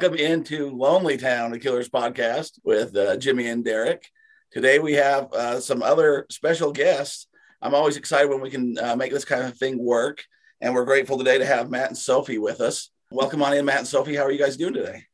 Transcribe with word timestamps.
Welcome 0.00 0.18
into 0.18 0.70
Lonely 0.70 1.18
Town, 1.18 1.50
the 1.50 1.58
Killers 1.58 1.90
podcast 1.90 2.58
with 2.64 2.96
uh, 2.96 3.18
Jimmy 3.18 3.48
and 3.48 3.62
Derek. 3.62 4.08
Today 4.50 4.78
we 4.78 4.94
have 4.94 5.30
uh, 5.34 5.60
some 5.60 5.82
other 5.82 6.24
special 6.30 6.72
guests. 6.72 7.26
I'm 7.60 7.74
always 7.74 7.98
excited 7.98 8.30
when 8.30 8.40
we 8.40 8.48
can 8.48 8.78
uh, 8.78 8.96
make 8.96 9.12
this 9.12 9.26
kind 9.26 9.42
of 9.42 9.58
thing 9.58 9.76
work, 9.76 10.24
and 10.62 10.72
we're 10.72 10.86
grateful 10.86 11.18
today 11.18 11.36
to 11.36 11.44
have 11.44 11.68
Matt 11.68 11.88
and 11.88 11.98
Sophie 11.98 12.38
with 12.38 12.62
us. 12.62 12.88
Welcome 13.10 13.42
on 13.42 13.52
in, 13.52 13.66
Matt 13.66 13.80
and 13.80 13.86
Sophie. 13.86 14.16
How 14.16 14.22
are 14.22 14.30
you 14.30 14.38
guys 14.38 14.56
doing 14.56 14.72
today? 14.72 15.04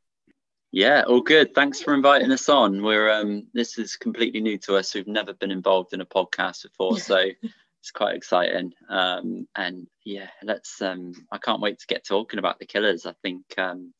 Yeah, 0.71 1.03
all 1.09 1.21
good. 1.21 1.53
Thanks 1.53 1.83
for 1.83 1.93
inviting 1.93 2.31
us 2.31 2.49
on. 2.49 2.81
We're 2.81 3.11
um, 3.11 3.49
this 3.55 3.79
is 3.79 3.97
completely 3.97 4.41
new 4.41 4.57
to 4.59 4.77
us. 4.77 4.95
We've 4.95 5.09
never 5.09 5.35
been 5.35 5.51
involved 5.51 5.95
in 5.95 6.01
a 6.01 6.07
podcast 6.07 6.63
before, 6.63 6.97
so 7.01 7.17
it's 7.81 7.91
quite 7.91 8.15
exciting. 8.15 8.73
Um, 8.89 9.49
and 9.57 9.89
yeah, 10.05 10.29
let's. 10.45 10.81
Um, 10.81 11.13
I 11.33 11.39
can't 11.39 11.61
wait 11.61 11.81
to 11.81 11.87
get 11.89 12.07
talking 12.07 12.39
about 12.39 12.61
the 12.61 12.67
killers. 12.67 13.05
I 13.05 13.15
think. 13.25 13.43
Um, 13.59 13.93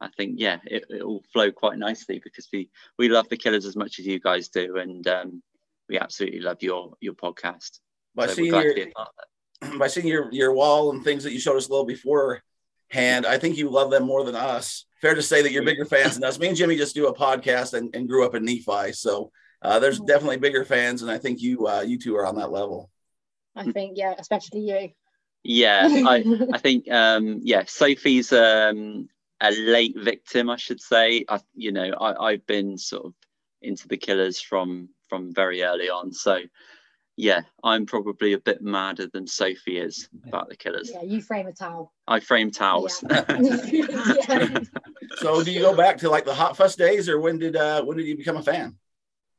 I 0.00 0.08
think 0.16 0.34
yeah, 0.38 0.58
it, 0.64 0.84
it 0.88 1.06
will 1.06 1.22
flow 1.32 1.50
quite 1.50 1.78
nicely 1.78 2.20
because 2.22 2.48
we 2.52 2.70
we 2.98 3.08
love 3.08 3.28
the 3.28 3.36
killers 3.36 3.66
as 3.66 3.76
much 3.76 3.98
as 3.98 4.06
you 4.06 4.18
guys 4.18 4.48
do, 4.48 4.76
and 4.76 5.06
um, 5.06 5.42
we 5.88 5.98
absolutely 5.98 6.40
love 6.40 6.62
your 6.62 6.94
your 7.00 7.14
podcast. 7.14 7.80
By 8.14 8.26
so 8.26 8.34
seeing 8.34 8.54
your 8.54 8.74
by 9.78 9.88
seeing 9.88 10.06
your 10.06 10.32
your 10.32 10.52
wall 10.52 10.90
and 10.90 11.04
things 11.04 11.24
that 11.24 11.32
you 11.32 11.40
showed 11.40 11.56
us 11.56 11.68
a 11.68 11.70
little 11.70 11.86
beforehand, 11.86 13.26
I 13.26 13.38
think 13.38 13.56
you 13.56 13.70
love 13.70 13.90
them 13.90 14.04
more 14.04 14.24
than 14.24 14.36
us. 14.36 14.86
Fair 15.00 15.14
to 15.14 15.22
say 15.22 15.42
that 15.42 15.52
you're 15.52 15.64
bigger 15.64 15.86
fans 15.86 16.14
than 16.14 16.24
us. 16.24 16.38
Me 16.38 16.48
and 16.48 16.56
Jimmy 16.56 16.76
just 16.76 16.94
do 16.94 17.08
a 17.08 17.14
podcast 17.14 17.74
and, 17.74 17.94
and 17.94 18.08
grew 18.08 18.24
up 18.24 18.34
in 18.34 18.44
Nephi, 18.44 18.92
so 18.92 19.30
uh, 19.62 19.78
there's 19.78 19.98
mm-hmm. 19.98 20.06
definitely 20.06 20.36
bigger 20.38 20.64
fans, 20.64 21.02
and 21.02 21.10
I 21.10 21.18
think 21.18 21.40
you 21.40 21.66
uh, 21.66 21.82
you 21.82 21.98
two 21.98 22.16
are 22.16 22.26
on 22.26 22.36
that 22.36 22.50
level. 22.50 22.90
I 23.56 23.70
think, 23.70 23.98
yeah, 23.98 24.14
especially 24.18 24.60
you. 24.60 24.90
Yeah, 25.42 25.88
I, 25.90 26.24
I 26.52 26.58
think, 26.58 26.90
um, 26.90 27.40
yeah, 27.42 27.64
Sophie's 27.66 28.32
um, 28.32 29.08
a 29.40 29.50
late 29.50 29.98
victim, 29.98 30.50
I 30.50 30.56
should 30.56 30.80
say. 30.80 31.24
I, 31.28 31.40
you 31.54 31.72
know, 31.72 31.92
I, 32.00 32.30
I've 32.30 32.46
been 32.46 32.76
sort 32.78 33.06
of 33.06 33.14
into 33.62 33.88
the 33.88 33.96
killers 33.96 34.40
from 34.40 34.88
from 35.08 35.34
very 35.34 35.62
early 35.62 35.90
on, 35.90 36.12
so 36.12 36.38
yeah, 37.20 37.42
I'm 37.62 37.84
probably 37.84 38.32
a 38.32 38.38
bit 38.38 38.62
madder 38.62 39.06
than 39.12 39.26
Sophie 39.26 39.78
is 39.78 40.08
about 40.26 40.48
the 40.48 40.56
killers. 40.56 40.90
Yeah, 40.92 41.02
you 41.02 41.20
frame 41.20 41.46
a 41.46 41.52
towel. 41.52 41.92
I 42.08 42.20
frame 42.20 42.50
towels. 42.50 43.04
Yeah. 43.08 43.24
yeah. 44.28 44.58
So, 45.18 45.42
do 45.42 45.50
you 45.50 45.60
go 45.60 45.76
back 45.76 45.98
to 45.98 46.08
like 46.08 46.24
the 46.24 46.34
Hot 46.34 46.56
Fuss 46.56 46.76
days, 46.76 47.08
or 47.08 47.20
when 47.20 47.38
did 47.38 47.56
uh, 47.56 47.82
when 47.82 47.98
did 47.98 48.06
you 48.06 48.16
become 48.16 48.36
a 48.36 48.42
fan? 48.42 48.76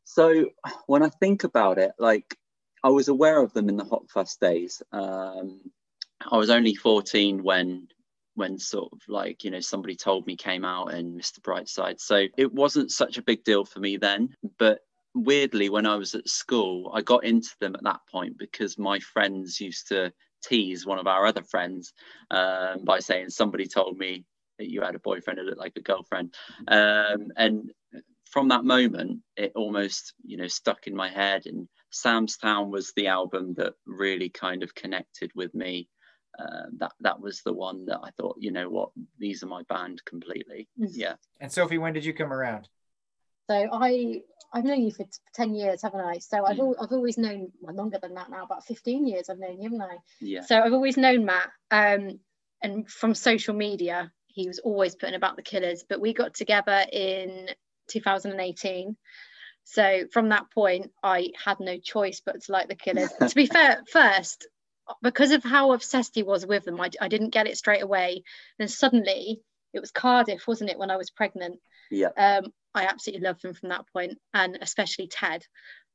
So, 0.04 0.50
when 0.86 1.02
I 1.02 1.10
think 1.10 1.44
about 1.44 1.80
it, 1.80 1.92
like 1.98 2.38
I 2.84 2.90
was 2.90 3.08
aware 3.08 3.42
of 3.42 3.54
them 3.54 3.68
in 3.68 3.78
the 3.78 3.86
Hot 3.86 4.10
Fuss 4.14 4.36
days. 4.36 4.84
Um, 4.92 5.62
I 6.30 6.38
was 6.38 6.52
only 6.52 6.76
14 6.76 7.42
when 7.42 7.88
when 8.42 8.58
sort 8.58 8.92
of 8.92 9.00
like 9.08 9.44
you 9.44 9.52
know 9.52 9.60
somebody 9.60 9.96
told 9.96 10.26
me 10.26 10.36
came 10.36 10.66
out 10.66 10.94
and 10.94 11.20
Mr. 11.20 11.40
Brightside. 11.40 12.00
So 12.00 12.26
it 12.38 12.52
wasn't 12.52 12.92
such 12.92 13.18
a 13.18 13.24
big 13.24 13.44
deal 13.44 13.64
for 13.64 13.80
me 13.80 13.98
then, 13.98 14.36
but 14.58 14.80
weirdly 15.14 15.70
when 15.70 15.86
I 15.86 15.96
was 15.96 16.16
at 16.16 16.28
school, 16.28 16.92
I 16.94 17.02
got 17.02 17.24
into 17.24 17.52
them 17.60 17.76
at 17.76 17.84
that 17.84 18.02
point 18.12 18.38
because 18.38 18.78
my 18.78 19.00
friends 19.00 19.62
used 19.62 19.90
to 19.90 20.12
tease 20.44 20.86
one 20.86 21.00
of 21.00 21.08
our 21.08 21.26
other 21.28 21.44
friends 21.44 21.94
um, 22.32 22.84
by 22.84 23.00
saying 23.00 23.30
somebody 23.30 23.68
told 23.68 23.98
me 23.98 24.26
that 24.58 24.72
you 24.72 24.82
had 24.82 24.96
a 24.96 25.00
boyfriend 25.00 25.38
who 25.38 25.46
looked 25.46 25.60
like 25.60 25.78
a 25.78 25.82
girlfriend, 25.82 26.34
um, 26.68 27.28
and 27.38 27.72
from 28.32 28.48
that 28.48 28.64
moment, 28.64 29.20
it 29.38 29.52
almost 29.56 30.14
you 30.26 30.38
know 30.38 30.48
stuck 30.48 30.88
in 30.88 30.96
my 30.96 31.10
head 31.10 31.46
and 31.46 31.68
Sam's 31.92 32.38
Town 32.38 32.72
was 32.72 32.94
the 32.96 33.08
album 33.08 33.54
that 33.56 33.74
really 33.86 34.30
kind 34.30 34.64
of 34.64 34.74
connected 34.74 35.32
with 35.36 35.54
me. 35.54 35.90
Uh, 36.42 36.66
that 36.78 36.92
that 37.02 37.20
was 37.20 37.42
the 37.42 37.54
one 37.54 37.86
that 37.86 38.00
I 38.04 38.10
thought, 38.12 38.38
you 38.40 38.52
know 38.52 38.70
what, 38.70 38.90
these 39.20 39.44
are 39.44 39.48
my 39.48 39.64
band 39.64 40.04
completely. 40.06 40.68
Mm-hmm. 40.80 41.00
Yeah. 41.00 41.16
And 41.40 41.52
Sophie, 41.52 41.78
when 41.78 41.94
did 41.94 42.06
you 42.06 42.14
come 42.14 42.34
around? 42.34 42.68
So 43.50 43.68
I 43.72 44.22
I've 44.54 44.64
known 44.64 44.82
you 44.82 44.92
for 44.92 45.06
ten 45.34 45.54
years, 45.54 45.82
haven't 45.82 46.02
I? 46.02 46.18
So 46.20 46.46
I've 46.46 46.58
mm. 46.58 46.74
I've 46.82 46.92
always 46.92 47.18
known 47.18 47.52
well, 47.62 47.76
longer 47.76 48.00
than 48.02 48.16
that 48.16 48.30
now, 48.30 48.44
about 48.44 48.66
fifteen 48.66 49.06
years 49.06 49.30
I've 49.30 49.40
known 49.40 49.62
you, 49.62 49.64
haven't 49.64 49.82
I? 49.82 49.98
Yeah. 50.20 50.42
So 50.42 50.60
I've 50.60 50.74
always 50.74 50.98
known 50.98 51.26
Matt, 51.26 51.50
um, 51.70 52.20
and 52.62 52.90
from 52.90 53.14
social 53.14 53.54
media, 53.54 54.12
he 54.28 54.48
was 54.48 54.60
always 54.60 54.96
putting 54.96 55.16
about 55.16 55.36
the 55.36 55.44
Killers. 55.44 55.84
But 55.88 56.02
we 56.02 56.14
got 56.14 56.34
together 56.34 56.86
in 56.92 57.50
2018 57.90 58.96
so 59.64 60.06
from 60.12 60.30
that 60.30 60.52
point, 60.52 60.92
I 61.04 61.32
had 61.44 61.60
no 61.60 61.78
choice 61.78 62.22
but 62.26 62.42
to 62.42 62.52
like 62.52 62.68
the 62.68 62.76
Killers. 62.76 63.12
to 63.28 63.36
be 63.36 63.46
fair, 63.46 63.82
first, 63.92 64.48
because 65.02 65.32
of 65.32 65.44
how 65.44 65.74
obsessed 65.74 66.16
he 66.16 66.24
was 66.24 66.46
with 66.46 66.64
them, 66.66 66.80
I, 66.80 66.90
I 67.00 67.08
didn't 67.08 67.30
get 67.30 67.48
it 67.48 67.58
straight 67.58 67.84
away. 67.84 68.24
Then 68.58 68.68
suddenly, 68.68 69.42
it 69.74 69.80
was 69.80 69.92
Cardiff, 69.92 70.48
wasn't 70.48 70.70
it, 70.70 70.80
when 70.80 70.92
I 70.92 70.98
was 70.98 71.10
pregnant? 71.10 71.60
Yeah. 71.90 72.10
Um, 72.18 72.52
I 72.74 72.86
absolutely 72.86 73.26
loved 73.26 73.42
them 73.42 73.54
from 73.54 73.70
that 73.70 73.86
point, 73.94 74.18
and 74.34 74.58
especially 74.62 75.08
Ted. 75.08 75.46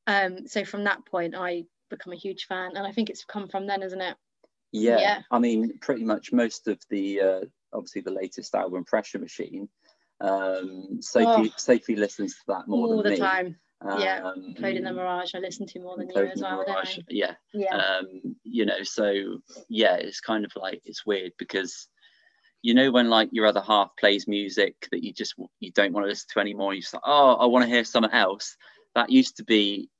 Um, 0.06 0.46
so 0.46 0.64
from 0.64 0.84
that 0.84 1.04
point, 1.06 1.34
I 1.36 1.64
become 1.90 2.12
a 2.12 2.16
huge 2.16 2.46
fan, 2.46 2.72
and 2.76 2.86
I 2.86 2.92
think 2.92 3.10
it's 3.10 3.24
come 3.24 3.48
from 3.48 3.66
then, 3.66 3.82
isn't 3.82 4.00
it? 4.00 4.16
Yeah. 4.72 4.98
yeah. 4.98 5.22
I 5.30 5.38
mean, 5.38 5.78
pretty 5.80 6.04
much 6.04 6.32
most 6.32 6.68
of 6.68 6.78
the 6.90 7.20
uh, 7.20 7.40
obviously 7.72 8.02
the 8.02 8.12
latest 8.12 8.54
album, 8.54 8.84
Pressure 8.84 9.18
Machine, 9.18 9.68
um, 10.20 10.98
Sophie, 11.00 11.50
oh, 11.50 11.54
Sophie 11.56 11.96
listens 11.96 12.34
to 12.34 12.40
that 12.48 12.68
more 12.68 12.88
than 12.88 12.96
all 12.96 13.02
than 13.02 13.12
the 13.12 13.18
me. 13.18 13.24
time. 13.24 13.56
Um, 13.80 14.00
yeah, 14.00 14.32
Imploding 14.36 14.84
the 14.84 14.92
Mirage. 14.92 15.34
I 15.34 15.38
listen 15.38 15.66
to 15.66 15.80
more 15.80 15.96
than 15.96 16.08
you 16.08 16.22
as 16.22 16.40
well. 16.40 16.64
Mirage, 16.66 16.98
yeah, 17.08 17.34
yeah. 17.52 17.76
Um, 17.76 18.36
you 18.42 18.64
know, 18.64 18.82
so 18.82 19.40
yeah, 19.68 19.96
it's 19.96 20.20
kind 20.20 20.44
of 20.44 20.52
like 20.56 20.80
it's 20.84 21.04
weird 21.04 21.32
because 21.38 21.88
you 22.62 22.74
know 22.74 22.90
when 22.90 23.10
like 23.10 23.28
your 23.32 23.46
other 23.46 23.60
half 23.60 23.90
plays 23.98 24.26
music 24.26 24.88
that 24.90 25.04
you 25.04 25.12
just 25.12 25.34
you 25.60 25.72
don't 25.72 25.92
want 25.92 26.04
to 26.04 26.08
listen 26.08 26.26
to 26.32 26.40
anymore. 26.40 26.74
You 26.74 26.80
just 26.80 26.94
like, 26.94 27.02
oh, 27.04 27.34
I 27.34 27.46
want 27.46 27.64
to 27.64 27.70
hear 27.70 27.84
something 27.84 28.12
else. 28.12 28.56
That 28.94 29.10
used 29.10 29.36
to 29.36 29.44
be 29.44 29.90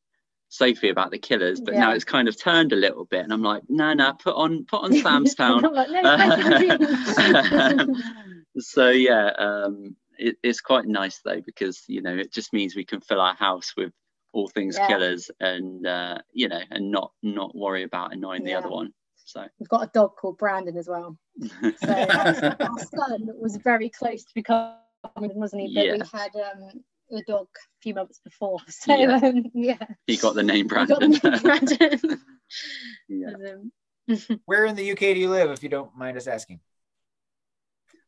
Sophie 0.48 0.88
about 0.88 1.10
the 1.10 1.18
Killers, 1.18 1.60
but 1.60 1.74
yeah. 1.74 1.80
now 1.80 1.92
it's 1.92 2.04
kind 2.04 2.28
of 2.28 2.40
turned 2.40 2.72
a 2.72 2.76
little 2.76 3.04
bit, 3.04 3.24
and 3.24 3.32
I'm 3.32 3.42
like, 3.42 3.62
no, 3.68 3.92
no, 3.92 4.14
put 4.14 4.36
on 4.36 4.64
put 4.64 4.84
on 4.84 4.92
Sam's 5.02 5.34
Town. 5.34 5.62
like, 5.62 5.90
no, 5.90 7.86
so 8.58 8.88
yeah, 8.88 9.30
um, 9.38 9.96
it, 10.18 10.36
it's 10.42 10.60
quite 10.60 10.86
nice 10.86 11.20
though 11.24 11.40
because 11.44 11.82
you 11.88 12.02
know 12.02 12.14
it 12.14 12.32
just 12.32 12.52
means 12.52 12.74
we 12.74 12.84
can 12.84 13.00
fill 13.00 13.20
our 13.20 13.34
house 13.34 13.72
with 13.76 13.92
all 14.32 14.48
things 14.48 14.76
yeah. 14.76 14.86
killers 14.86 15.30
and 15.40 15.86
uh, 15.86 16.18
you 16.32 16.48
know 16.48 16.60
and 16.70 16.90
not 16.90 17.12
not 17.22 17.54
worry 17.54 17.82
about 17.82 18.12
annoying 18.12 18.46
yeah. 18.46 18.54
the 18.54 18.58
other 18.58 18.68
one 18.68 18.92
so 19.16 19.44
we've 19.58 19.68
got 19.68 19.82
a 19.82 19.90
dog 19.92 20.14
called 20.16 20.38
brandon 20.38 20.76
as 20.76 20.88
well 20.88 21.16
so 21.40 21.88
our 21.88 22.78
son 22.78 23.28
was 23.40 23.56
very 23.56 23.88
close 23.88 24.24
to 24.24 24.30
becoming 24.34 24.74
wasn't 25.14 25.60
he 25.60 25.74
but 25.74 25.86
yeah. 25.86 25.92
we 25.92 26.00
had 26.12 26.30
um 26.36 26.70
a 27.12 27.22
dog 27.22 27.46
a 27.54 27.80
few 27.82 27.94
months 27.94 28.20
before 28.24 28.58
so 28.68 28.94
yeah, 28.94 29.20
um, 29.22 29.44
yeah. 29.54 29.78
he 30.06 30.16
got 30.16 30.34
the 30.34 30.42
name 30.42 30.66
brandon, 30.66 31.12
the 31.12 31.30
name 31.30 31.42
brandon. 31.42 32.20
yeah. 33.08 33.28
Um, 33.28 34.40
where 34.44 34.66
in 34.66 34.76
the 34.76 34.92
uk 34.92 34.98
do 34.98 35.18
you 35.18 35.30
live 35.30 35.50
if 35.50 35.62
you 35.62 35.68
don't 35.68 35.96
mind 35.96 36.16
us 36.16 36.26
asking 36.26 36.60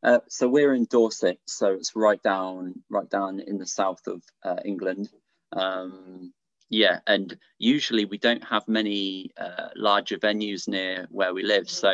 uh, 0.03 0.19
so 0.27 0.47
we're 0.47 0.73
in 0.73 0.85
Dorset, 0.85 1.39
so 1.45 1.73
it's 1.73 1.95
right 1.95 2.21
down, 2.23 2.83
right 2.89 3.09
down 3.09 3.39
in 3.39 3.57
the 3.57 3.67
south 3.67 4.07
of 4.07 4.23
uh, 4.43 4.57
England. 4.63 5.09
Um, 5.51 6.33
yeah, 6.69 6.99
and 7.07 7.37
usually 7.57 8.05
we 8.05 8.17
don't 8.17 8.43
have 8.43 8.67
many 8.67 9.31
uh, 9.37 9.69
larger 9.75 10.17
venues 10.17 10.67
near 10.67 11.07
where 11.09 11.33
we 11.33 11.43
live. 11.43 11.69
So 11.69 11.91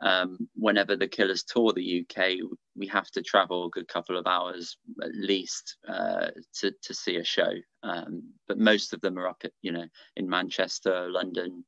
um, 0.00 0.48
whenever 0.56 0.96
the 0.96 1.06
Killers 1.06 1.44
tour 1.44 1.72
the 1.72 2.04
UK, 2.04 2.38
we 2.74 2.86
have 2.88 3.10
to 3.12 3.22
travel 3.22 3.66
a 3.66 3.70
good 3.70 3.86
couple 3.86 4.16
of 4.16 4.26
hours 4.26 4.78
at 5.02 5.14
least 5.14 5.76
uh, 5.86 6.28
to 6.54 6.72
to 6.82 6.94
see 6.94 7.16
a 7.16 7.24
show. 7.24 7.52
Um, 7.82 8.32
but 8.48 8.58
most 8.58 8.92
of 8.92 9.00
them 9.02 9.18
are 9.18 9.28
up, 9.28 9.42
at, 9.44 9.52
you 9.62 9.70
know, 9.70 9.86
in 10.16 10.28
Manchester, 10.28 11.08
London. 11.10 11.64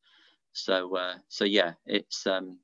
So 0.54 0.96
uh, 0.96 1.14
so 1.28 1.44
yeah, 1.44 1.74
it's 1.86 2.26
um, 2.26 2.58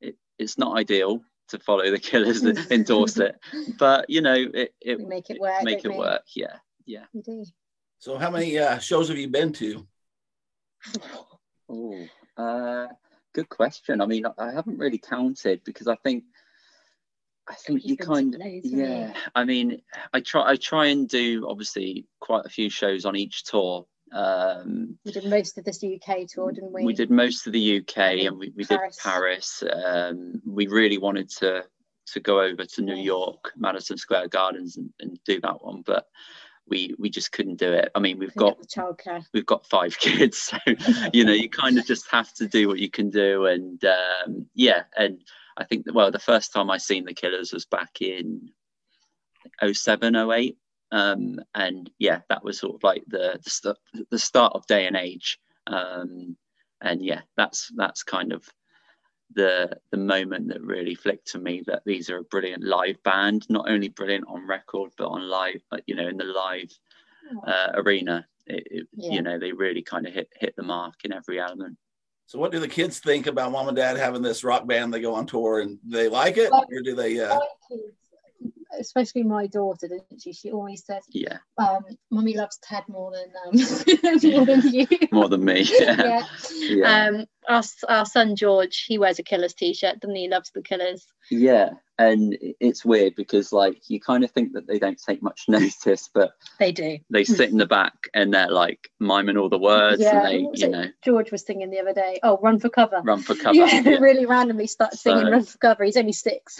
it, 0.00 0.16
it's 0.38 0.58
not 0.58 0.76
ideal 0.76 1.22
to 1.48 1.58
follow 1.58 1.90
the 1.90 1.98
killers 1.98 2.40
that 2.42 2.58
in 2.70 2.84
Dorset. 2.84 3.36
But 3.78 4.08
you 4.08 4.20
know, 4.20 4.34
it, 4.34 4.74
it 4.80 4.98
we 4.98 5.04
make 5.04 5.30
it 5.30 5.40
work. 5.40 5.62
Make 5.62 5.84
it 5.84 5.94
work. 5.94 6.22
Yeah, 6.34 6.56
yeah. 6.86 7.04
So, 7.98 8.18
how 8.18 8.30
many 8.30 8.58
uh, 8.58 8.78
shows 8.78 9.08
have 9.08 9.18
you 9.18 9.28
been 9.28 9.52
to? 9.54 9.86
oh, 11.68 12.06
uh, 12.36 12.86
good 13.32 13.48
question. 13.48 14.00
I 14.00 14.06
mean, 14.06 14.24
I 14.38 14.52
haven't 14.52 14.78
really 14.78 14.98
counted 14.98 15.62
because 15.64 15.88
I 15.88 15.96
think 15.96 16.24
I 17.48 17.54
think 17.54 17.84
you 17.84 17.96
kind 17.96 18.34
of 18.34 18.40
yeah. 18.64 19.12
I 19.34 19.44
mean, 19.44 19.82
I 20.12 20.20
try 20.20 20.50
I 20.52 20.56
try 20.56 20.86
and 20.86 21.08
do 21.08 21.46
obviously 21.48 22.06
quite 22.20 22.46
a 22.46 22.50
few 22.50 22.70
shows 22.70 23.04
on 23.04 23.16
each 23.16 23.44
tour, 23.44 23.86
um, 24.12 24.98
we 25.04 25.12
did 25.12 25.24
most 25.24 25.58
of 25.58 25.64
this 25.64 25.82
UK 25.82 26.26
tour, 26.28 26.52
didn't 26.52 26.72
we? 26.72 26.84
We 26.84 26.92
did 26.92 27.10
most 27.10 27.46
of 27.46 27.52
the 27.52 27.78
UK, 27.78 27.96
and 28.26 28.38
we, 28.38 28.52
we 28.54 28.64
Paris. 28.64 28.96
did 28.96 29.02
Paris. 29.02 29.62
Um, 29.84 30.42
we 30.46 30.66
really 30.66 30.98
wanted 30.98 31.30
to 31.38 31.64
to 32.06 32.20
go 32.20 32.40
over 32.40 32.64
to 32.64 32.82
New 32.82 32.96
York, 32.96 33.52
Madison 33.56 33.96
Square 33.96 34.28
Gardens, 34.28 34.76
and, 34.76 34.90
and 35.00 35.18
do 35.24 35.40
that 35.40 35.64
one, 35.64 35.82
but 35.86 36.08
we 36.68 36.94
we 36.98 37.08
just 37.08 37.32
couldn't 37.32 37.56
do 37.56 37.72
it. 37.72 37.90
I 37.94 38.00
mean, 38.00 38.18
we've 38.18 38.34
got 38.34 38.58
childcare. 38.68 39.24
We've 39.32 39.46
got 39.46 39.66
five 39.66 39.98
kids, 39.98 40.38
so 40.38 40.58
you 41.12 41.24
know, 41.24 41.32
you 41.32 41.48
kind 41.48 41.78
of 41.78 41.86
just 41.86 42.10
have 42.10 42.32
to 42.34 42.46
do 42.46 42.68
what 42.68 42.78
you 42.78 42.90
can 42.90 43.10
do, 43.10 43.46
and 43.46 43.82
um, 43.84 44.46
yeah, 44.54 44.84
and 44.96 45.22
I 45.56 45.64
think 45.64 45.86
well, 45.92 46.10
the 46.10 46.18
first 46.18 46.52
time 46.52 46.70
I 46.70 46.76
seen 46.78 47.04
the 47.04 47.14
Killers 47.14 47.52
was 47.52 47.64
back 47.64 48.00
in 48.00 48.50
07, 49.62 50.16
08. 50.16 50.56
Um, 50.92 51.40
and 51.54 51.90
yeah, 51.98 52.20
that 52.28 52.44
was 52.44 52.58
sort 52.60 52.76
of 52.76 52.82
like 52.84 53.02
the 53.08 53.40
the, 53.42 53.50
st- 53.50 54.06
the 54.10 54.18
start 54.18 54.52
of 54.54 54.66
day 54.66 54.86
and 54.86 54.96
age. 54.96 55.38
Um, 55.66 56.36
and 56.80 57.02
yeah, 57.04 57.22
that's 57.36 57.70
that's 57.76 58.02
kind 58.02 58.32
of 58.32 58.46
the 59.34 59.70
the 59.90 59.96
moment 59.96 60.48
that 60.48 60.60
really 60.62 60.94
flicked 60.94 61.28
to 61.32 61.38
me 61.38 61.62
that 61.66 61.82
these 61.86 62.10
are 62.10 62.18
a 62.18 62.24
brilliant 62.24 62.62
live 62.62 63.02
band, 63.02 63.46
not 63.48 63.70
only 63.70 63.88
brilliant 63.88 64.26
on 64.28 64.46
record 64.46 64.90
but 64.98 65.08
on 65.08 65.28
live, 65.28 65.62
but 65.70 65.82
you 65.86 65.94
know, 65.94 66.06
in 66.08 66.18
the 66.18 66.24
live 66.24 66.70
uh, 67.46 67.68
arena, 67.74 68.26
it, 68.46 68.66
it, 68.70 68.86
Yeah. 68.92 69.12
you 69.12 69.22
know, 69.22 69.38
they 69.38 69.52
really 69.52 69.82
kind 69.82 70.06
of 70.06 70.12
hit 70.12 70.28
hit 70.38 70.54
the 70.56 70.62
mark 70.62 70.94
in 71.04 71.12
every 71.12 71.40
element. 71.40 71.78
So, 72.26 72.38
what 72.38 72.52
do 72.52 72.58
the 72.58 72.68
kids 72.68 72.98
think 72.98 73.26
about 73.26 73.52
mom 73.52 73.68
and 73.68 73.76
dad 73.76 73.96
having 73.96 74.22
this 74.22 74.44
rock 74.44 74.66
band? 74.66 74.92
They 74.92 75.00
go 75.00 75.14
on 75.14 75.26
tour 75.26 75.60
and 75.60 75.78
they 75.84 76.08
like 76.08 76.36
it, 76.36 76.50
or 76.52 76.82
do 76.82 76.94
they? 76.94 77.18
Uh, 77.20 77.28
My 77.38 77.46
kids, 77.70 77.82
especially 78.78 79.22
my 79.22 79.46
daughter, 79.46 79.88
didn't 79.88 80.20
she? 80.22 80.32
She 80.32 80.50
always 80.52 80.84
says, 80.84 81.02
Yeah, 81.10 81.38
um, 81.58 81.84
"Mummy 82.10 82.36
loves 82.36 82.58
Ted 82.62 82.84
more 82.88 83.12
than 83.12 83.30
um, 83.46 84.32
more 84.32 84.46
than 84.46 84.72
you." 84.74 84.86
more 85.12 85.28
than 85.28 85.44
me. 85.44 85.62
Yeah, 85.80 85.96
yeah. 86.02 86.26
yeah. 86.60 87.06
Um, 87.08 87.26
our, 87.48 87.62
our 87.88 88.06
son 88.06 88.36
George, 88.36 88.84
he 88.86 88.98
wears 88.98 89.18
a 89.18 89.22
Killers 89.24 89.54
t-shirt, 89.54 89.98
doesn't 90.00 90.14
he? 90.14 90.22
He 90.22 90.28
loves 90.28 90.50
the 90.54 90.62
Killers. 90.62 91.06
yeah. 91.30 91.70
And 91.98 92.36
it's 92.58 92.84
weird 92.84 93.14
because 93.16 93.52
like 93.52 93.88
you 93.88 94.00
kind 94.00 94.24
of 94.24 94.30
think 94.32 94.54
that 94.54 94.66
they 94.66 94.78
don't 94.80 95.00
take 95.00 95.22
much 95.22 95.44
notice, 95.46 96.08
but 96.12 96.32
They 96.58 96.72
do. 96.72 96.98
they 97.10 97.22
sit 97.22 97.50
in 97.50 97.58
the 97.58 97.66
back 97.66 97.92
and 98.12 98.32
they're 98.34 98.50
like 98.50 98.90
miming 98.98 99.36
all 99.36 99.48
the 99.48 99.58
words 99.58 100.00
Yeah, 100.00 100.26
and 100.26 100.26
they, 100.26 100.60
you 100.60 100.68
know, 100.68 100.86
George 101.04 101.30
was 101.30 101.44
singing 101.46 101.70
the 101.70 101.78
other 101.80 101.92
day. 101.92 102.18
Oh, 102.24 102.38
run 102.42 102.58
for 102.58 102.70
cover. 102.70 103.02
run 103.04 103.22
for 103.22 103.36
cover. 103.36 103.54
Yeah, 103.54 103.80
Yeah. 103.84 103.98
really 103.98 104.26
randomly 104.26 104.66
started 104.66 104.98
singing 104.98 105.26
So- 105.26 105.30
"Run 105.30 105.44
for 105.44 105.58
Cover." 105.58 105.84
He's 105.84 105.96
only 105.96 106.12
six. 106.12 106.58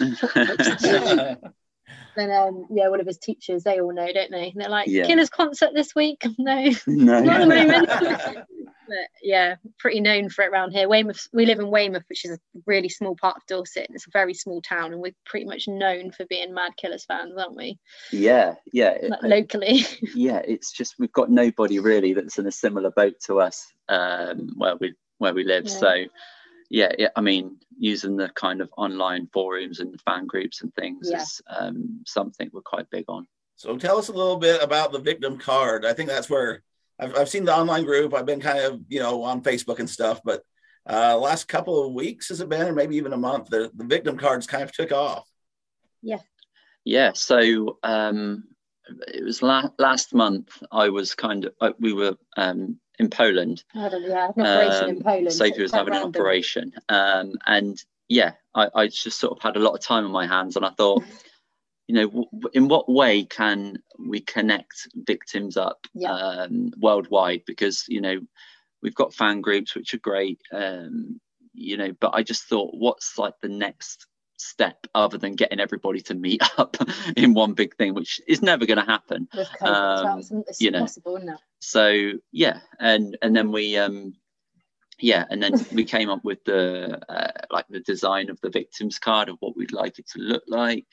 Then, 2.15 2.31
um, 2.31 2.65
yeah, 2.69 2.87
one 2.89 2.99
of 2.99 3.07
his 3.07 3.17
teachers, 3.17 3.63
they 3.63 3.79
all 3.79 3.93
know, 3.93 4.11
don't 4.13 4.31
they? 4.31 4.49
And 4.49 4.61
they're 4.61 4.69
like, 4.69 4.87
Yeah. 4.87 5.05
"Killers 5.05 5.29
concert 5.29 5.71
this 5.73 5.95
week." 5.95 6.23
No, 6.37 6.69
no, 6.87 7.19
not 7.21 7.41
at 7.41 7.47
the 7.47 7.47
moment. 8.35 8.47
but 8.87 8.97
yeah, 9.21 9.55
pretty 9.79 10.01
known 10.01 10.29
for 10.29 10.43
it 10.43 10.49
around 10.49 10.71
here. 10.71 10.89
Weymouth, 10.89 11.27
we 11.33 11.45
live 11.45 11.59
in 11.59 11.69
Weymouth, 11.71 12.03
which 12.09 12.25
is 12.25 12.31
a 12.31 12.39
really 12.65 12.89
small 12.89 13.15
part 13.15 13.37
of 13.37 13.41
Dorset. 13.47 13.87
and 13.87 13.95
It's 13.95 14.07
a 14.07 14.11
very 14.11 14.33
small 14.33 14.61
town, 14.61 14.91
and 14.91 15.01
we're 15.01 15.13
pretty 15.25 15.45
much 15.45 15.67
known 15.67 16.11
for 16.11 16.25
being 16.25 16.53
Mad 16.53 16.73
Killers 16.77 17.05
fans, 17.05 17.33
aren't 17.37 17.55
we? 17.55 17.79
yeah, 18.11 18.55
yeah. 18.73 18.89
it- 18.91 19.09
Like 19.09 19.21
locally. 19.23 19.85
yeah 20.15 20.41
it's 20.45 20.71
just 20.71 20.95
we've 20.99 21.13
got 21.13 21.29
nobody 21.31 21.79
really 21.79 22.13
that's 22.13 22.37
in 22.37 22.45
a 22.47 22.51
similar 22.51 22.91
boat 22.91 23.13
to 23.25 23.39
us 23.39 23.65
um 23.89 24.49
where 24.57 24.75
we 24.75 24.93
where 25.17 25.33
we 25.33 25.43
live 25.43 25.65
Yeah. 25.65 25.71
so 25.79 26.03
yeah, 26.79 26.91
yeah 27.01 27.11
i 27.19 27.21
mean 27.29 27.43
using 27.91 28.13
the 28.17 28.29
kind 28.43 28.59
of 28.63 28.69
online 28.83 29.25
forums 29.35 29.77
and 29.81 29.99
fan 30.07 30.25
groups 30.33 30.57
and 30.61 30.71
things 30.75 31.03
Yeah. 31.11 31.21
is 31.21 31.29
um 31.57 31.77
something 32.17 32.47
we're 32.53 32.71
quite 32.73 32.89
big 32.95 33.05
on 33.15 33.23
So, 33.61 33.77
tell 33.77 33.97
us 34.01 34.09
a 34.09 34.17
little 34.21 34.39
bit 34.47 34.59
about 34.69 34.89
the 34.91 35.03
victim 35.11 35.33
card. 35.49 35.81
I 35.85 35.93
think 35.95 36.09
that's 36.09 36.29
where 36.33 36.51
I've, 37.01 37.13
I've 37.17 37.29
seen 37.33 37.45
the 37.45 37.55
online 37.61 37.85
group. 37.91 38.09
I've 38.13 38.29
been 38.31 38.41
kind 38.49 38.59
of 38.67 38.71
you 38.93 38.99
know 39.03 39.15
on 39.31 39.41
Facebook 39.49 39.79
and 39.79 39.89
stuff, 39.97 40.17
but 40.29 40.39
uh, 40.93 41.15
last 41.27 41.43
couple 41.47 41.75
of 41.85 41.93
weeks 42.01 42.25
has 42.29 42.41
it 42.41 42.49
been, 42.53 42.67
or 42.69 42.73
maybe 42.73 42.95
even 42.97 43.13
a 43.13 43.17
month? 43.29 43.45
The 43.53 43.61
the 43.79 43.87
victim 43.95 44.15
cards 44.23 44.45
kind 44.53 44.63
of 44.67 44.71
took 44.79 44.91
off. 45.07 45.25
yeah 46.11 46.21
Yeah. 46.95 47.11
so 47.29 47.37
um 47.83 48.19
it 49.19 49.23
was 49.29 49.39
la- 49.49 49.75
last 49.87 50.09
month 50.23 50.49
i 50.83 50.85
was 50.97 51.09
kind 51.25 51.41
of 51.45 51.51
uh, 51.65 51.71
we 51.85 51.91
were 51.99 52.15
um 52.43 52.59
in 52.99 53.09
poland 53.09 53.63
yeah, 53.73 53.87
an 54.35 54.45
operation 54.45 54.89
in 54.89 54.95
Um, 54.97 55.01
Poland. 55.03 55.33
Sophie 55.33 55.53
so 55.55 55.61
was 55.61 55.71
having 55.71 55.95
an 55.95 56.03
operation. 56.03 56.73
Um, 56.89 57.33
and 57.45 57.81
yeah, 58.07 58.33
I, 58.53 58.69
I 58.75 58.87
just 58.87 59.19
sort 59.19 59.35
of 59.37 59.41
had 59.41 59.55
a 59.55 59.59
lot 59.59 59.73
of 59.73 59.81
time 59.81 60.05
on 60.05 60.11
my 60.11 60.27
hands, 60.27 60.55
and 60.55 60.65
I 60.65 60.69
thought, 60.69 61.03
you 61.87 61.95
know, 61.95 62.05
w- 62.07 62.29
w- 62.31 62.49
in 62.53 62.67
what 62.67 62.89
way 62.89 63.23
can 63.23 63.81
we 63.97 64.19
connect 64.21 64.87
victims 64.95 65.57
up 65.57 65.87
Yeah. 65.93 66.11
um, 66.13 66.71
worldwide? 66.77 67.43
Because 67.45 67.85
you 67.87 68.01
know, 68.01 68.19
we've 68.81 68.95
got 68.95 69.13
fan 69.13 69.41
groups 69.41 69.75
which 69.75 69.93
are 69.93 69.99
great, 69.99 70.39
um, 70.51 71.19
you 71.53 71.77
know, 71.77 71.91
but 71.99 72.11
I 72.13 72.23
just 72.23 72.43
thought, 72.43 72.73
what's 72.75 73.17
like 73.17 73.33
the 73.41 73.49
next 73.49 74.05
step 74.37 74.87
other 74.95 75.17
than 75.17 75.35
getting 75.35 75.59
everybody 75.59 76.01
to 76.01 76.13
meet 76.13 76.41
up 76.57 76.77
in 77.15 77.33
one 77.33 77.53
big 77.53 77.75
thing, 77.75 77.93
which 77.93 78.21
is 78.27 78.41
never 78.41 78.65
going 78.65 78.79
to 78.79 78.85
happen 78.85 79.27
well, 79.61 80.07
um, 80.07 80.21
you 80.59 80.71
know. 80.71 80.79
impossible, 80.79 81.19
so 81.59 82.11
yeah 82.31 82.59
and 82.79 83.17
and 83.21 83.35
then 83.35 83.51
we 83.51 83.77
um 83.77 84.13
yeah 84.99 85.25
and 85.29 85.41
then 85.41 85.53
we 85.73 85.83
came 85.95 86.09
up 86.09 86.23
with 86.23 86.43
the 86.45 86.99
uh, 87.09 87.31
like 87.51 87.65
the 87.69 87.79
design 87.81 88.29
of 88.29 88.39
the 88.41 88.49
victims 88.49 88.99
card 88.99 89.29
of 89.29 89.37
what 89.39 89.55
we'd 89.55 89.71
like 89.71 89.97
it 89.99 90.07
to 90.07 90.19
look 90.19 90.43
like 90.47 90.85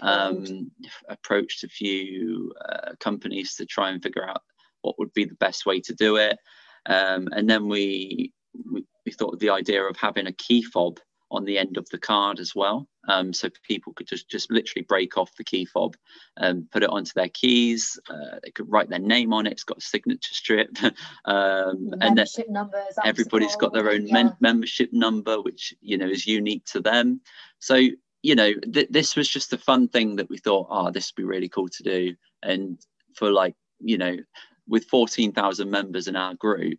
um 0.00 0.70
approached 1.08 1.64
a 1.64 1.68
few 1.68 2.52
uh, 2.68 2.92
companies 3.00 3.56
to 3.56 3.66
try 3.66 3.90
and 3.90 4.02
figure 4.02 4.26
out 4.26 4.42
what 4.82 4.98
would 4.98 5.12
be 5.12 5.24
the 5.24 5.34
best 5.34 5.66
way 5.66 5.80
to 5.80 5.94
do 5.94 6.16
it. 6.16 6.38
Um 6.86 7.28
and 7.32 7.48
then 7.48 7.68
we 7.68 8.32
we, 8.70 8.84
we 9.04 9.12
thought 9.12 9.34
of 9.34 9.40
the 9.40 9.50
idea 9.50 9.82
of 9.82 9.96
having 9.96 10.26
a 10.26 10.32
key 10.32 10.62
fob 10.62 10.98
on 11.32 11.44
the 11.44 11.58
end 11.58 11.76
of 11.76 11.88
the 11.88 11.98
card 11.98 12.38
as 12.38 12.54
well. 12.54 12.86
Um, 13.08 13.32
so 13.32 13.48
people 13.66 13.92
could 13.94 14.06
just 14.06 14.28
just 14.28 14.50
literally 14.50 14.84
break 14.84 15.18
off 15.18 15.34
the 15.36 15.44
key 15.44 15.64
fob 15.64 15.96
and 16.36 16.70
put 16.70 16.84
it 16.84 16.90
onto 16.90 17.12
their 17.14 17.28
keys 17.28 17.98
uh, 18.08 18.38
they 18.42 18.50
could 18.50 18.70
write 18.70 18.88
their 18.88 18.98
name 18.98 19.32
on 19.32 19.46
it. 19.46 19.52
It's 19.52 19.64
got 19.64 19.78
a 19.78 19.80
signature 19.80 20.34
strip. 20.34 20.76
Um, 21.24 21.94
and 22.00 22.18
then 22.18 22.26
numbers. 22.48 22.98
everybody's 23.04 23.56
got 23.56 23.72
their 23.72 23.90
own 23.90 24.06
yeah. 24.06 24.12
men- 24.12 24.36
membership 24.40 24.92
number 24.92 25.40
which 25.40 25.72
you 25.80 25.96
know 25.96 26.08
is 26.08 26.26
unique 26.26 26.64
to 26.66 26.80
them. 26.80 27.20
So 27.58 27.76
you 28.22 28.34
know 28.34 28.52
th- 28.54 28.88
this 28.90 29.16
was 29.16 29.28
just 29.28 29.52
a 29.52 29.58
fun 29.58 29.88
thing 29.88 30.16
that 30.16 30.28
we 30.28 30.38
thought 30.38 30.66
oh 30.70 30.90
this 30.90 31.10
would 31.10 31.22
be 31.22 31.26
really 31.26 31.48
cool 31.48 31.68
to 31.68 31.82
do. 31.82 32.14
And 32.42 32.78
for 33.14 33.30
like 33.30 33.54
you 33.80 33.98
know 33.98 34.16
with 34.68 34.84
14,000 34.86 35.70
members 35.70 36.08
in 36.08 36.16
our 36.16 36.34
group 36.34 36.78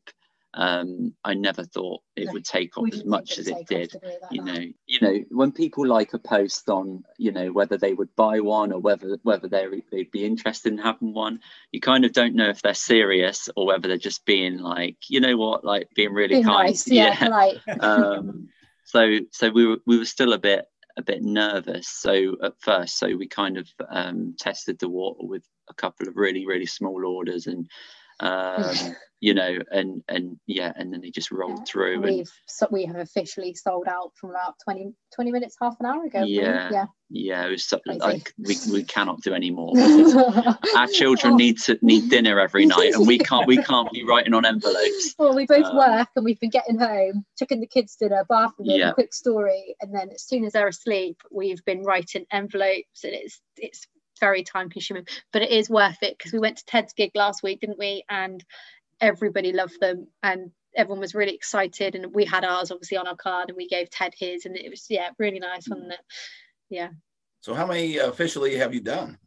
um 0.56 1.14
i 1.24 1.34
never 1.34 1.64
thought 1.64 2.02
it 2.16 2.26
No, 2.28 2.34
would 2.34 2.46
take 2.46 2.78
off 2.78 2.88
as 2.94 3.04
much 3.06 3.40
as 3.40 3.48
it 3.48 3.66
did 3.68 3.96
off 3.96 4.02
to 4.02 4.08
do 4.08 4.14
that, 4.22 4.32
you 4.32 4.44
no. 4.44 4.54
know 4.54 4.66
you 4.86 5.00
know 5.02 5.24
when 5.32 5.52
people 5.52 5.88
like 5.88 6.14
a 6.14 6.20
post 6.20 6.70
on 6.70 7.04
you 7.18 7.32
know 7.32 7.52
whether 7.52 7.78
they 7.78 7.94
would 7.94 8.16
buy 8.16 8.40
one 8.40 8.72
or 8.72 8.80
whether 8.80 9.18
whether 9.24 9.48
they're, 9.48 9.72
they'd 9.92 10.12
be 10.12 10.26
interested 10.26 10.72
in 10.72 10.78
having 10.78 11.14
one 11.14 11.40
you 11.72 11.80
kind 11.80 12.06
of 12.06 12.14
don't 12.14 12.36
know 12.36 12.50
if 12.50 12.62
they're 12.62 12.74
serious 12.76 13.50
or 13.56 13.66
whether 13.66 13.88
they're 13.88 13.98
just 13.98 14.26
being 14.26 14.60
like 14.60 14.98
you 15.08 15.20
know 15.20 15.36
what 15.38 15.64
like 15.64 15.88
being 15.96 16.14
really 16.14 16.36
Being 16.36 16.44
kind 16.46 16.68
nice, 16.68 16.88
yeah, 16.88 17.16
polite. 17.24 17.58
um 17.82 18.48
so 18.86 19.18
so 19.32 19.50
we 19.50 19.66
were 19.66 19.78
we 19.88 19.98
were 19.98 20.06
still 20.06 20.34
a 20.34 20.38
bit 20.38 20.66
a 20.98 21.02
bit 21.02 21.24
nervous 21.24 21.88
so 21.88 22.38
at 22.44 22.54
first 22.60 23.00
so 23.00 23.16
we 23.16 23.28
kind 23.28 23.58
of 23.58 23.68
um 23.90 24.36
tested 24.38 24.78
the 24.78 24.88
water 24.90 25.26
with 25.26 25.44
a 25.70 25.74
couple 25.74 26.08
of 26.08 26.16
really 26.16 26.46
really 26.46 26.68
small 26.68 27.04
orders 27.08 27.48
and 27.48 27.68
um 28.24 28.76
you 29.20 29.34
know 29.34 29.58
and 29.72 30.04
and 30.10 30.38
yeah 30.48 30.74
and 30.76 30.92
then 30.92 31.00
they 31.00 31.10
just 31.10 31.32
rolled 31.32 31.60
Yeah, 31.60 31.64
through 31.66 31.94
and 31.94 32.04
We've 32.04 32.32
so 32.48 32.68
we 32.72 32.84
have 32.86 32.98
officially 32.98 33.54
sold 33.56 33.88
out 33.88 34.12
from 34.20 34.32
about 34.32 34.56
20, 34.66 34.92
20 35.16 35.32
minutes, 35.32 35.56
half 35.62 35.76
an 35.80 35.86
hour 35.86 36.04
ago. 36.06 36.24
Yeah. 36.26 36.70
yeah. 36.72 36.86
yeah 37.10 37.46
it 37.46 37.52
was 37.52 37.66
so, 37.66 37.80
like 37.86 38.34
we, 38.38 38.58
we 38.72 38.84
cannot 38.84 39.22
do 39.22 39.34
any 39.34 39.50
more 39.50 39.72
our 40.76 40.88
children 40.88 41.34
Oh. 41.34 41.38
need 41.38 41.58
to 41.60 41.80
need 41.82 42.10
dinner 42.10 42.38
every 42.40 42.66
night 42.66 42.94
and 42.96 43.08
we 43.08 43.18
can't 43.18 43.48
we 43.48 43.58
can't 43.64 43.90
be 43.94 44.04
writing 44.04 44.34
on 44.34 44.46
envelopes 44.46 45.16
Well, 45.20 45.36
we 45.36 45.46
both 45.46 45.66
Um, 45.68 45.78
work 45.78 46.10
and 46.18 46.26
we've 46.26 46.40
been 46.42 46.50
getting 46.50 46.78
home, 46.78 47.24
cooking 47.40 47.62
the 47.62 47.68
kids 47.68 47.96
dinner, 47.96 48.26
bathing 48.30 48.66
them, 48.68 48.78
Yeah. 48.80 48.92
quick 48.92 49.14
story, 49.14 49.76
and 49.80 49.94
then 49.96 50.10
as 50.14 50.24
soon 50.24 50.44
as 50.44 50.52
they're 50.54 50.68
asleep, 50.68 51.18
we've 51.32 51.64
been 51.64 51.84
writing 51.84 52.26
envelopes, 52.32 53.04
and 53.06 53.14
it's 53.14 53.40
it's 53.58 53.88
very 54.20 54.44
time 54.44 54.70
consuming, 54.70 55.08
but 55.32 55.42
it 55.42 55.52
is 55.52 55.70
worth 55.70 56.02
it 56.02 56.18
because 56.18 56.34
we 56.34 56.40
went 56.40 56.58
to 56.58 56.66
Ted's 56.66 56.94
gig 56.94 57.12
last 57.16 57.44
week, 57.44 57.62
didn't 57.62 57.80
we? 57.80 58.04
And 58.10 58.44
everybody 59.02 59.52
loved 59.54 59.80
them, 59.80 60.08
and 60.22 60.52
everyone 60.76 61.00
was 61.00 61.16
really 61.16 61.36
excited, 61.36 61.96
and 61.96 62.14
we 62.14 62.26
had 62.26 62.44
ours 62.46 62.72
obviously 62.72 62.98
on 62.98 63.08
our 63.08 63.16
card, 63.16 63.50
and 63.50 63.58
we 63.58 63.68
gave 63.68 63.90
Ted 63.90 64.14
his, 64.18 64.46
and 64.46 64.56
it 64.56 64.70
was 64.70 64.86
yeah 64.90 65.10
really 65.20 65.40
nice, 65.40 65.68
wasn't 65.70 65.94
it? 65.94 66.00
Yeah, 66.70 66.90
So, 67.42 67.54
how 67.54 67.68
many 67.68 67.98
officially 67.98 68.56
have 68.58 68.74
you 68.74 68.82
done? 68.82 69.18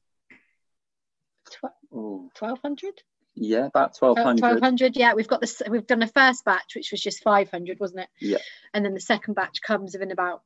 oh, 1.93 2.29
twelve 2.35 2.59
hundred. 2.61 2.95
yeah 3.37 3.67
about 3.67 3.97
1200 3.97 4.41
1200 4.43 4.97
yeah 4.97 5.15
we've 5.15 5.29
got 5.29 5.41
this 5.41 5.63
we've 5.71 5.87
done 5.87 6.01
the 6.01 6.07
first 6.09 6.45
batch 6.45 6.75
which 6.75 6.91
was 6.91 7.01
just 7.01 7.23
500 7.23 7.79
wasn't 7.79 8.01
it 8.01 8.09
Yeah. 8.21 8.39
and 8.75 8.85
then 8.85 8.95
the 8.95 9.01
second 9.01 9.35
batch 9.35 9.61
comes 9.63 9.93
within 9.93 10.11
about 10.11 10.43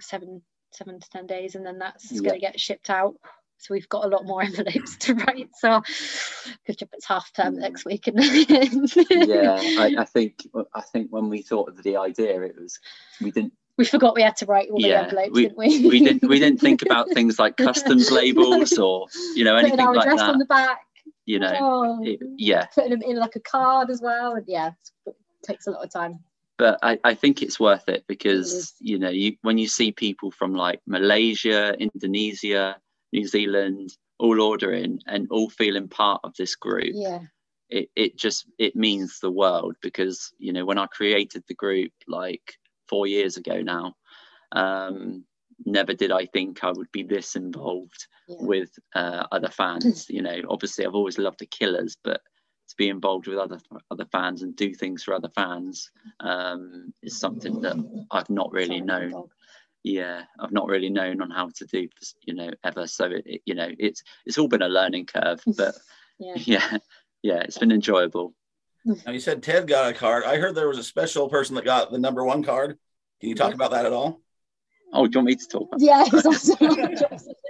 seven 0.00 0.42
seven 0.70 1.00
to 1.00 1.10
ten 1.10 1.26
days 1.26 1.54
and 1.56 1.66
then 1.66 1.78
that's 1.78 2.12
Yeah. 2.12 2.20
going 2.20 2.34
to 2.34 2.38
get 2.46 2.60
shipped 2.60 2.88
out 2.90 3.14
so 3.58 3.72
we've 3.74 3.88
got 3.88 4.04
a 4.04 4.08
lot 4.08 4.24
more 4.26 4.42
envelopes 4.48 4.96
to 4.98 5.14
write 5.14 5.48
so 5.54 5.82
good 6.66 6.78
job 6.78 6.88
it's 6.92 7.06
half 7.06 7.32
term 7.32 7.58
next 7.58 7.84
week 7.84 8.06
and 8.06 8.18
yeah 9.10 9.60
I, 9.78 9.94
I 9.98 10.04
think 10.04 10.46
i 10.74 10.80
think 10.80 11.10
when 11.10 11.28
we 11.28 11.42
thought 11.42 11.68
of 11.68 11.82
the 11.82 11.96
idea 11.96 12.42
it 12.42 12.56
was 12.60 12.78
we 13.20 13.30
didn't 13.30 13.52
we 13.76 13.84
forgot 13.84 14.14
we 14.14 14.22
had 14.22 14.36
to 14.36 14.46
write 14.46 14.70
all 14.70 14.80
the 14.80 14.88
Yeah, 14.88 15.02
envelopes 15.02 15.30
we- 15.32 15.42
didn't 15.42 15.58
we? 15.58 15.88
we 15.88 15.98
didn't 16.00 16.28
we 16.28 16.38
didn't 16.38 16.60
think 16.60 16.82
about 16.82 17.10
things 17.10 17.38
like 17.38 17.56
customs 17.56 18.10
labels 18.20 18.78
or 18.78 19.06
you 19.34 19.44
know 19.44 19.54
putting 19.54 19.72
anything 19.72 19.86
our 19.86 19.94
like 19.94 20.06
address 20.06 20.20
on 20.20 20.38
the 20.38 20.44
back. 20.44 20.80
You 21.26 21.38
know 21.40 21.52
oh, 21.58 21.98
it- 22.04 22.20
yeah. 22.36 22.66
putting 22.74 22.90
them 22.90 23.02
in 23.02 23.16
like 23.16 23.34
a 23.34 23.40
card 23.40 23.90
as 23.90 24.00
well 24.00 24.34
and 24.34 24.44
yeah 24.46 24.70
it 25.06 25.16
takes 25.42 25.66
a 25.66 25.70
lot 25.72 25.82
of 25.84 25.90
time. 25.92 26.20
But 26.56 26.78
I, 26.82 27.00
I 27.02 27.14
think 27.14 27.42
it's 27.42 27.58
worth 27.58 27.88
it 27.88 28.04
because 28.06 28.74
you 28.78 28.96
know 28.98 29.08
you 29.08 29.36
when 29.42 29.58
you 29.58 29.66
see 29.66 29.90
people 29.90 30.30
from 30.30 30.54
like 30.54 30.80
malaysia 30.86 31.74
indonesia 31.80 32.76
new 33.14 33.26
zealand 33.26 33.90
all 34.18 34.40
ordering 34.40 34.98
and 35.06 35.26
all 35.30 35.48
feeling 35.50 35.88
part 35.88 36.20
of 36.24 36.32
this 36.36 36.54
group 36.56 36.92
Yeah. 36.92 37.20
it, 37.70 37.88
it 37.96 38.16
just 38.16 38.46
it 38.58 38.74
means 38.76 39.20
the 39.20 39.30
world 39.30 39.76
because 39.80 40.32
you 40.38 40.52
know 40.52 40.64
when 40.64 40.78
i 40.78 40.86
created 40.86 41.42
the 41.48 41.54
group 41.54 41.92
like 42.08 42.46
four 42.88 43.06
years 43.06 43.36
ago 43.36 43.62
now 43.62 43.94
um 44.52 45.24
never 45.64 45.94
did 45.94 46.10
i 46.12 46.26
think 46.26 46.62
i 46.64 46.70
would 46.70 46.90
be 46.92 47.02
this 47.02 47.36
involved 47.36 48.06
Yeah. 48.28 48.36
with 48.52 48.70
uh, 48.94 49.24
other 49.36 49.48
fans 49.60 50.06
you 50.16 50.22
know 50.22 50.38
obviously 50.48 50.84
i've 50.84 50.94
always 51.00 51.18
loved 51.18 51.40
the 51.40 51.46
killers 51.58 51.96
but 52.02 52.20
to 52.68 52.74
be 52.76 52.88
involved 52.88 53.26
with 53.28 53.38
other 53.38 53.60
other 53.90 54.06
fans 54.16 54.42
and 54.42 54.56
do 54.56 54.74
things 54.74 55.02
for 55.04 55.12
other 55.14 55.28
fans 55.34 55.90
um 56.20 56.92
is 57.02 57.18
something 57.24 57.60
that 57.60 57.76
i've 58.10 58.30
not 58.30 58.50
really 58.52 58.80
known. 58.80 59.12
Yeah 59.84 60.22
i've 60.40 60.50
not 60.52 60.66
really 60.66 60.88
known 60.88 61.20
on 61.22 61.30
how 61.30 61.48
to 61.54 61.64
do 61.66 61.86
you 62.22 62.34
know 62.34 62.50
ever 62.64 62.86
so 62.86 63.04
it, 63.04 63.22
it- 63.26 63.42
you 63.44 63.54
know 63.54 63.68
it's 63.78 64.02
it's 64.26 64.38
all 64.38 64.48
been 64.48 64.62
a 64.62 64.68
learning 64.68 65.04
curve 65.06 65.40
but 65.56 65.74
Yeah. 66.18 66.34
yeah 66.54 66.76
yeah 67.22 67.40
it's 67.40 67.58
been 67.58 67.70
enjoyable 67.72 68.34
Now 68.84 69.12
you 69.12 69.20
said 69.20 69.42
Ted 69.42 69.66
got 69.66 69.90
a 69.90 69.94
card. 69.94 70.24
I 70.24 70.36
heard 70.36 70.54
there 70.54 70.68
was 70.68 70.78
a 70.78 70.82
special 70.84 71.28
person 71.28 71.54
that 71.56 71.64
got 71.64 71.90
the 71.90 71.98
number 71.98 72.22
one 72.24 72.42
card. 72.42 72.76
Can 73.20 73.28
you 73.30 73.34
talk 73.34 73.48
Yes. 73.50 73.54
about 73.56 73.70
that 73.70 73.86
at 73.86 73.92
all? 73.92 74.20
oh 74.92 75.06
do 75.06 75.12
you 75.12 75.18
want 75.20 75.26
me 75.26 75.36
to 75.36 75.48
talk 75.48 75.68
about 75.68 75.80
Yeah, 75.80 76.04
it's 76.06 76.26
also 76.26 76.54
my. 76.60 76.94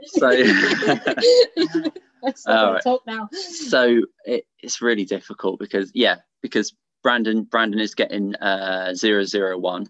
So- 0.07 1.91
Let's 2.23 2.47
All 2.47 2.55
not 2.55 2.73
right. 2.75 2.83
talk 2.83 3.03
now. 3.07 3.29
so 3.33 4.01
it, 4.25 4.47
it's 4.63 4.81
really 4.81 5.05
difficult 5.05 5.59
because 5.61 5.91
yeah 5.95 6.17
because 6.41 6.73
brandon 7.03 7.43
brandon 7.43 7.81
is 7.81 7.95
getting 7.95 8.35
uh 8.37 8.95
001 8.95 9.87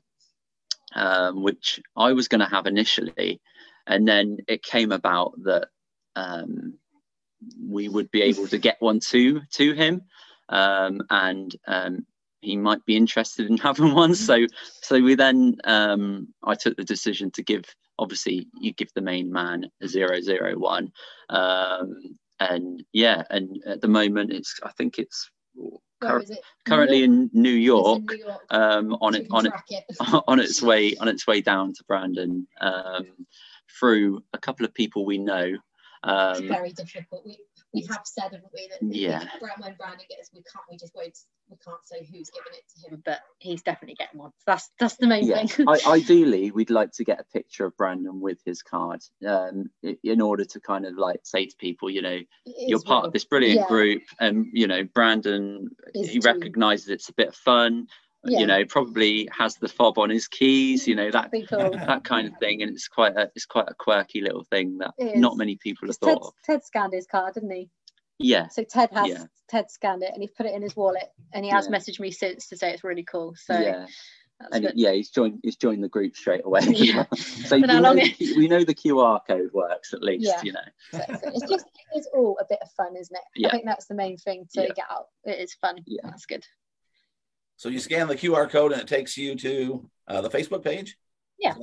um 0.94 1.42
which 1.42 1.80
i 1.96 2.12
was 2.12 2.28
going 2.28 2.40
to 2.40 2.46
have 2.54 2.66
initially. 2.66 3.40
And 3.86 4.08
then 4.08 4.38
it 4.48 4.62
came 4.62 4.92
about 4.92 5.34
that 5.44 5.68
um 6.16 6.78
we 7.60 7.88
would 7.88 8.10
be 8.10 8.22
able 8.22 8.48
to 8.48 8.58
get 8.58 8.76
one 8.80 9.00
to 9.00 9.40
to 9.52 9.72
him 9.74 10.02
um 10.48 11.02
and 11.10 11.54
um 11.66 12.06
he 12.40 12.56
might 12.56 12.84
be 12.84 12.96
interested 12.96 13.48
in 13.50 13.56
having 13.68 13.94
one. 13.94 14.14
So 14.14 14.46
so 14.82 15.00
we 15.00 15.14
then 15.14 15.56
um 15.64 16.28
i 16.42 16.54
took 16.54 16.76
the 16.76 16.84
decision 16.84 17.30
to 17.32 17.42
give 17.42 17.64
obviously 17.98 18.48
you 18.60 18.72
give 18.72 18.92
the 18.94 19.00
main 19.00 19.32
man 19.32 19.70
a 19.82 19.88
001 19.88 20.92
um 21.30 22.16
and 22.40 22.84
yeah 22.92 23.22
and 23.30 23.62
at 23.66 23.80
the 23.80 23.88
moment 23.88 24.32
it's 24.32 24.58
i 24.64 24.70
think 24.72 24.98
it's 24.98 25.30
cur- 26.06 26.24
currently 26.64 27.02
in 27.04 27.30
new 27.32 27.50
It's 27.50 27.92
in 27.92 28.02
york 28.02 28.02
New 28.06 28.16
York. 28.16 28.42
um 28.50 28.94
on 29.00 29.14
it 29.14 29.26
on 29.30 29.46
it 29.46 29.52
it. 29.70 29.84
on 30.28 30.40
its 30.40 30.62
way 30.62 30.94
on 31.00 31.08
its 31.08 31.26
way 31.26 31.40
down 31.40 31.72
to 31.74 31.84
brandon 31.86 32.46
um 32.60 33.06
through 33.78 34.22
a 34.32 34.38
couple 34.38 34.64
of 34.64 34.74
people 34.74 35.04
we 35.04 35.18
know 35.18 35.54
It's 36.30 36.40
um 36.40 36.48
very 36.48 36.72
difficult. 36.72 37.24
We 37.26 37.38
we 37.74 37.82
have 37.90 38.02
said, 38.04 38.24
haven't 38.24 38.44
we, 38.54 38.68
that 38.68 38.94
Yeah. 38.94 39.20
we, 39.42 39.48
when 39.58 39.74
Brandon 39.74 40.06
gets, 40.08 40.30
we 40.32 40.42
can't, 40.42 40.64
we 40.70 40.76
just 40.78 40.94
won't, 40.94 41.16
we 41.50 41.56
can't 41.64 41.84
say 41.84 41.98
who's 42.10 42.30
giving 42.30 42.52
it 42.54 42.64
to 42.74 42.90
him, 42.90 43.02
but 43.04 43.20
he's 43.38 43.62
definitely 43.62 43.96
getting 43.96 44.18
one. 44.20 44.30
So 44.38 44.44
that's 44.46 44.70
that's 44.80 44.96
the 44.96 45.06
main 45.06 45.26
yeah 45.26 45.44
thing. 45.44 45.66
I, 45.68 45.80
ideally 45.86 46.50
we'd 46.50 46.70
like 46.70 46.92
to 46.92 47.04
get 47.04 47.20
a 47.20 47.24
picture 47.24 47.66
of 47.66 47.76
brandon 47.76 48.20
with 48.20 48.38
his 48.44 48.62
card 48.62 49.02
um 49.26 49.70
in 50.02 50.20
order 50.20 50.44
to 50.44 50.60
kind 50.60 50.86
of 50.86 50.96
like 50.96 51.20
say 51.24 51.46
to 51.46 51.56
people 51.58 51.90
you 51.90 52.02
know 52.02 52.18
you're 52.46 52.80
part 52.80 53.02
real. 53.02 53.06
of 53.08 53.12
this 53.12 53.24
brilliant 53.24 53.60
Yeah. 53.60 53.66
group 53.68 54.02
and 54.20 54.46
you 54.52 54.66
know 54.66 54.84
brandon 54.84 55.68
Is 55.94 56.10
he 56.10 56.20
too. 56.20 56.26
recognizes 56.26 56.88
it's 56.88 57.08
a 57.08 57.14
bit 57.14 57.28
of 57.28 57.34
fun 57.34 57.86
Yeah. 58.26 58.40
you 58.40 58.46
know 58.46 58.64
probably 58.64 59.28
has 59.36 59.56
the 59.56 59.68
fob 59.68 59.98
on 59.98 60.10
his 60.10 60.28
keys 60.28 60.86
you 60.88 60.94
know 60.94 61.10
that 61.10 61.30
cool. 61.48 61.70
that 61.72 62.04
kind 62.04 62.26
of 62.26 62.36
thing 62.38 62.62
and 62.62 62.70
it's 62.70 62.88
quite 62.88 63.16
a 63.16 63.30
it's 63.34 63.44
quite 63.46 63.66
a 63.68 63.74
quirky 63.74 64.20
little 64.22 64.44
thing 64.44 64.78
that 64.78 64.94
not 64.98 65.36
many 65.36 65.56
people 65.56 65.88
have 65.88 65.98
Ted, 66.00 66.14
thought 66.18 66.26
of 66.28 66.32
Ted 66.44 66.64
scanned 66.64 66.92
his 66.94 67.06
card, 67.06 67.34
didn't 67.34 67.50
he? 67.50 67.68
yeah 68.18 68.48
So 68.48 68.64
Ted 68.64 68.90
has 68.92 69.08
Yeah. 69.08 69.24
Ted 69.48 69.70
scanned 69.70 70.02
it 70.02 70.10
and 70.14 70.22
he's 70.22 70.30
put 70.30 70.46
it 70.46 70.54
in 70.54 70.62
his 70.62 70.74
wallet 70.74 71.08
and 71.32 71.44
he 71.44 71.50
has 71.50 71.68
Yeah. 71.70 71.76
messaged 71.78 72.00
me 72.00 72.10
since 72.10 72.48
to 72.48 72.56
say 72.56 72.72
it's 72.72 72.84
really 72.84 73.04
cool. 73.04 73.34
So 73.36 73.58
yeah 73.58 73.86
that's 74.40 74.56
and 74.56 74.64
good. 74.66 74.72
yeah 74.76 74.90
he's 74.92 75.10
joined 75.10 75.38
he's 75.44 75.56
joined 75.56 75.82
the 75.84 75.88
group 75.88 76.16
straight 76.16 76.44
away 76.44 76.60
Yeah. 76.68 77.04
so 77.14 77.56
we 77.56 77.62
know, 77.62 77.94
the, 77.94 78.34
we 78.36 78.48
know 78.48 78.64
the 78.64 78.74
qr 78.74 79.20
code 79.28 79.50
works 79.52 79.92
at 79.94 80.02
least 80.02 80.24
Yeah. 80.26 80.40
you 80.42 80.52
know 80.52 80.60
it's, 80.92 81.48
just 81.48 81.66
it's 81.92 82.08
all 82.12 82.36
a 82.40 82.44
bit 82.48 82.58
of 82.62 82.70
fun, 82.72 82.96
isn't 82.96 83.14
it? 83.14 83.22
Yeah. 83.36 83.48
I 83.48 83.50
think 83.52 83.64
that's 83.66 83.86
the 83.86 83.94
main 83.94 84.16
thing 84.16 84.46
to 84.54 84.62
get 84.74 84.84
out. 84.90 85.06
It 85.24 85.38
is 85.38 85.54
fun. 85.54 85.76
Yeah. 85.86 86.00
That's 86.04 86.26
good. 86.26 86.44
So 87.56 87.68
you 87.68 87.78
scan 87.78 88.08
the 88.08 88.16
QR 88.16 88.48
code 88.50 88.72
and 88.72 88.80
it 88.80 88.88
takes 88.88 89.16
you 89.16 89.36
to 89.36 89.88
uh, 90.08 90.20
the 90.20 90.30
Facebook 90.30 90.64
page. 90.64 90.96
yeah. 91.38 91.54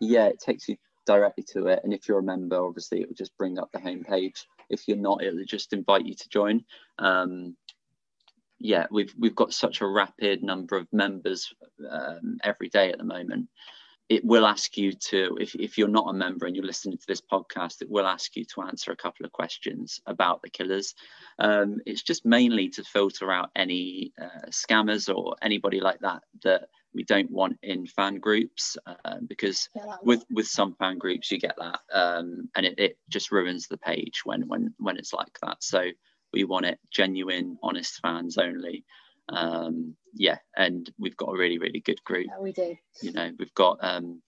Yeah, 0.00 0.26
it 0.26 0.40
takes 0.40 0.68
you 0.68 0.76
directly 1.06 1.44
to 1.52 1.68
it. 1.68 1.80
And 1.84 1.94
if 1.94 2.08
you're 2.08 2.18
a 2.18 2.22
member 2.22 2.64
obviously 2.64 3.00
it 3.00 3.08
will 3.08 3.14
just 3.14 3.36
bring 3.36 3.58
up 3.58 3.70
the 3.72 3.80
home 3.80 4.04
page. 4.04 4.46
If 4.68 4.88
you're 4.88 4.96
not 4.96 5.22
it'll 5.22 5.44
just 5.44 5.72
invite 5.72 6.06
you 6.06 6.14
to 6.14 6.28
join. 6.28 6.64
Um 6.98 7.56
yeah 8.58 8.86
we've 8.92 9.12
we've 9.18 9.34
got 9.34 9.52
such 9.52 9.80
a 9.80 9.86
rapid 9.86 10.42
number 10.42 10.76
of 10.76 10.86
members 10.92 11.52
um, 11.90 12.38
every 12.44 12.68
day 12.68 12.92
at 12.92 12.98
the 12.98 13.04
moment 13.04 13.48
it 14.12 14.24
will 14.26 14.46
ask 14.46 14.76
you 14.76 14.92
to 14.92 15.38
if, 15.40 15.54
if 15.54 15.78
you're 15.78 15.88
not 15.88 16.10
a 16.10 16.12
member 16.12 16.44
and 16.44 16.54
you're 16.54 16.66
listening 16.66 16.98
to 16.98 17.06
this 17.08 17.22
podcast 17.22 17.80
it 17.80 17.90
will 17.90 18.06
ask 18.06 18.36
you 18.36 18.44
to 18.44 18.60
answer 18.60 18.92
a 18.92 18.96
couple 18.96 19.24
of 19.24 19.32
questions 19.32 20.00
about 20.06 20.42
the 20.42 20.50
killers. 20.50 20.94
Um, 21.38 21.80
it's 21.86 22.02
just 22.02 22.26
mainly 22.26 22.68
to 22.70 22.84
filter 22.84 23.32
out 23.32 23.50
any 23.56 24.12
uh, 24.20 24.48
scammers 24.50 25.12
or 25.12 25.34
anybody 25.40 25.80
like 25.80 26.00
that 26.00 26.22
that 26.44 26.68
we 26.94 27.04
don't 27.04 27.30
want 27.30 27.56
in 27.62 27.86
fan 27.86 28.16
groups 28.18 28.76
uh, 28.86 29.16
because 29.26 29.70
Yeah, 29.74 29.96
with 30.02 30.24
with 30.30 30.46
some 30.46 30.74
fan 30.74 30.98
groups 30.98 31.30
you 31.30 31.38
get 31.38 31.56
that 31.56 31.80
um, 31.92 32.50
and 32.54 32.66
it, 32.66 32.78
it 32.78 32.98
just 33.08 33.32
ruins 33.32 33.66
the 33.66 33.78
page 33.78 34.20
when 34.24 34.46
when 34.46 34.74
when 34.78 34.98
it's 34.98 35.14
like 35.14 35.38
that. 35.42 35.64
So 35.64 35.86
we 36.34 36.44
want 36.44 36.66
it 36.66 36.78
genuine 36.90 37.56
honest 37.62 37.98
fans 38.02 38.36
only 38.36 38.84
um, 39.28 39.94
yeah 40.14 40.38
and 40.56 40.90
we've 40.98 41.16
got 41.16 41.30
a 41.30 41.38
really 41.38 41.58
really 41.58 41.80
good 41.80 42.02
group 42.04 42.26
yeah, 42.28 42.38
we 42.40 42.52
do. 42.52 42.76
you 43.02 43.12
know 43.12 43.30
we've 43.38 43.54
got 43.54 43.78
um, 43.80 44.20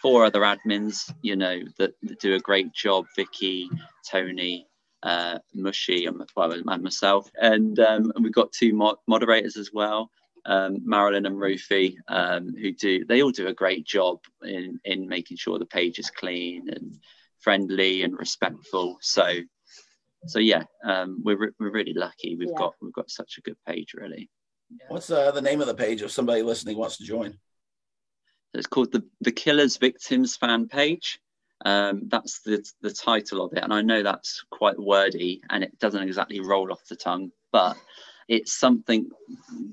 four 0.00 0.24
other 0.24 0.40
admins 0.40 1.12
you 1.22 1.36
know 1.36 1.60
that, 1.78 1.94
that 2.02 2.20
do 2.20 2.34
a 2.34 2.40
great 2.40 2.72
job 2.72 3.06
vicky 3.16 3.68
tony 4.08 4.66
uh, 5.02 5.38
mushy 5.52 6.06
and, 6.06 6.22
well, 6.36 6.52
and 6.52 6.64
myself 6.64 7.28
and, 7.34 7.80
um, 7.80 8.12
and 8.14 8.22
we've 8.22 8.32
got 8.32 8.52
two 8.52 8.72
mo- 8.72 8.98
moderators 9.08 9.56
as 9.56 9.70
well 9.72 10.10
um, 10.44 10.78
Marilyn 10.84 11.26
and 11.26 11.36
Rufy, 11.36 11.96
um, 12.08 12.54
who 12.54 12.72
do 12.72 13.04
they 13.04 13.22
all 13.22 13.30
do 13.30 13.46
a 13.46 13.54
great 13.54 13.86
job 13.86 14.18
in 14.42 14.80
in 14.84 15.06
making 15.06 15.36
sure 15.36 15.58
the 15.58 15.66
page 15.66 15.98
is 15.98 16.10
clean 16.10 16.68
and 16.68 16.98
friendly 17.40 18.02
and 18.02 18.18
respectful. 18.18 18.98
So, 19.00 19.38
so 20.26 20.38
yeah, 20.38 20.64
um, 20.84 21.22
we're 21.24 21.38
re- 21.38 21.52
we're 21.60 21.70
really 21.70 21.94
lucky. 21.94 22.36
We've 22.36 22.48
Yeah. 22.48 22.58
got 22.58 22.74
we've 22.80 22.92
got 22.92 23.10
such 23.10 23.38
a 23.38 23.40
good 23.42 23.56
page, 23.66 23.94
really. 23.94 24.28
What's 24.88 25.10
uh, 25.10 25.30
the 25.30 25.42
name 25.42 25.60
of 25.60 25.66
the 25.66 25.74
page 25.74 26.02
if 26.02 26.10
somebody 26.10 26.42
listening 26.42 26.76
wants 26.76 26.98
to 26.98 27.04
join? 27.04 27.38
It's 28.54 28.66
called 28.66 28.92
the 28.92 29.04
the 29.20 29.32
Killers 29.32 29.76
Victims 29.76 30.36
fan 30.36 30.68
page. 30.68 31.20
Um, 31.64 32.08
that's 32.08 32.40
the 32.40 32.64
the 32.80 32.92
title 32.92 33.44
of 33.44 33.52
it, 33.52 33.62
and 33.62 33.72
I 33.72 33.82
know 33.82 34.02
that's 34.02 34.44
quite 34.50 34.78
wordy 34.78 35.40
and 35.50 35.62
it 35.64 35.78
doesn't 35.78 36.02
exactly 36.02 36.40
roll 36.40 36.72
off 36.72 36.84
the 36.88 36.96
tongue, 36.96 37.30
but 37.52 37.76
it's 38.28 38.52
something 38.52 39.10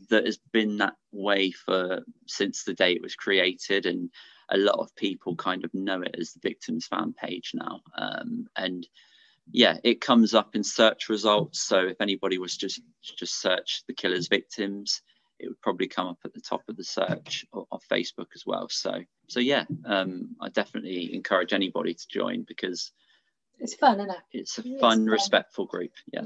that 0.10 0.26
has 0.26 0.40
been 0.52 0.78
that 0.78 0.96
way 1.12 1.52
for 1.52 2.04
since 2.28 2.64
the 2.64 2.74
day 2.74 2.94
it 2.94 3.02
was 3.02 3.16
created, 3.16 3.86
and 3.86 4.10
a 4.50 4.58
lot 4.58 4.80
of 4.80 4.96
people 4.96 5.36
kind 5.36 5.64
of 5.64 5.74
know 5.74 6.02
it 6.02 6.16
as 6.20 6.34
the 6.34 6.40
Victims 6.42 6.88
fan 6.88 7.14
page 7.14 7.52
now. 7.54 7.82
Um, 7.98 8.48
and 8.56 8.88
yeah, 9.52 9.78
it 9.84 10.02
comes 10.02 10.34
up 10.34 10.56
in 10.56 10.64
search 10.64 11.10
results. 11.10 11.60
So 11.62 11.80
if 11.88 12.02
anybody 12.02 12.38
was 12.38 12.56
just 12.58 12.82
just 13.18 13.42
search 13.42 13.84
the 13.88 13.94
Killers 13.94 14.28
Victims, 14.28 15.02
it 15.40 15.48
would 15.48 15.62
probably 15.62 15.88
come 15.88 16.08
up 16.08 16.20
at 16.26 16.34
the 16.34 16.42
top 16.42 16.62
of 16.68 16.76
the 16.78 16.84
search 16.84 17.46
of, 17.54 17.66
of 17.72 17.82
Facebook 17.92 18.28
as 18.36 18.44
well. 18.46 18.68
So, 18.70 19.02
so 19.28 19.40
yeah, 19.40 19.64
um, 19.86 20.36
I 20.42 20.50
definitely 20.50 21.14
encourage 21.14 21.54
anybody 21.54 21.94
to 21.94 22.08
join 22.10 22.44
because 22.44 22.92
It's 23.60 23.74
fun, 23.76 24.00
isn't 24.00 24.12
it? 24.12 24.18
it's 24.34 24.58
a 24.58 24.62
It 24.62 24.68
is 24.74 24.82
fun, 24.82 24.98
fun. 25.00 25.06
respectful 25.06 25.66
group. 25.66 25.92
Yeah. 26.12 26.24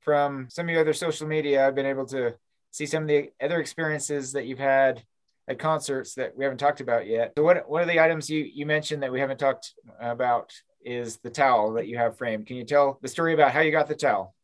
From 0.00 0.48
some 0.50 0.66
of 0.66 0.70
your 0.72 0.82
other 0.82 0.92
social 0.92 1.26
media, 1.26 1.66
I've 1.66 1.74
been 1.74 1.86
able 1.86 2.06
to 2.06 2.34
see 2.70 2.86
some 2.86 3.02
of 3.04 3.08
the 3.08 3.30
other 3.40 3.60
experiences 3.60 4.32
that 4.32 4.46
you've 4.46 4.58
had 4.58 5.02
at 5.48 5.58
concerts 5.58 6.14
that 6.14 6.36
we 6.36 6.44
haven't 6.44 6.58
talked 6.58 6.80
about 6.80 7.06
yet. 7.06 7.32
So, 7.36 7.42
what 7.42 7.68
what 7.68 7.82
are 7.82 7.86
the 7.86 7.98
items 8.00 8.30
you 8.30 8.40
you 8.44 8.66
mentioned 8.66 9.02
that 9.02 9.10
we 9.10 9.20
haven't 9.20 9.38
talked 9.40 9.72
about? 10.00 10.52
Is 10.82 11.18
the 11.18 11.30
towel 11.30 11.74
that 11.74 11.88
you 11.88 11.98
have 11.98 12.16
framed? 12.16 12.46
Can 12.46 12.56
you 12.56 12.64
tell 12.64 12.98
the 13.02 13.08
story 13.08 13.34
about 13.34 13.52
how 13.52 13.60
you 13.60 13.70
got 13.70 13.88
the 13.88 13.94
towel? 13.94 14.34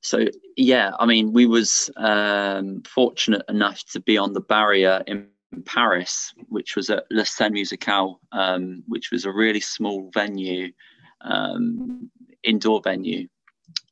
So 0.00 0.24
yeah, 0.56 0.92
I 0.98 1.06
mean, 1.06 1.32
we 1.32 1.46
was 1.46 1.90
um, 1.96 2.82
fortunate 2.82 3.42
enough 3.48 3.82
to 3.92 4.00
be 4.00 4.16
on 4.16 4.32
the 4.32 4.40
barrier 4.40 5.02
in 5.06 5.28
Paris, 5.64 6.32
which 6.48 6.76
was 6.76 6.90
at 6.90 7.04
La 7.10 7.24
Seine 7.24 7.54
Musicale, 7.54 8.20
um, 8.32 8.84
which 8.86 9.10
was 9.10 9.24
a 9.24 9.32
really 9.32 9.60
small 9.60 10.10
venue, 10.12 10.72
um, 11.22 12.10
indoor 12.44 12.80
venue. 12.82 13.26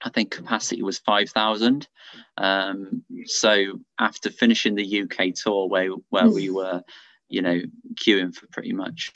I 0.04 0.10
think 0.10 0.30
capacity 0.30 0.82
was 0.82 0.98
five 0.98 1.30
thousand. 1.30 1.88
Um, 2.36 3.02
so 3.24 3.80
after 3.98 4.30
finishing 4.30 4.74
the 4.74 5.02
UK 5.02 5.34
tour, 5.34 5.68
where 5.68 5.90
where 6.10 6.30
we 6.30 6.50
were, 6.50 6.82
you 7.34 7.42
know, 7.42 7.60
queuing 7.94 8.32
for 8.32 8.46
pretty 8.48 8.72
much, 8.72 9.12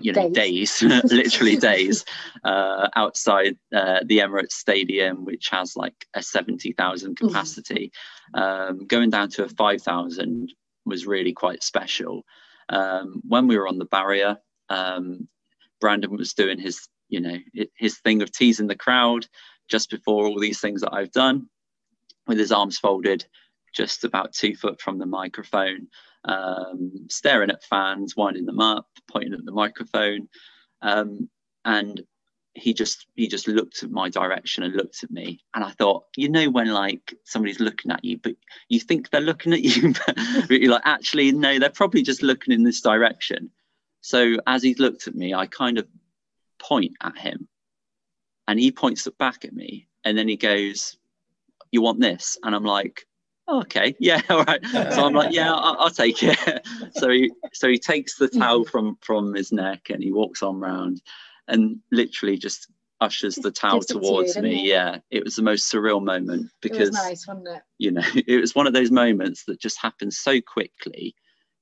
you 0.00 0.12
know, 0.12 0.30
days, 0.30 0.78
days 0.78 1.02
literally 1.12 1.56
days, 1.72 2.04
uh, 2.44 2.88
outside 2.94 3.56
uh, 3.74 4.00
the 4.06 4.18
Emirates 4.18 4.52
Stadium, 4.52 5.24
which 5.24 5.48
has 5.50 5.76
like 5.76 6.06
a 6.14 6.22
70,000 6.22 7.16
capacity. 7.16 7.90
Um, 8.34 8.86
going 8.86 9.10
down 9.10 9.30
to 9.30 9.44
a 9.44 9.48
5,000 9.48 10.52
was 10.84 11.06
really 11.06 11.32
quite 11.32 11.64
special. 11.64 12.24
Um, 12.68 13.20
when 13.26 13.48
we 13.48 13.58
were 13.58 13.66
on 13.66 13.78
the 13.78 13.84
barrier, 13.84 14.36
um, 14.68 15.26
Brandon 15.80 16.16
was 16.16 16.34
doing 16.34 16.60
his, 16.60 16.86
you 17.08 17.20
know, 17.20 17.36
his 17.76 17.98
thing 17.98 18.22
of 18.22 18.30
teasing 18.30 18.68
the 18.68 18.76
crowd 18.76 19.26
just 19.68 19.90
before 19.90 20.26
all 20.26 20.38
these 20.38 20.60
things 20.60 20.82
that 20.82 20.94
I've 20.94 21.10
done 21.10 21.48
with 22.28 22.38
his 22.38 22.52
arms 22.52 22.78
folded, 22.78 23.26
just 23.74 24.04
about 24.04 24.32
two 24.32 24.54
foot 24.54 24.80
from 24.80 24.98
the 24.98 25.06
microphone 25.06 25.88
um, 26.26 27.06
staring 27.08 27.50
at 27.50 27.64
fans, 27.64 28.16
winding 28.16 28.46
them 28.46 28.60
up, 28.60 28.88
pointing 29.10 29.34
at 29.34 29.44
the 29.44 29.52
microphone, 29.52 30.28
um, 30.82 31.28
and 31.64 32.02
he 32.54 32.72
just 32.72 33.06
he 33.14 33.28
just 33.28 33.48
looked 33.48 33.82
at 33.82 33.90
my 33.90 34.08
direction 34.08 34.62
and 34.64 34.74
looked 34.74 35.04
at 35.04 35.10
me, 35.10 35.40
and 35.54 35.62
I 35.62 35.70
thought, 35.70 36.04
you 36.16 36.28
know, 36.28 36.50
when 36.50 36.68
like 36.68 37.14
somebody's 37.24 37.60
looking 37.60 37.90
at 37.90 38.04
you, 38.04 38.18
but 38.18 38.34
you 38.68 38.80
think 38.80 39.10
they're 39.10 39.20
looking 39.20 39.52
at 39.52 39.62
you, 39.62 39.94
but 40.06 40.60
you're 40.60 40.72
like, 40.72 40.82
actually, 40.84 41.32
no, 41.32 41.58
they're 41.58 41.70
probably 41.70 42.02
just 42.02 42.22
looking 42.22 42.54
in 42.54 42.62
this 42.62 42.80
direction. 42.80 43.50
So 44.00 44.36
as 44.46 44.62
he 44.62 44.74
looked 44.74 45.06
at 45.06 45.14
me, 45.14 45.34
I 45.34 45.46
kind 45.46 45.78
of 45.78 45.86
point 46.58 46.92
at 47.02 47.16
him, 47.18 47.48
and 48.48 48.58
he 48.58 48.72
points 48.72 49.06
back 49.18 49.44
at 49.44 49.52
me, 49.52 49.86
and 50.04 50.16
then 50.16 50.28
he 50.28 50.36
goes, 50.36 50.96
"You 51.70 51.82
want 51.82 52.00
this?" 52.00 52.38
And 52.42 52.54
I'm 52.54 52.64
like, 52.64 53.06
okay, 53.48 53.94
yeah, 53.98 54.20
all 54.30 54.44
right. 54.44 54.64
So 54.64 55.06
I'm 55.06 55.12
like, 55.12 55.32
yeah, 55.32 55.52
I'll, 55.52 55.76
I'll, 55.78 55.90
take 55.90 56.22
it. 56.22 56.66
so 56.94 57.10
he 57.10 57.30
so 57.52 57.68
he 57.68 57.78
takes 57.78 58.16
the 58.16 58.28
towel 58.28 58.60
mm-hmm. 58.60 58.70
from 58.70 58.98
from 59.00 59.34
his 59.34 59.52
neck 59.52 59.90
and 59.90 60.02
he 60.02 60.12
walks 60.12 60.42
on 60.42 60.60
round, 60.60 61.02
and 61.48 61.78
literally 61.90 62.36
just 62.36 62.68
ushers 63.00 63.36
the 63.36 63.50
towel 63.50 63.80
towards 63.80 64.36
me. 64.36 64.64
It? 64.64 64.68
Yeah, 64.68 64.98
it 65.10 65.24
was 65.24 65.36
the 65.36 65.42
most 65.42 65.70
surreal 65.70 66.02
moment 66.02 66.50
because 66.60 66.90
nice, 66.90 67.26
wasn't 67.26 67.48
it? 67.48 67.62
You 67.78 67.92
know, 67.92 68.02
it 68.26 68.40
was 68.40 68.54
one 68.54 68.66
of 68.66 68.72
those 68.72 68.90
moments 68.90 69.44
that 69.44 69.60
just 69.60 69.80
happened 69.80 70.14
so 70.14 70.40
quickly. 70.40 71.14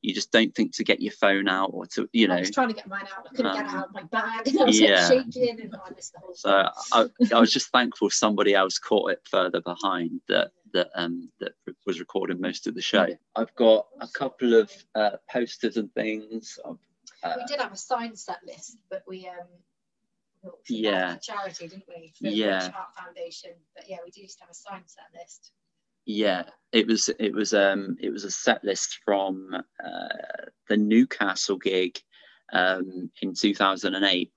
You 0.02 0.12
just 0.12 0.32
don't 0.32 0.54
think 0.54 0.76
to 0.76 0.84
get 0.84 1.00
your 1.00 1.14
phone 1.14 1.48
out 1.48 1.70
or 1.72 1.86
to, 1.94 2.06
you 2.12 2.28
know. 2.28 2.34
I 2.34 2.40
was 2.40 2.50
trying 2.50 2.68
to 2.68 2.74
get 2.74 2.86
mine 2.86 3.06
out. 3.16 3.26
I 3.26 3.34
couldn't 3.34 3.46
um, 3.46 3.56
get 3.56 3.64
it 3.64 3.70
out 3.70 3.88
of 3.88 3.94
my 3.94 4.02
bag. 4.02 4.46
and 4.48 4.60
I 4.60 4.64
was 4.64 4.78
yeah. 4.78 5.08
shaking 5.08 5.60
and 5.62 5.74
I 5.74 5.90
missed 5.94 6.12
the 6.12 6.20
whole 6.20 6.34
So 6.34 6.68
I, 6.92 7.06
I 7.34 7.40
was 7.40 7.50
just 7.50 7.70
thankful 7.70 8.10
somebody 8.10 8.54
else 8.54 8.78
caught 8.78 9.12
it 9.12 9.22
further 9.24 9.62
behind 9.62 10.20
that 10.28 10.50
that 10.74 10.90
um, 10.94 11.30
that 11.40 11.52
was 11.86 12.00
recording 12.00 12.40
most 12.40 12.66
of 12.66 12.74
the 12.74 12.82
show. 12.82 13.06
I've 13.34 13.54
got 13.54 13.86
a 14.00 14.08
couple 14.08 14.54
of 14.54 14.70
uh, 14.94 15.16
posters 15.30 15.78
and 15.78 15.92
things. 15.94 16.58
Uh, 17.22 17.34
we 17.36 17.44
did 17.46 17.60
have 17.60 17.72
a 17.72 17.76
sign 17.76 18.14
set 18.14 18.40
list, 18.46 18.76
but 18.90 19.02
we 19.08 19.26
um, 19.26 20.52
yeah 20.68 21.16
charity, 21.16 21.68
didn't 21.68 21.84
we? 21.88 22.12
For 22.20 22.26
yeah. 22.26 22.70
Heart 22.70 22.94
Foundation, 22.94 23.52
but 23.74 23.88
yeah, 23.88 23.98
we 24.04 24.10
do 24.10 24.20
used 24.20 24.38
to 24.38 24.44
have 24.44 24.50
a 24.50 24.54
sign 24.54 24.82
set 24.86 25.04
list. 25.18 25.52
Yeah, 26.04 26.42
it 26.72 26.86
was 26.86 27.08
it 27.18 27.32
was 27.32 27.54
um 27.54 27.96
it 28.00 28.10
was 28.10 28.24
a 28.24 28.30
set 28.30 28.62
list 28.62 28.98
from 29.04 29.48
uh, 29.54 30.44
the 30.68 30.76
Newcastle 30.76 31.56
gig 31.56 31.98
um, 32.52 33.10
in 33.22 33.32
2008, 33.34 34.32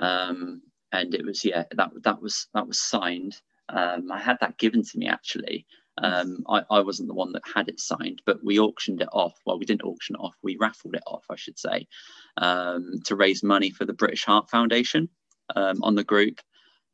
um, 0.00 0.62
and 0.90 1.14
it 1.14 1.24
was 1.24 1.44
yeah 1.44 1.64
that 1.76 1.90
that 2.02 2.20
was 2.20 2.48
that 2.54 2.66
was 2.66 2.80
signed 2.80 3.40
um, 3.68 4.10
I 4.10 4.18
had 4.18 4.38
that 4.40 4.58
given 4.58 4.82
to 4.82 4.98
me 4.98 5.08
actually. 5.08 5.66
Um, 6.02 6.44
I, 6.48 6.62
I, 6.70 6.80
wasn't 6.80 7.08
the 7.08 7.14
one 7.14 7.32
that 7.32 7.42
had 7.54 7.68
it 7.68 7.80
signed, 7.80 8.20
but 8.26 8.44
we 8.44 8.60
auctioned 8.60 9.00
it 9.00 9.08
off. 9.12 9.40
Well, 9.46 9.58
we 9.58 9.64
didn't 9.64 9.84
auction 9.84 10.14
it 10.14 10.22
off, 10.22 10.36
we 10.42 10.58
raffled 10.60 10.94
it 10.94 11.02
off, 11.06 11.24
I 11.30 11.36
should 11.36 11.58
say, 11.58 11.88
um, 12.36 13.00
to 13.06 13.16
raise 13.16 13.42
money 13.42 13.70
for 13.70 13.86
the 13.86 13.94
British 13.94 14.24
Heart 14.24 14.50
Foundation 14.50 15.08
um, 15.54 15.82
on 15.82 15.94
the 15.94 16.04
group. 16.04 16.40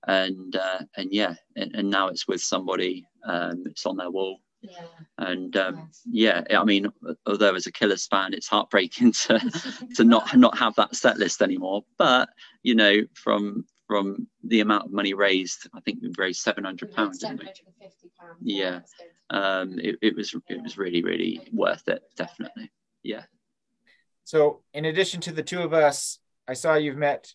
And 0.07 0.55
uh, 0.57 0.81
and 0.97 1.13
yeah, 1.13 1.35
and, 1.57 1.75
and, 1.75 1.91
now 1.91 2.09
it's 2.09 2.27
with 2.27 2.41
somebody. 2.41 3.07
Um, 3.25 3.63
it's 3.67 3.87
on 3.87 3.97
their 3.97 4.11
wall. 4.11 4.41
Yeah. 4.61 4.87
And 5.19 5.57
um, 5.57 5.91
yeah, 6.05 6.43
I 6.51 6.65
mean, 6.65 6.89
although 7.27 7.55
as 7.55 7.67
a 7.67 7.73
Killers 7.73 8.07
fan, 8.07 8.35
it's 8.35 8.49
heartbreaking 8.49 9.13
to 9.27 9.39
to 9.95 10.05
not 10.05 10.37
not 10.37 10.59
have 10.59 10.75
that 10.77 10.97
set 10.97 11.19
list 11.19 11.41
anymore. 11.41 11.85
But 11.99 12.31
you 12.65 12.75
know, 12.75 13.03
from 13.15 13.65
from 13.93 14.27
the 14.43 14.61
amount 14.61 14.87
of 14.87 14.91
money 14.91 15.13
raised. 15.13 15.69
I 15.75 15.81
think 15.81 15.99
we 16.01 16.11
raised 16.17 16.41
seven 16.41 16.65
hundred 16.65 16.95
pounds. 16.95 17.21
Seven 17.21 17.37
hundred 17.37 17.61
and 17.67 17.75
fifty 17.79 18.11
pounds. 18.19 18.39
Yeah, 18.41 18.81
um, 19.29 19.79
it, 19.79 19.97
it 20.01 20.17
was 20.17 20.35
it 20.49 20.63
was 20.63 20.79
really 20.79 21.03
really 21.03 21.47
worth 21.53 21.87
it. 21.89 22.03
Definitely. 22.17 22.71
Yeah. 23.03 23.25
So, 24.25 24.63
in 24.73 24.87
addition 24.87 25.21
to 25.23 25.33
the 25.33 25.43
two 25.43 25.61
of 25.61 25.75
us, 25.75 26.19
I 26.49 26.55
saw 26.55 26.77
you've 26.77 26.97
met 26.97 27.35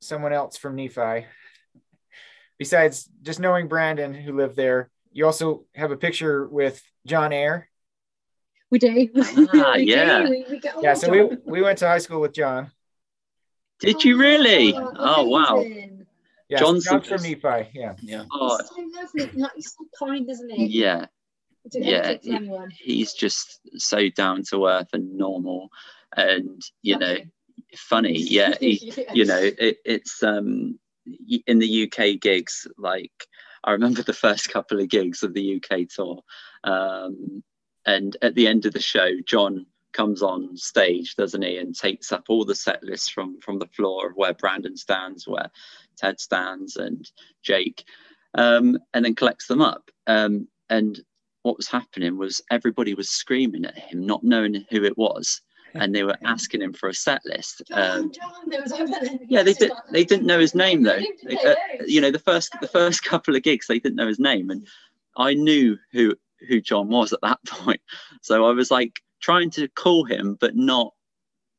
someone 0.00 0.32
else 0.32 0.56
from 0.56 0.74
Nephi. 0.74 1.26
Besides 2.58 3.10
just 3.20 3.38
knowing 3.38 3.68
Brandon, 3.68 4.14
who 4.14 4.34
lived 4.34 4.56
there, 4.56 4.88
you 5.12 5.26
also 5.26 5.66
have 5.74 5.90
a 5.90 5.98
picture 5.98 6.48
with 6.48 6.82
John 7.06 7.34
Air. 7.34 7.68
We 8.70 8.78
do. 8.78 9.10
Ah, 9.52 9.72
we 9.76 9.82
yeah. 9.82 10.22
Do. 10.22 10.30
We, 10.30 10.46
we 10.48 10.62
yeah. 10.80 10.94
So 10.94 11.10
we, 11.10 11.36
we 11.44 11.60
went 11.60 11.78
to 11.80 11.88
high 11.88 11.98
school 11.98 12.22
with 12.22 12.32
John. 12.32 12.70
Did 13.80 14.04
you 14.04 14.18
really? 14.18 14.74
Oh, 14.74 14.92
oh 14.98 15.24
wow. 15.24 15.64
Yeah, 16.50 16.58
John's 16.58 16.86
from 16.86 17.00
Nephi. 17.00 17.68
Yeah. 17.72 17.94
Yeah. 18.02 18.24
Oh. 18.32 18.58
He's 18.58 18.68
so 18.68 19.00
lovely. 19.00 19.40
Like, 19.40 19.52
he's 19.54 19.72
so 19.72 20.06
kind, 20.06 20.28
isn't 20.28 20.50
he? 20.50 20.66
Yeah. 20.66 21.06
Yeah. 21.72 22.16
He, 22.20 22.50
he's 22.72 23.12
just 23.12 23.60
so 23.76 24.08
down 24.08 24.42
to 24.50 24.66
earth 24.66 24.88
and 24.92 25.16
normal 25.16 25.68
and, 26.16 26.60
you 26.82 26.98
know, 26.98 27.16
funny. 27.76 28.18
Yeah. 28.18 28.54
He, 28.58 28.92
yeah. 28.96 29.12
You 29.12 29.24
know, 29.26 29.38
it, 29.40 29.78
it's 29.84 30.22
um 30.24 30.78
in 31.46 31.60
the 31.60 31.84
UK 31.84 32.20
gigs, 32.20 32.66
like 32.76 33.12
I 33.62 33.72
remember 33.72 34.02
the 34.02 34.12
first 34.12 34.50
couple 34.50 34.80
of 34.80 34.88
gigs 34.88 35.22
of 35.22 35.34
the 35.34 35.56
UK 35.62 35.88
tour. 35.88 36.20
Um, 36.64 37.44
and 37.86 38.16
at 38.22 38.34
the 38.34 38.46
end 38.48 38.66
of 38.66 38.72
the 38.72 38.80
show, 38.80 39.08
John 39.24 39.66
comes 39.92 40.22
on 40.22 40.56
stage, 40.56 41.16
doesn't 41.16 41.42
he, 41.42 41.58
and 41.58 41.74
takes 41.74 42.12
up 42.12 42.24
all 42.28 42.44
the 42.44 42.54
set 42.54 42.82
lists 42.82 43.08
from 43.08 43.40
from 43.40 43.58
the 43.58 43.66
floor 43.66 44.08
of 44.08 44.16
where 44.16 44.34
Brandon 44.34 44.76
stands, 44.76 45.26
where 45.26 45.50
Ted 45.96 46.20
stands, 46.20 46.76
and 46.76 47.10
Jake, 47.42 47.84
um, 48.34 48.78
and 48.94 49.04
then 49.04 49.14
collects 49.14 49.46
them 49.46 49.60
up. 49.60 49.90
Um, 50.06 50.48
and 50.68 51.00
what 51.42 51.56
was 51.56 51.68
happening 51.68 52.18
was 52.18 52.42
everybody 52.50 52.94
was 52.94 53.10
screaming 53.10 53.64
at 53.64 53.78
him, 53.78 54.06
not 54.06 54.22
knowing 54.22 54.64
who 54.70 54.84
it 54.84 54.96
was. 54.96 55.40
And 55.74 55.94
they 55.94 56.02
were 56.02 56.16
asking 56.24 56.62
him 56.62 56.72
for 56.72 56.88
a 56.88 56.94
set 56.94 57.22
list. 57.24 57.62
Um, 57.72 58.12
yeah, 59.28 59.42
they 59.42 59.54
did. 59.54 59.72
They 59.92 60.04
didn't 60.04 60.26
know 60.26 60.40
his 60.40 60.54
name 60.54 60.82
though. 60.82 61.00
Uh, 61.44 61.54
you 61.86 62.00
know, 62.00 62.10
the 62.10 62.18
first 62.18 62.54
the 62.60 62.68
first 62.68 63.04
couple 63.04 63.36
of 63.36 63.42
gigs, 63.42 63.66
they 63.66 63.78
didn't 63.78 63.96
know 63.96 64.08
his 64.08 64.18
name, 64.18 64.50
and 64.50 64.66
I 65.16 65.34
knew 65.34 65.78
who 65.92 66.16
who 66.48 66.60
John 66.60 66.88
was 66.88 67.12
at 67.12 67.20
that 67.22 67.38
point. 67.46 67.80
So 68.22 68.46
I 68.46 68.52
was 68.52 68.70
like, 68.70 69.00
trying 69.20 69.50
to 69.50 69.68
call 69.68 70.04
him, 70.04 70.36
but 70.40 70.56
not 70.56 70.94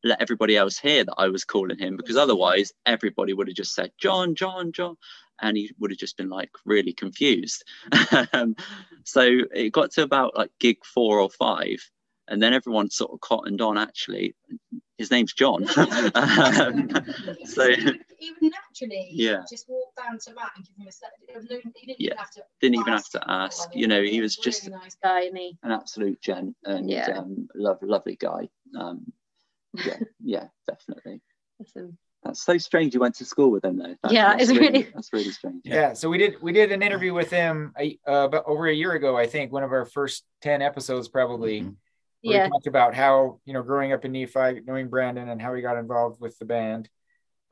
let 0.04 0.22
everybody 0.22 0.58
else 0.58 0.78
hear 0.78 1.04
that 1.04 1.16
I 1.18 1.28
was 1.28 1.46
calling 1.46 1.78
him 1.78 1.96
because 1.96 2.18
otherwise 2.18 2.74
everybody 2.86 3.34
would 3.34 3.48
have 3.48 3.56
just 3.56 3.74
said, 3.74 3.92
John, 3.98 4.36
John, 4.36 4.72
John. 4.72 4.98
And 5.44 5.58
he 5.58 5.72
would 5.80 5.90
have 5.90 5.98
just 5.98 6.18
been 6.18 6.30
like 6.30 6.52
really 6.66 6.94
confused. 6.94 7.64
um, 8.34 8.56
so 9.04 9.22
it 9.54 9.72
got 9.72 9.92
to 9.92 10.04
about 10.04 10.38
like 10.38 10.52
gig 10.60 10.78
four 10.86 11.20
or 11.20 11.30
five. 11.30 11.80
And 12.28 12.42
then 12.42 12.54
everyone 12.54 12.90
sort 12.92 13.12
of 13.12 13.20
cottoned 13.22 13.60
on 13.60 13.78
actually, 13.78 14.36
his 14.98 15.10
name's 15.10 15.34
John. 15.34 15.64
um, 16.16 16.90
so 17.46 17.68
even 17.68 18.52
naturally, 18.52 19.10
yeah, 19.12 19.42
just 19.50 19.68
walk 19.68 19.91
down 20.04 20.18
to 20.20 20.34
Matt 20.34 20.52
and 20.56 20.66
give 20.66 20.76
him 20.78 20.88
a 20.88 20.92
set. 20.92 21.12
He 21.20 21.86
didn't 21.86 22.00
yeah. 22.00 22.08
even 22.08 22.18
have 22.18 22.32
to. 22.32 22.44
Didn't 22.62 22.76
even 22.76 22.94
have 22.94 23.10
to 23.10 23.24
ask. 23.28 23.70
You 23.74 23.88
know, 23.88 24.02
he 24.02 24.22
was 24.22 24.36
just 24.36 24.68
really 24.68 24.78
nice 24.78 24.98
guy, 25.04 25.30
me. 25.30 25.58
an 25.64 25.72
absolute 25.72 26.22
gent 26.22 26.56
and 26.64 26.90
yeah. 26.90 27.18
um, 27.18 27.48
love, 27.56 27.80
lovely 27.82 28.16
guy. 28.16 28.50
Um, 28.78 29.12
yeah, 29.74 29.98
yeah, 30.24 30.46
definitely. 30.68 31.22
Awesome. 31.60 31.98
That's 32.24 32.44
so 32.44 32.58
strange. 32.60 32.94
You 32.94 33.00
went 33.00 33.16
to 33.16 33.26
school 33.26 33.50
with 33.50 33.66
him, 33.66 33.78
though. 33.78 33.96
That's, 34.04 34.14
yeah, 34.14 34.30
that's 34.30 34.44
it's 34.44 34.52
really, 34.52 34.72
really 34.72 34.92
that's 34.94 35.12
really 35.12 35.32
strange. 35.32 35.62
Yeah. 35.64 35.76
yeah. 35.76 35.94
So 35.94 36.08
we 36.10 36.18
did 36.18 36.42
we 36.42 36.52
did 36.52 36.72
an 36.72 36.84
interview 36.84 37.14
with 37.14 37.32
him 37.32 37.74
uh, 37.80 38.12
about 38.12 38.46
over 38.46 38.68
a 38.68 38.74
year 38.74 38.94
ago. 38.94 39.18
I 39.18 39.26
think 39.26 39.52
one 39.52 39.64
of 39.64 39.72
our 39.72 39.86
first 39.86 40.24
ten 40.42 40.62
episodes, 40.62 41.08
probably. 41.08 41.62
Mm-hmm. 41.62 41.72
Yeah. 42.24 42.46
We 42.46 42.50
talked 42.52 42.68
about 42.68 42.94
how 42.94 43.40
you 43.46 43.54
know 43.54 43.64
growing 43.64 43.94
up 43.94 44.06
in 44.06 44.12
Nephi, 44.12 44.62
knowing 44.66 44.90
Brandon, 44.90 45.30
and 45.30 45.42
how 45.42 45.56
he 45.56 45.64
got 45.64 45.78
involved 45.78 46.22
with 46.22 46.38
the 46.38 46.46
band 46.46 46.88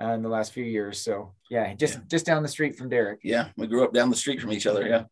uh, 0.02 0.12
in 0.14 0.22
the 0.22 0.30
last 0.30 0.54
few 0.54 0.64
years. 0.64 1.00
So 1.02 1.34
yeah, 1.50 1.74
just 1.74 1.96
yeah. 1.96 2.02
just 2.08 2.26
down 2.26 2.44
the 2.44 2.50
street 2.50 2.76
from 2.76 2.90
Derek. 2.90 3.20
Yeah, 3.24 3.50
we 3.58 3.68
grew 3.68 3.84
up 3.84 3.94
down 3.94 4.10
the 4.10 4.16
street 4.16 4.42
from 4.42 4.52
each 4.52 4.68
other. 4.68 4.88
Yeah. 4.88 5.04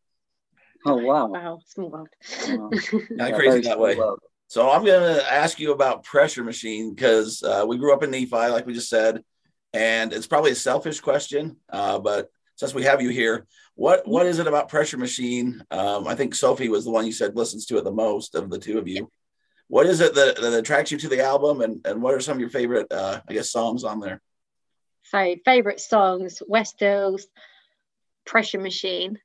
Oh 0.85 0.95
wow! 0.95 1.27
Wow, 1.27 1.59
small 1.65 1.89
world. 1.89 2.09
Wow. 2.47 2.69
yeah, 3.09 3.31
crazy 3.31 3.61
that 3.61 3.79
way. 3.79 3.95
World. 3.95 4.19
So 4.47 4.71
I'm 4.71 4.85
going 4.85 5.15
to 5.17 5.33
ask 5.33 5.59
you 5.59 5.73
about 5.73 6.03
Pressure 6.03 6.43
Machine 6.43 6.93
because 6.93 7.43
uh, 7.43 7.65
we 7.67 7.77
grew 7.77 7.93
up 7.93 8.01
in 8.01 8.11
Nephi, 8.11 8.29
like 8.29 8.65
we 8.65 8.73
just 8.73 8.89
said, 8.89 9.21
and 9.73 10.13
it's 10.13 10.27
probably 10.27 10.51
a 10.51 10.55
selfish 10.55 11.01
question, 11.01 11.57
uh, 11.69 11.99
but 11.99 12.29
since 12.55 12.73
we 12.73 12.83
have 12.83 13.01
you 13.01 13.09
here, 13.09 13.45
what 13.75 14.07
what 14.07 14.25
is 14.25 14.39
it 14.39 14.47
about 14.47 14.69
Pressure 14.69 14.97
Machine? 14.97 15.61
Um, 15.69 16.07
I 16.07 16.15
think 16.15 16.33
Sophie 16.33 16.69
was 16.69 16.85
the 16.85 16.91
one 16.91 17.05
you 17.05 17.11
said 17.11 17.35
listens 17.35 17.65
to 17.65 17.77
it 17.77 17.83
the 17.83 17.91
most 17.91 18.35
of 18.35 18.49
the 18.49 18.57
two 18.57 18.77
of 18.77 18.87
you. 18.87 19.11
what 19.67 19.85
is 19.85 19.99
it 19.99 20.15
that, 20.15 20.37
that 20.39 20.53
attracts 20.53 20.91
you 20.91 20.97
to 20.99 21.09
the 21.09 21.21
album, 21.21 21.61
and 21.61 21.85
and 21.85 22.01
what 22.01 22.13
are 22.13 22.21
some 22.21 22.37
of 22.37 22.41
your 22.41 22.49
favorite, 22.49 22.91
uh, 22.91 23.19
I 23.27 23.33
guess, 23.33 23.51
songs 23.51 23.83
on 23.83 23.99
there? 23.99 24.21
So 25.11 25.35
favorite 25.45 25.79
songs: 25.79 26.41
West 26.47 26.79
Hills, 26.79 27.27
Pressure 28.25 28.59
Machine. 28.59 29.19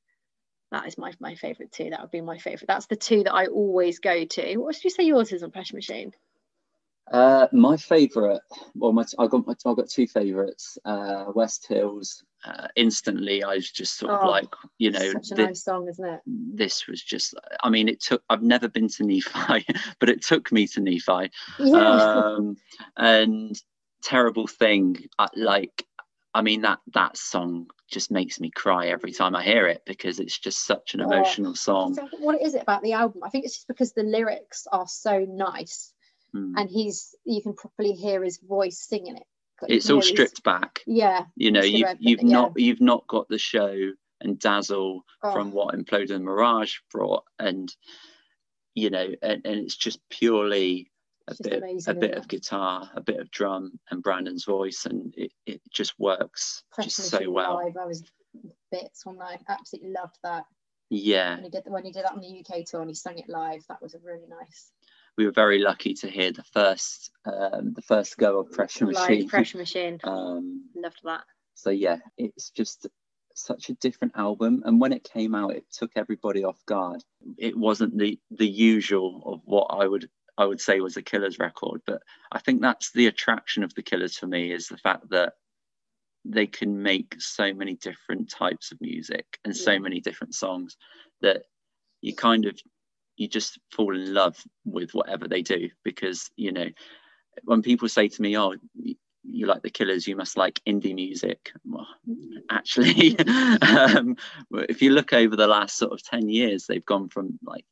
That 0.71 0.87
is 0.87 0.97
my 0.97 1.13
my 1.21 1.35
favorite 1.35 1.73
too. 1.73 1.91
That 1.91 2.01
would 2.01 2.11
be 2.11 2.21
my 2.21 2.39
favorite. 2.39 2.69
That's 2.69 2.87
the 2.87 2.97
two 2.97 3.25
that 3.25 3.35
I 3.35 3.47
always 3.47 3.99
go 3.99 4.25
to. 4.25 4.57
What 4.57 4.75
did 4.75 4.85
you 4.85 4.91
say 4.91 5.05
yours 5.05 5.33
is 5.33 5.43
on 5.43 5.51
Pressure 5.51 5.77
Machine? 5.77 6.13
Uh, 7.11 7.47
my 7.53 7.77
favorite, 7.77 8.41
well, 8.75 8.93
my, 8.93 9.05
I 9.19 9.27
got 9.27 9.47
my, 9.47 9.55
I 9.67 9.75
got 9.75 9.89
two 9.91 10.07
favorites. 10.07 10.79
Uh, 10.85 11.27
West 11.35 11.67
Hills. 11.67 12.23
Uh, 12.45 12.69
instantly, 12.75 13.43
I 13.45 13.57
was 13.57 13.71
just 13.71 13.99
sort 13.99 14.13
of 14.13 14.23
Oh, 14.25 14.29
like, 14.29 14.49
you 14.79 14.91
know, 14.93 14.99
Such 15.13 15.33
a 15.33 15.35
thi- 15.35 15.43
nice 15.45 15.65
song, 15.65 15.89
isn't 15.89 16.05
it? 16.05 16.21
this 16.27 16.87
was 16.87 17.03
just. 17.03 17.35
I 17.63 17.69
mean, 17.69 17.89
it 17.89 18.01
took. 18.01 18.23
I've 18.31 18.43
never 18.43 18.69
been 18.69 18.89
to 18.89 19.05
Nephi, 19.05 19.67
but 19.99 20.09
it 20.09 20.23
took 20.23 20.51
me 20.53 20.67
to 20.69 20.81
Nephi. 20.81 21.31
Yeah. 21.59 21.99
um, 22.37 22.57
and 22.97 23.61
terrible 24.03 24.47
thing 24.47 25.07
I, 25.19 25.29
like 25.37 25.85
i 26.35 26.43
mean 26.43 26.63
that 26.63 26.81
that 26.95 27.17
song 27.17 27.69
just 27.91 28.11
makes 28.11 28.41
me 28.41 28.51
cry 28.51 28.87
every 28.89 29.13
time 29.13 29.35
i 29.37 29.43
hear 29.43 29.67
it 29.67 29.83
because 29.87 30.19
it's 30.21 30.39
just 30.39 30.65
such 30.67 30.95
an 30.95 31.01
Oh. 31.03 31.05
emotional 31.05 31.55
song 31.55 31.95
So 31.95 32.09
what 32.21 32.41
is 32.41 32.55
it 32.55 32.63
about 32.63 32.83
the 32.83 32.93
album? 32.95 33.23
I 33.23 33.29
think 33.31 33.45
it's 33.45 33.55
just 33.55 33.69
because 33.69 33.93
the 33.93 34.03
lyrics 34.03 34.67
are 34.73 34.87
so 34.89 35.27
nice, 35.29 35.93
Mm. 36.35 36.55
and 36.57 36.71
he's 36.71 37.15
you 37.25 37.43
can 37.43 37.53
properly 37.55 37.93
hear 37.93 38.23
his 38.25 38.39
voice 38.39 38.81
singing 38.81 39.17
it. 39.17 39.27
It's 39.69 39.91
all 39.91 40.01
stripped 40.03 40.43
back 40.43 40.81
Yeah. 40.87 41.27
you 41.37 41.51
know 41.53 41.61
you've, 41.63 41.97
you've 42.01 42.23
yeah. 42.23 42.33
not 42.33 42.53
you've 42.57 42.81
not 42.81 43.07
got 43.07 43.29
the 43.29 43.39
show 43.39 43.93
and 44.23 44.39
dazzle 44.39 45.05
Oh, 45.23 45.33
from 45.33 45.53
what 45.53 45.75
implode 45.75 46.11
and 46.11 46.25
mirage 46.25 46.77
brought 46.91 47.25
and 47.39 47.73
you 48.75 48.89
know 48.91 49.09
and, 49.23 49.43
and 49.45 49.57
it's 49.61 49.77
just 49.77 50.01
purely 50.09 50.91
a 51.41 51.43
bit 51.49 51.59
amazing, 51.63 51.97
a 51.97 51.99
bit 52.01 52.15
of 52.15 52.29
guitar 52.29 52.91
a 52.95 53.01
bit 53.01 53.19
of 53.21 53.31
drum 53.31 53.73
and 53.91 54.03
brandon's 54.03 54.45
voice 54.45 54.87
and 54.87 55.15
it, 55.17 55.33
it 55.47 55.61
just 55.73 55.95
works 55.99 56.63
just 56.81 56.97
so 56.97 57.31
well 57.31 57.57
Live, 57.65 57.77
I 57.77 57.87
was 57.87 58.03
bits 58.71 59.05
when 59.05 59.21
I 59.21 59.39
absolutely 59.49 59.91
loved 59.93 60.17
that. 60.25 60.45
yeah 60.91 61.35
When 61.35 61.45
he 61.45 61.51
did 61.51 61.63
when 61.67 61.85
he 61.85 61.93
did 61.93 62.05
that 62.05 62.13
on 62.13 62.21
the 62.21 62.41
UK 62.41 62.65
tour 62.65 62.81
and 62.81 62.89
he 62.91 62.95
sung 62.95 63.19
it 63.19 63.29
live, 63.29 63.63
that 63.69 63.83
was 63.83 63.95
a 63.95 63.99
really 63.99 64.27
nice. 64.29 64.71
we 65.19 65.27
were 65.27 65.33
very 65.33 65.59
lucky 65.59 65.93
to 65.95 66.09
hear 66.09 66.33
the 66.33 66.45
first 66.53 67.11
um, 67.27 67.73
the 67.75 67.83
first 67.83 68.17
go 68.17 68.41
of 68.41 68.51
pressure 68.51 68.87
Live 68.87 69.09
machine 69.11 69.29
Pressure 69.29 69.59
Machine. 69.59 70.01
um, 70.05 70.65
Loved 70.75 71.01
that. 71.05 71.25
so 71.55 71.71
yeah 71.71 71.99
it's 72.17 72.51
just 72.51 72.89
such 73.35 73.69
a 73.71 73.75
different 73.75 74.15
album 74.17 74.63
and 74.65 74.81
when 74.81 74.93
it 74.93 75.05
came 75.05 75.35
out 75.35 75.55
it 75.55 75.65
took 75.73 75.91
everybody 75.97 76.45
off 76.45 76.65
guard 76.67 77.03
it 77.39 77.57
wasn't 77.57 77.97
the 77.99 78.19
the 78.31 78.49
usual 78.49 79.23
of 79.27 79.41
what 79.45 79.67
i 79.71 79.87
would 79.87 80.09
i 80.39 80.45
would 80.45 80.61
say 80.61 80.81
was 80.81 80.97
a 80.97 81.03
killers 81.03 81.39
record 81.39 81.81
but 81.87 82.03
i 82.31 82.39
think 82.39 82.61
that's 82.61 82.93
the 82.93 83.07
attraction 83.07 83.63
of 83.63 83.75
the 83.75 83.83
killers 83.83 84.17
for 84.17 84.27
me 84.27 84.53
is 84.53 84.69
the 84.69 84.79
fact 84.79 85.09
that 85.11 85.35
they 86.25 86.47
can 86.47 86.83
make 86.83 87.17
so 87.19 87.53
many 87.53 87.75
different 87.75 88.31
types 88.31 88.71
of 88.71 88.81
music 88.81 89.39
and 89.45 89.57
so 89.57 89.79
many 89.79 90.01
different 90.01 90.35
songs 90.35 90.77
that 91.21 91.43
you 92.01 92.15
kind 92.15 92.47
of 92.47 92.59
you 93.17 93.29
just 93.29 93.59
fall 93.71 93.95
in 93.95 94.15
love 94.15 94.37
with 94.65 94.95
whatever 94.95 95.29
they 95.29 95.43
do 95.43 95.69
because 95.85 96.31
you 96.37 96.53
know 96.53 96.69
when 97.45 97.63
people 97.63 97.89
say 97.89 98.09
to 98.09 98.23
me 98.23 98.37
oh 98.37 98.55
you 99.25 99.47
like 99.47 99.63
the 99.63 99.71
killers 99.71 100.07
you 100.07 100.17
must 100.17 100.37
like 100.37 100.61
indie 100.67 100.95
music. 100.95 101.53
Well 101.65 101.87
actually 102.51 103.17
um, 103.61 104.17
if 104.53 104.83
you 104.83 104.91
look 104.91 105.13
over 105.13 105.37
the 105.37 105.47
last 105.47 105.77
sort 105.77 105.93
of 105.93 106.03
10 106.03 106.29
years 106.29 106.67
they've 106.67 106.85
gone 106.85 107.09
from 107.09 107.39
like 107.45 107.65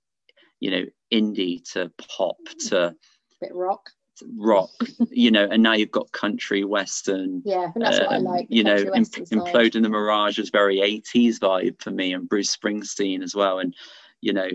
you 0.61 0.71
know 0.71 0.85
indie 1.13 1.63
to 1.73 1.91
pop 2.17 2.37
to, 2.69 2.95
Bit 3.41 3.55
rock. 3.55 3.91
rock 4.37 4.71
you 5.11 5.31
know 5.31 5.49
and 5.51 5.63
now 5.63 5.73
you've 5.73 5.91
got 5.91 6.13
country 6.13 6.63
western 6.63 7.41
Yeah, 7.45 7.69
that's 7.75 7.99
what 8.01 8.13
I 8.13 8.17
um, 8.17 8.25
like. 8.25 8.47
you 8.51 8.63
know, 8.63 8.77
country 8.91 9.25
Im- 9.33 9.41
Implode 9.41 9.75
in 9.77 9.83
the 9.83 9.89
Mirage 9.89 10.39
is 10.39 10.51
very 10.51 10.77
80s 10.77 11.39
vibe 11.39 11.81
for 11.81 11.91
me 11.91 12.13
and 12.13 12.29
Bruce 12.29 12.55
Springsteen 12.55 13.23
as 13.23 13.35
well. 13.35 13.59
And, 13.61 13.75
you 14.21 14.35
know, 14.35 14.49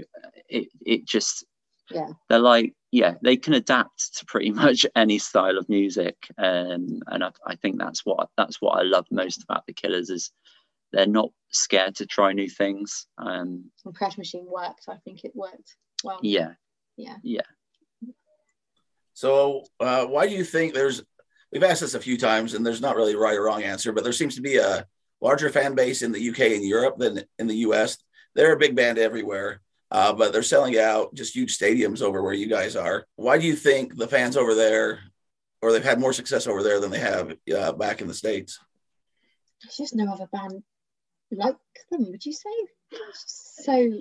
it, 0.48 0.68
it 0.86 1.06
just, 1.06 1.44
Yeah. 1.89 2.10
they're 2.30 2.38
like, 2.39 2.76
yeah, 2.91 3.15
they 3.24 3.36
can 3.38 3.54
adapt 3.56 4.15
to 4.18 4.26
pretty 4.26 4.52
much 4.63 4.86
any 4.96 5.18
style 5.18 5.58
of 5.58 5.68
music. 5.68 6.15
Um, 6.38 7.02
and 7.08 7.24
I, 7.24 7.32
I 7.48 7.56
think 7.56 7.80
that's 7.80 8.06
what, 8.06 8.30
that's 8.38 8.62
what 8.62 8.78
I 8.78 8.84
love 8.84 9.08
most 9.10 9.41
about 9.44 9.65
the 9.65 9.74
Killers 9.74 10.12
is 10.12 10.30
they're 10.94 11.08
not 11.08 11.32
scared 11.50 11.96
to 11.96 12.06
try 12.06 12.32
new 12.34 12.48
things. 12.48 13.08
Um, 13.18 13.72
And 13.84 13.96
Pressure 13.96 14.22
Machine 14.22 14.46
worked. 14.48 14.86
I 14.88 14.98
think 15.04 15.26
it 15.26 15.32
worked 15.36 15.76
well. 16.06 16.20
yeah. 16.98 17.18
Yeah. 17.24 17.41
So, 19.13 19.63
uh, 19.80 20.06
why 20.06 20.28
do 20.28 20.34
you 20.34 20.44
think 20.44 20.74
there's? 20.74 21.04
We've 21.52 21.63
asked 21.63 21.82
this 21.82 21.94
a 21.94 22.00
few 22.00 22.18
times, 22.18 22.54
and 22.54 22.65
there's 22.65 22.82
not 22.82 22.96
really 22.96 23.13
a 23.13 23.18
right 23.18 23.38
or 23.38 23.44
wrong 23.44 23.63
answer, 23.63 23.94
but 23.94 24.04
there 24.04 24.13
seems 24.13 24.36
to 24.36 24.41
be 24.41 24.58
a 24.58 24.86
larger 25.22 25.50
fan 25.50 25.74
base 25.74 26.02
in 26.02 26.12
the 26.12 26.30
UK 26.30 26.39
and 26.39 26.65
Europe 26.65 26.98
than 26.98 27.24
in 27.39 27.48
the 27.48 27.58
US. 27.58 27.98
They're 28.34 28.54
a 28.54 28.60
big 28.60 28.76
band 28.76 28.98
everywhere, 28.98 29.62
uh, 29.89 30.12
but 30.13 30.34
they're 30.34 30.44
selling 30.44 30.78
out 30.78 31.13
just 31.13 31.34
huge 31.34 31.58
stadiums 31.58 32.02
over 32.02 32.22
where 32.22 32.34
you 32.34 32.48
guys 32.48 32.76
are. 32.76 33.06
Why 33.15 33.38
do 33.38 33.46
you 33.46 33.56
think 33.56 33.96
the 33.96 34.08
fans 34.08 34.36
over 34.36 34.54
there, 34.54 35.00
or 35.62 35.72
they've 35.72 35.84
had 35.84 36.00
more 36.00 36.13
success 36.13 36.48
over 36.48 36.62
there 36.62 36.82
than 36.82 36.91
they 36.91 37.00
have 37.00 37.34
uh, 37.58 37.72
back 37.72 38.02
in 38.02 38.08
the 38.08 38.13
states? 38.13 38.60
There's 39.63 39.78
just 39.78 39.96
no 39.96 40.12
other 40.12 40.28
band 40.32 40.63
like 41.32 41.56
them, 41.89 42.12
would 42.12 42.26
you 42.26 42.34
say? 42.34 42.50
It's 42.91 43.24
just 43.24 43.65
so 43.65 44.00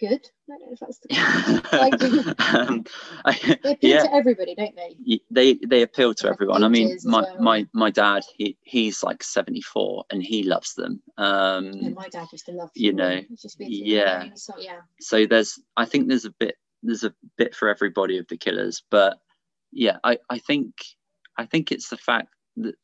good. 0.00 0.26
I 0.48 0.58
don't 0.58 0.66
know 0.66 0.72
if 0.72 0.80
that's 0.80 0.98
the 0.98 2.34
um, 2.68 2.84
I- 3.24 3.58
They 3.62 3.72
appeal 3.72 3.90
yeah. 3.90 4.02
to 4.04 4.14
everybody, 4.14 4.54
don't 4.54 4.74
they? 4.74 5.20
they 5.30 5.54
they 5.66 5.82
appeal 5.82 6.14
to 6.14 6.28
everyone. 6.28 6.64
I 6.64 6.68
mean, 6.68 6.98
my 7.04 7.22
well. 7.22 7.36
my 7.40 7.66
my 7.72 7.90
dad, 7.90 8.24
he 8.36 8.56
he's 8.62 9.02
like 9.02 9.22
seventy 9.22 9.60
four, 9.60 10.04
and 10.10 10.22
he 10.22 10.42
loves 10.42 10.74
them. 10.74 11.02
Um, 11.18 11.72
Yeah, 11.72 11.88
my 11.90 12.08
dad 12.08 12.26
used 12.32 12.46
to 12.46 12.52
love 12.52 12.70
you 12.74 12.92
know, 12.92 13.20
yeah. 13.58 14.24
song, 14.34 14.56
yeah. 14.60 14.80
so 15.00 15.26
there's, 15.26 15.60
I 15.76 15.84
think 15.84 16.08
there's 16.08 16.24
a 16.24 16.30
bit 16.30 16.56
there's 16.82 17.04
a 17.04 17.14
bit 17.36 17.54
for 17.54 17.68
everybody 17.68 18.18
of 18.18 18.26
the 18.28 18.38
Killers, 18.38 18.82
but 18.90 19.18
yeah, 19.72 19.98
I 20.02 20.18
I 20.30 20.38
think 20.38 20.74
I 21.36 21.44
think 21.44 21.70
it's 21.70 21.88
the 21.90 21.98
fact 21.98 22.28
that 22.56 22.74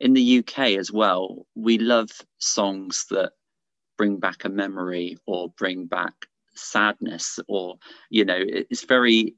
in 0.00 0.14
the 0.14 0.38
UK 0.38 0.78
as 0.78 0.90
well, 0.90 1.46
we 1.54 1.78
love 1.78 2.10
songs 2.38 3.04
that 3.10 3.32
bring 4.00 4.16
back 4.16 4.46
a 4.46 4.48
memory 4.48 5.18
or 5.26 5.50
bring 5.58 5.84
back 5.84 6.14
sadness 6.54 7.38
or 7.48 7.76
you 8.08 8.24
know 8.24 8.38
it's 8.38 8.86
very 8.86 9.34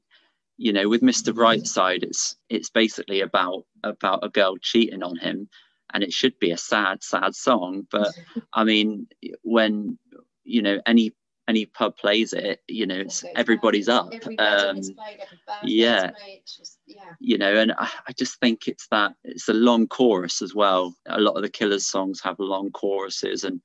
you 0.55 0.71
know 0.71 0.87
with 0.87 1.01
mr 1.01 1.33
brightside 1.33 2.01
it's 2.01 2.37
it's 2.47 2.69
basically 2.69 3.19
about 3.19 3.65
about 3.83 4.23
a 4.23 4.29
girl 4.29 4.55
cheating 4.55 5.03
on 5.03 5.17
him 5.17 5.49
and 5.93 6.01
it 6.01 6.13
should 6.13 6.39
be 6.39 6.51
a 6.51 6.57
sad 6.57 7.03
sad 7.03 7.35
song. 7.35 7.85
But 7.91 8.13
i 8.53 8.63
mean 8.63 9.07
when 9.41 9.97
you 10.45 10.61
know 10.61 10.79
any 10.85 11.11
any 11.49 11.65
pub 11.65 11.97
plays 11.97 12.31
it 12.31 12.61
you 12.69 12.85
know 12.85 12.95
it's 12.95 13.25
everybody's 13.35 13.89
up. 13.89 14.13
Every 14.13 14.39
um 14.39 14.75
played, 14.77 15.19
every 15.19 15.39
yeah. 15.63 16.11
just, 16.57 16.79
yeah. 16.87 17.15
you 17.19 17.37
know 17.37 17.53
and 17.53 17.73
I, 17.77 17.89
I 18.07 18.13
just 18.13 18.39
think 18.39 18.69
it's 18.69 18.87
that 18.91 19.13
it's 19.25 19.49
a 19.49 19.53
long 19.53 19.87
chorus 19.87 20.41
as 20.41 20.55
well. 20.55 20.95
A 21.07 21.19
lot 21.19 21.35
of 21.35 21.41
the 21.41 21.49
killers 21.49 21.85
songs 21.85 22.21
have 22.21 22.39
long 22.39 22.71
choruses 22.71 23.43
and 23.43 23.59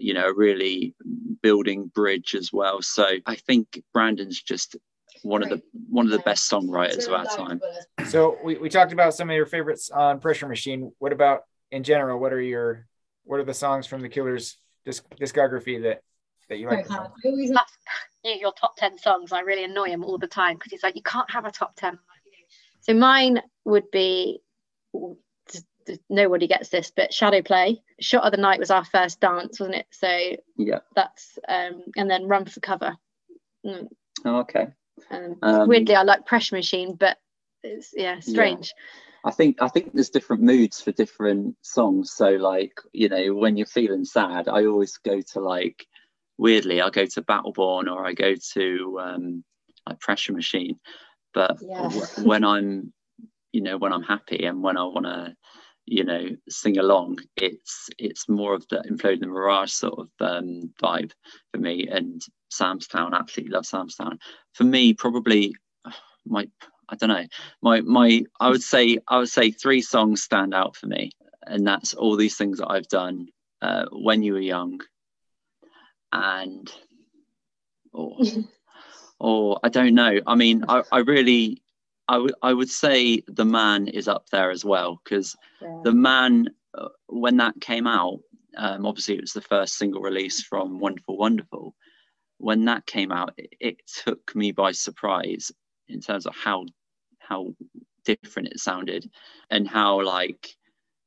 you 0.00 0.14
know 0.14 0.28
really 0.28 0.94
building 1.42 1.90
bridge 1.94 2.34
as 2.34 2.52
well 2.52 2.82
so 2.82 3.06
i 3.26 3.34
think 3.34 3.82
brandon's 3.92 4.42
just 4.42 4.76
one 5.22 5.42
of 5.42 5.48
the 5.48 5.60
one 5.88 6.06
of 6.06 6.12
the 6.12 6.18
best 6.20 6.50
songwriters 6.50 7.06
of 7.06 7.12
our 7.12 7.26
time. 7.26 7.60
So 8.08 8.38
we, 8.42 8.56
we 8.56 8.68
talked 8.68 8.92
about 8.92 9.14
some 9.14 9.28
of 9.28 9.36
your 9.36 9.46
favorites 9.46 9.90
on 9.90 10.20
Pressure 10.20 10.48
Machine. 10.48 10.92
What 10.98 11.12
about 11.12 11.42
in 11.70 11.82
general? 11.82 12.18
What 12.18 12.32
are 12.32 12.40
your 12.40 12.86
what 13.24 13.40
are 13.40 13.44
the 13.44 13.54
songs 13.54 13.86
from 13.86 14.00
the 14.00 14.08
Killers 14.08 14.56
disc, 14.84 15.04
discography 15.20 15.82
that 15.82 16.02
that 16.48 16.58
you 16.58 16.68
like? 16.68 16.84
the 16.84 16.88
Very 16.88 17.00
most? 17.00 17.08
hard. 17.08 17.10
I 17.24 17.28
always 17.28 17.50
ask 17.50 17.74
you 18.24 18.32
your 18.32 18.52
top 18.52 18.76
10 18.76 18.98
songs. 18.98 19.32
I 19.32 19.40
really 19.40 19.64
annoy 19.64 19.88
him 19.88 20.04
all 20.04 20.18
the 20.18 20.26
time 20.26 20.56
because 20.56 20.72
he's 20.72 20.82
like, 20.82 20.96
you 20.96 21.02
can't 21.02 21.30
have 21.30 21.44
a 21.44 21.50
top 21.50 21.76
10. 21.76 21.98
So 22.80 22.94
mine 22.94 23.40
would 23.64 23.90
be 23.90 24.40
d- 24.92 24.98
d- 24.98 25.14
nobody 26.08 26.46
gets 26.46 26.68
this, 26.68 26.92
but 26.94 27.12
Shadow 27.12 27.42
Play. 27.42 27.82
Shot 28.00 28.24
at 28.24 28.32
the 28.32 28.38
Night 28.38 28.58
was 28.58 28.70
our 28.70 28.84
first 28.84 29.20
dance, 29.20 29.60
wasn't 29.60 29.76
it? 29.76 29.86
So 29.90 30.36
yeah 30.56 30.80
that's 30.94 31.38
um 31.48 31.82
and 31.96 32.10
then 32.10 32.28
Run 32.28 32.44
for 32.46 32.60
Cover. 32.60 32.96
Mm, 33.64 33.88
oh, 34.24 34.40
okay 34.40 34.68
Um, 35.10 35.36
Um, 35.42 35.68
weirdly, 35.68 35.94
I 35.96 36.02
like 36.02 36.26
Pressure 36.26 36.56
Machine, 36.56 36.94
but 36.94 37.18
it's 37.62 37.92
yeah 37.96 38.20
strange. 38.20 38.72
I 39.24 39.30
think 39.30 39.60
I 39.60 39.68
think 39.68 39.92
there's 39.92 40.10
different 40.10 40.42
moods 40.42 40.80
for 40.80 40.92
different 40.92 41.56
songs. 41.62 42.12
So 42.12 42.30
like, 42.30 42.72
you 42.92 43.08
know, 43.08 43.34
when 43.34 43.56
you're 43.56 43.66
feeling 43.66 44.04
sad, 44.04 44.48
I 44.48 44.64
always 44.66 44.96
go 44.98 45.20
to 45.32 45.40
like 45.40 45.86
weirdly, 46.38 46.80
I 46.80 46.88
go 46.88 47.04
to 47.04 47.22
Battleborn 47.22 47.86
or 47.92 48.06
I 48.06 48.14
go 48.14 48.34
to 48.54 49.00
um 49.00 49.44
like 49.86 50.00
Pressure 50.00 50.32
Machine. 50.32 50.80
But 51.34 51.58
Yeah. 51.60 51.88
when 52.22 52.44
I'm 52.44 52.92
you 53.52 53.62
know, 53.62 53.76
when 53.76 53.92
I'm 53.92 54.02
happy 54.04 54.44
and 54.46 54.62
when 54.62 54.76
I 54.76 54.84
wanna, 54.84 55.36
you 55.90 56.04
know, 56.04 56.24
sing 56.48 56.78
along, 56.78 57.18
it's 57.36 57.90
it's 57.98 58.28
more 58.28 58.54
of 58.54 58.66
the 58.68 58.76
Imploding 58.88 59.20
the 59.20 59.26
Mirage 59.26 59.72
sort 59.72 59.98
of 59.98 60.08
um 60.20 60.72
vibe 60.80 61.10
for 61.52 61.58
me 61.58 61.88
and 61.88 62.22
Sam's 62.48 62.86
Town, 62.86 63.12
absolutely 63.12 63.52
love 63.52 63.66
Sam's 63.66 63.96
Town. 63.96 64.20
For 64.54 64.62
me, 64.62 64.94
probably 64.94 65.56
my 66.24 66.48
I 66.88 66.94
don't 66.94 67.08
know 67.08 67.26
my 67.60 67.80
my 67.80 68.24
I 68.38 68.50
would 68.50 68.62
say 68.62 68.98
I 69.08 69.18
would 69.18 69.28
say 69.28 69.50
three 69.50 69.82
songs 69.82 70.22
stand 70.22 70.54
out 70.54 70.76
for 70.76 70.86
me, 70.86 71.10
and 71.44 71.66
that's 71.66 71.92
all 71.94 72.16
these 72.16 72.36
things 72.36 72.58
that 72.58 72.70
I've 72.70 72.88
done 72.88 73.28
uh, 73.60 73.86
when 73.90 74.22
you 74.22 74.34
were 74.34 74.40
young, 74.40 74.80
and 76.12 76.70
or 77.92 78.16
or 79.18 79.58
I 79.64 79.68
don't 79.70 79.94
know. 79.94 80.20
I 80.24 80.36
mean, 80.36 80.64
I, 80.68 80.84
I 80.92 80.98
really 81.00 81.62
I 82.10 82.18
would 82.18 82.34
would 82.42 82.68
say 82.70 83.22
the 83.28 83.44
man 83.44 83.86
is 83.86 84.08
up 84.08 84.28
there 84.30 84.50
as 84.50 84.64
well 84.64 85.00
because 85.02 85.36
Yeah. 85.62 85.80
the 85.84 85.92
man 85.92 86.48
uh, 86.74 86.88
when 87.06 87.36
that 87.36 87.60
came 87.60 87.86
out, 87.86 88.20
um, 88.56 88.84
obviously 88.84 89.14
it 89.14 89.20
was 89.20 89.32
the 89.32 89.40
first 89.40 89.76
single 89.76 90.02
release 90.02 90.42
from 90.42 90.80
Wonderful 90.80 91.16
Wonderful. 91.16 91.74
When 92.38 92.64
that 92.64 92.86
came 92.86 93.12
out, 93.12 93.34
it, 93.36 93.54
it 93.60 93.76
took 94.04 94.34
me 94.34 94.50
by 94.50 94.72
surprise 94.72 95.52
in 95.88 96.00
terms 96.00 96.26
of 96.26 96.34
how 96.34 96.66
how 97.18 97.54
different 98.04 98.48
it 98.48 98.58
sounded 98.58 99.08
and 99.50 99.68
how 99.68 100.02
like 100.02 100.56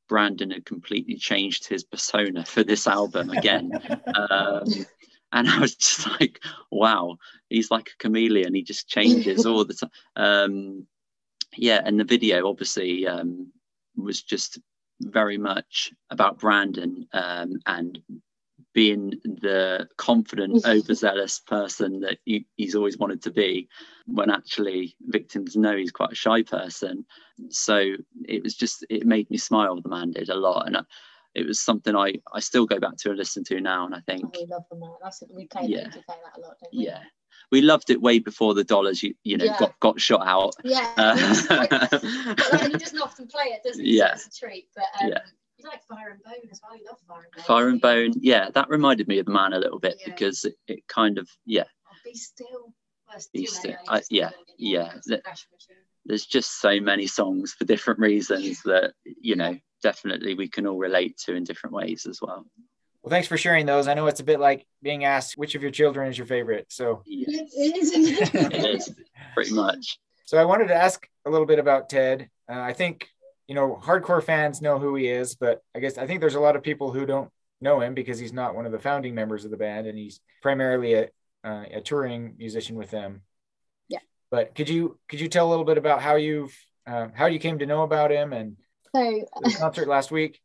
Brandon 0.08 0.50
had 0.52 0.64
completely 0.64 1.16
changed 1.16 1.68
his 1.68 1.84
persona 1.84 2.44
for 2.46 2.62
this 2.64 2.86
album 2.86 3.28
again. 3.30 3.72
um, 4.30 4.64
and 5.32 5.48
I 5.48 5.58
was 5.58 5.74
just 5.74 6.08
like, 6.18 6.40
wow, 6.70 7.18
he's 7.50 7.70
like 7.70 7.88
a 7.88 8.02
chameleon. 8.02 8.54
He 8.54 8.62
just 8.62 8.88
changes 8.88 9.44
all 9.44 9.64
the 9.64 9.74
time. 9.74 9.90
Um, 10.16 10.86
yeah, 11.56 11.80
and 11.84 11.98
the 11.98 12.04
video 12.04 12.48
obviously 12.48 13.06
um, 13.06 13.52
was 13.96 14.22
just 14.22 14.58
very 15.00 15.38
much 15.38 15.92
about 16.10 16.38
Brandon 16.38 17.06
um, 17.12 17.60
and 17.66 18.00
being 18.72 19.10
the 19.24 19.88
confident, 19.96 20.64
overzealous 20.66 21.40
person 21.40 22.00
that 22.00 22.18
he, 22.24 22.46
he's 22.56 22.74
always 22.74 22.98
wanted 22.98 23.22
to 23.22 23.30
be, 23.30 23.68
when 24.06 24.30
actually 24.30 24.96
victims 25.02 25.56
know 25.56 25.76
he's 25.76 25.92
quite 25.92 26.12
a 26.12 26.16
shy 26.16 26.42
person. 26.42 27.04
So 27.50 27.94
it 28.26 28.42
was 28.42 28.54
just 28.54 28.84
it 28.90 29.06
made 29.06 29.30
me 29.30 29.36
smile. 29.38 29.80
The 29.80 29.88
man 29.88 30.10
did 30.12 30.28
a 30.28 30.34
lot, 30.34 30.66
and 30.66 30.76
I, 30.76 30.82
it 31.34 31.46
was 31.46 31.60
something 31.60 31.94
I 31.96 32.14
I 32.32 32.40
still 32.40 32.66
go 32.66 32.80
back 32.80 32.96
to 32.98 33.10
and 33.10 33.18
listen 33.18 33.44
to 33.44 33.60
now. 33.60 33.86
And 33.86 33.94
I 33.94 34.00
think 34.00 34.24
Oh, 34.24 34.30
we 34.40 34.46
love 34.46 34.64
all. 34.70 34.98
That's 35.02 35.22
we 35.30 35.46
play 35.46 35.66
Yeah. 35.66 35.88
play 35.90 36.02
that 36.08 36.38
a 36.38 36.40
lot, 36.40 36.56
don't 36.60 36.74
we? 36.76 36.84
yeah, 36.84 37.02
we 37.52 37.60
loved 37.60 37.90
it 37.90 38.00
way 38.00 38.18
before 38.18 38.54
the 38.54 38.64
dollars 38.64 39.02
you 39.02 39.14
you 39.24 39.36
know 39.36 39.44
Yeah. 39.44 39.58
got 39.58 39.80
got 39.80 40.00
shot 40.00 40.26
out. 40.26 40.54
Yeah. 40.64 40.92
Uh, 40.96 41.34
like- 41.50 41.70
but 41.70 42.52
like, 42.52 42.72
he 42.72 42.78
doesn't 42.78 43.00
often 43.00 43.26
play 43.26 43.44
it, 43.46 43.62
does 43.64 43.78
he? 43.78 43.96
Yeah. 43.98 44.14
So 44.16 44.26
it's 44.26 44.36
a 44.36 44.40
treat. 44.46 44.68
But 44.74 44.84
um, 45.02 45.08
Yeah. 45.10 45.18
you 45.58 45.68
like 45.68 45.82
Fire 45.84 46.10
in 46.10 46.18
Bone 46.24 46.48
as 46.50 46.60
well. 46.62 46.76
You 46.76 46.84
love 46.86 46.98
Fire 47.06 47.18
in 47.24 47.30
Bone. 47.34 47.44
Fire 47.44 47.68
and? 47.68 47.80
Bone, 47.80 48.12
yeah, 48.20 48.50
that 48.50 48.68
reminded 48.68 49.08
me 49.08 49.18
of 49.18 49.26
the 49.26 49.32
man 49.32 49.52
a 49.52 49.58
little 49.58 49.78
bit 49.78 49.96
Yeah. 50.00 50.06
because 50.12 50.44
it, 50.44 50.54
it 50.68 50.86
kind 50.88 51.18
of 51.18 51.28
yeah, 51.46 51.64
Oh, 51.86 51.92
be 52.04 52.14
still. 52.14 52.72
Well, 53.08 53.18
Be 53.34 53.44
Still. 53.46 53.76
I- 53.88 54.02
yeah, 54.10 54.30
still 54.30 54.44
doing 54.44 54.44
it, 54.48 54.54
yeah. 54.58 54.94
The- 55.04 55.18
a 55.18 55.22
fresh 55.22 55.46
machine. 55.52 55.76
there's 56.06 56.24
just 56.26 56.60
so 56.60 56.80
many 56.80 57.06
songs 57.06 57.52
for 57.52 57.64
different 57.64 58.00
reasons 58.00 58.62
that 58.64 58.94
you 59.04 59.36
know 59.36 59.56
definitely 59.82 60.34
we 60.34 60.48
can 60.48 60.66
all 60.66 60.78
relate 60.78 61.18
to 61.26 61.34
in 61.34 61.44
different 61.44 61.74
ways 61.74 62.06
as 62.06 62.20
well. 62.22 62.46
Well, 63.04 63.10
thanks 63.10 63.28
for 63.28 63.36
sharing 63.36 63.66
those. 63.66 63.86
I 63.86 63.92
know 63.92 64.06
it's 64.06 64.20
a 64.20 64.24
bit 64.24 64.40
like 64.40 64.66
being 64.82 65.04
asked 65.04 65.36
which 65.36 65.54
of 65.54 65.60
your 65.60 65.70
children 65.70 66.08
is 66.08 66.16
your 66.16 66.26
favorite. 66.26 66.64
So, 66.70 67.02
It 67.04 67.50
is, 67.54 67.90
isn't 67.92 68.34
it? 68.34 68.54
it 68.54 68.64
is 68.64 68.94
pretty 69.34 69.52
much. 69.52 69.98
so 70.24 70.38
I 70.38 70.46
wanted 70.46 70.68
to 70.68 70.74
ask 70.74 71.06
a 71.26 71.30
little 71.30 71.46
bit 71.46 71.58
about 71.58 71.90
Ted. 71.90 72.30
Uh, 72.50 72.60
I 72.60 72.72
think 72.72 73.06
you 73.46 73.54
know 73.54 73.78
hardcore 73.82 74.22
fans 74.24 74.62
know 74.62 74.78
who 74.78 74.94
he 74.94 75.06
is, 75.06 75.34
but 75.34 75.62
I 75.76 75.80
guess 75.80 75.98
I 75.98 76.06
think 76.06 76.20
there's 76.20 76.34
a 76.34 76.40
lot 76.40 76.56
of 76.56 76.62
people 76.62 76.92
who 76.92 77.04
don't 77.04 77.30
know 77.60 77.82
him 77.82 77.92
because 77.92 78.18
he's 78.18 78.32
not 78.32 78.54
one 78.54 78.64
of 78.64 78.72
the 78.72 78.78
founding 78.78 79.14
members 79.14 79.44
of 79.44 79.50
the 79.50 79.58
band, 79.58 79.86
and 79.86 79.98
he's 79.98 80.20
primarily 80.40 80.94
a 80.94 81.08
uh, 81.44 81.64
a 81.74 81.80
touring 81.82 82.36
musician 82.38 82.74
with 82.74 82.90
them. 82.90 83.20
Yeah. 83.90 83.98
But 84.30 84.54
could 84.54 84.70
you 84.70 84.98
could 85.10 85.20
you 85.20 85.28
tell 85.28 85.46
a 85.46 85.50
little 85.50 85.66
bit 85.66 85.76
about 85.76 86.00
how 86.00 86.14
you've 86.16 86.56
uh, 86.86 87.08
how 87.14 87.26
you 87.26 87.38
came 87.38 87.58
to 87.58 87.66
know 87.66 87.82
about 87.82 88.10
him 88.10 88.32
and 88.32 88.56
So 88.96 89.26
the 89.42 89.56
concert 89.58 89.88
last 89.88 90.10
week? 90.10 90.40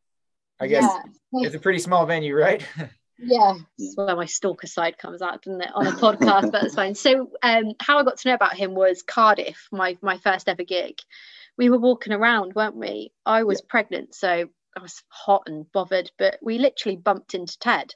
I 0.60 0.68
guess 0.68 0.84
yeah, 0.84 1.42
it's 1.46 1.56
a 1.56 1.60
pretty 1.60 1.80
small 1.80 2.06
venue, 2.06 2.36
right? 2.36 2.66
yeah. 3.18 3.56
That's 3.78 3.96
where 3.96 4.16
my 4.16 4.26
stalker 4.26 4.68
side 4.68 4.98
comes 4.98 5.22
out, 5.22 5.42
doesn't 5.44 5.62
it, 5.62 5.72
on 5.74 5.88
a 5.88 5.92
podcast? 5.92 6.52
but 6.52 6.64
it's 6.64 6.76
fine. 6.76 6.96
So, 6.96 7.32
um, 7.42 7.74
how 7.80 8.00
I 8.00 8.04
got 8.04 8.18
to 8.18 8.30
know 8.30 8.36
about 8.36 8.56
him 8.56 8.76
was 8.76 9.02
Cardiff, 9.04 9.68
my 9.72 9.98
my 10.02 10.18
first 10.18 10.50
ever 10.50 10.64
gig. 10.64 10.96
We 11.58 11.70
were 11.70 11.80
walking 11.80 12.14
around, 12.14 12.54
weren't 12.56 12.76
we? 12.76 13.12
I 13.26 13.44
was 13.44 13.62
pregnant, 13.62 14.16
so 14.16 14.50
I 14.78 14.82
was 14.82 15.04
hot 15.10 15.44
and 15.48 15.70
bothered, 15.72 16.12
but 16.18 16.40
we 16.42 16.58
literally 16.58 16.98
bumped 16.98 17.34
into 17.34 17.58
Ted. 17.60 17.94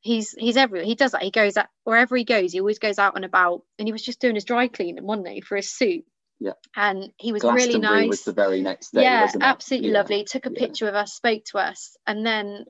He's 0.00 0.32
he's 0.32 0.56
everywhere. 0.56 0.86
He 0.86 0.94
does 0.94 1.12
that. 1.12 1.22
He 1.22 1.30
goes 1.30 1.56
out 1.56 1.68
wherever 1.84 2.16
he 2.16 2.24
goes. 2.24 2.52
He 2.52 2.60
always 2.60 2.80
goes 2.80 2.98
out 2.98 3.14
and 3.16 3.24
about. 3.24 3.62
And 3.78 3.86
he 3.86 3.92
was 3.92 4.02
just 4.02 4.20
doing 4.20 4.34
his 4.34 4.44
dry 4.44 4.68
cleaning 4.68 5.04
one 5.04 5.22
day 5.22 5.40
for 5.40 5.56
his 5.56 5.70
suit. 5.72 6.04
Yeah. 6.42 6.52
And 6.74 7.12
he 7.18 7.32
was 7.32 7.44
really 7.44 7.78
nice 7.78 8.08
was 8.08 8.24
the 8.24 8.32
very 8.32 8.62
next 8.62 8.92
day. 8.92 9.02
yeah 9.02 9.30
absolutely 9.40 9.90
Yeah. 9.90 9.98
lovely 9.98 10.24
took 10.24 10.46
a 10.46 10.50
yeah. 10.52 10.58
picture 10.58 10.88
of 10.88 10.94
us 10.94 11.12
spoke 11.12 11.44
to 11.46 11.58
us 11.58 11.96
and 12.06 12.26
then 12.26 12.64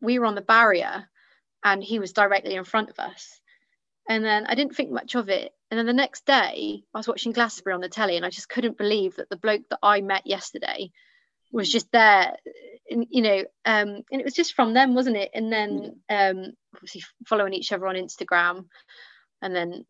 we 0.00 0.18
were 0.18 0.26
on 0.26 0.34
the 0.34 0.40
barrier 0.40 1.04
and 1.62 1.84
he 1.84 1.98
was 1.98 2.14
directly 2.14 2.54
in 2.54 2.64
front 2.64 2.88
of 2.88 2.98
us 2.98 3.40
and 4.08 4.24
then 4.24 4.46
i 4.46 4.54
didn't 4.54 4.74
think 4.74 4.90
much 4.90 5.14
of 5.14 5.28
it 5.28 5.52
and 5.70 5.76
then 5.78 5.84
the 5.86 5.92
next 5.92 6.24
day 6.24 6.82
i 6.94 6.98
was 6.98 7.06
watching 7.08 7.32
glastonbury 7.32 7.74
on 7.74 7.82
the 7.82 7.88
telly 7.90 8.16
and 8.16 8.24
i 8.24 8.30
just 8.30 8.48
couldn't 8.48 8.78
believe 8.78 9.16
that 9.16 9.28
the 9.28 9.36
bloke 9.36 9.68
that 9.68 9.78
i 9.82 10.00
met 10.00 10.26
yesterday 10.26 10.90
was 11.52 11.70
just 11.70 11.90
there 11.92 12.34
and, 12.90 13.06
you 13.10 13.22
know 13.22 13.38
um 13.66 14.02
and 14.10 14.20
it 14.20 14.24
was 14.24 14.34
just 14.34 14.54
from 14.54 14.72
them 14.72 14.94
wasn't 14.94 15.16
it 15.16 15.30
and 15.34 15.52
then 15.52 16.00
um 16.08 16.52
obviously 16.74 17.02
following 17.26 17.52
each 17.52 17.72
other 17.72 17.86
on 17.86 17.96
instagram 17.96 18.64
and 19.42 19.54
then 19.54 19.84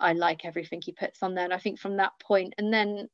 I 0.00 0.12
like 0.12 0.44
everything 0.44 0.82
he 0.82 0.92
puts 0.92 1.22
on 1.22 1.34
there. 1.34 1.44
And 1.44 1.52
I 1.54 1.58
think 1.58 1.78
from 1.78 1.96
that 1.96 2.12
point, 2.22 2.54
and 2.58 2.72
then 2.72 3.08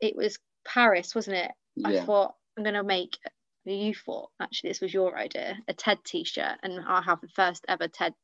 it 0.00 0.16
was 0.16 0.38
Paris, 0.66 1.14
wasn't 1.14 1.36
it? 1.36 1.50
I 1.84 2.00
thought 2.00 2.34
I'm 2.56 2.64
gonna 2.64 2.82
make 2.82 3.16
you 3.64 3.94
thought 3.94 4.30
actually 4.40 4.70
this 4.70 4.80
was 4.80 4.92
your 4.92 5.16
idea 5.16 5.56
a 5.68 5.74
ted 5.74 5.98
t-shirt 6.02 6.56
and 6.62 6.80
i'll 6.88 7.02
have 7.02 7.20
the 7.20 7.28
first 7.28 7.64
ever 7.68 7.88
ted 7.88 8.14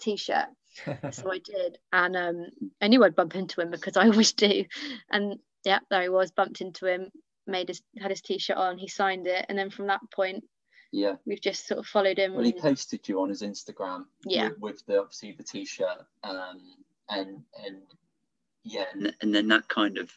t-shirt 0.00 0.46
so 1.12 1.32
i 1.32 1.38
did 1.38 1.78
and 1.92 2.16
um 2.16 2.46
i 2.82 2.88
knew 2.88 3.02
i'd 3.04 3.14
bump 3.14 3.34
into 3.36 3.60
him 3.60 3.70
because 3.70 3.96
i 3.96 4.06
always 4.06 4.32
do 4.32 4.64
and 5.10 5.38
yeah 5.64 5.78
there 5.90 6.02
he 6.02 6.08
was 6.08 6.32
bumped 6.32 6.60
into 6.60 6.86
him 6.86 7.08
made 7.46 7.68
his 7.68 7.80
had 7.98 8.10
his 8.10 8.20
t-shirt 8.20 8.56
on 8.56 8.78
he 8.78 8.88
signed 8.88 9.26
it 9.28 9.46
and 9.48 9.56
then 9.56 9.70
from 9.70 9.86
that 9.86 10.00
point 10.12 10.44
Yeah. 10.92 11.14
we've 11.24 11.40
just 11.40 11.66
sort 11.66 11.78
of 11.78 11.86
followed 11.86 12.18
him 12.18 12.34
Well, 12.34 12.44
he 12.44 12.52
posted 12.52 13.08
you 13.08 13.20
on 13.20 13.28
his 13.28 13.42
Instagram. 13.42 14.04
Yeah. 14.24 14.48
With, 14.48 14.58
with 14.60 14.86
the 14.86 15.00
obviously 15.00 15.32
the 15.32 15.44
t-shirt, 15.44 16.04
um, 16.24 16.60
and 17.10 17.42
and 17.64 17.82
yeah, 18.64 18.84
and, 18.92 19.14
and 19.20 19.34
then 19.34 19.48
that 19.48 19.68
kind 19.68 19.98
of, 19.98 20.10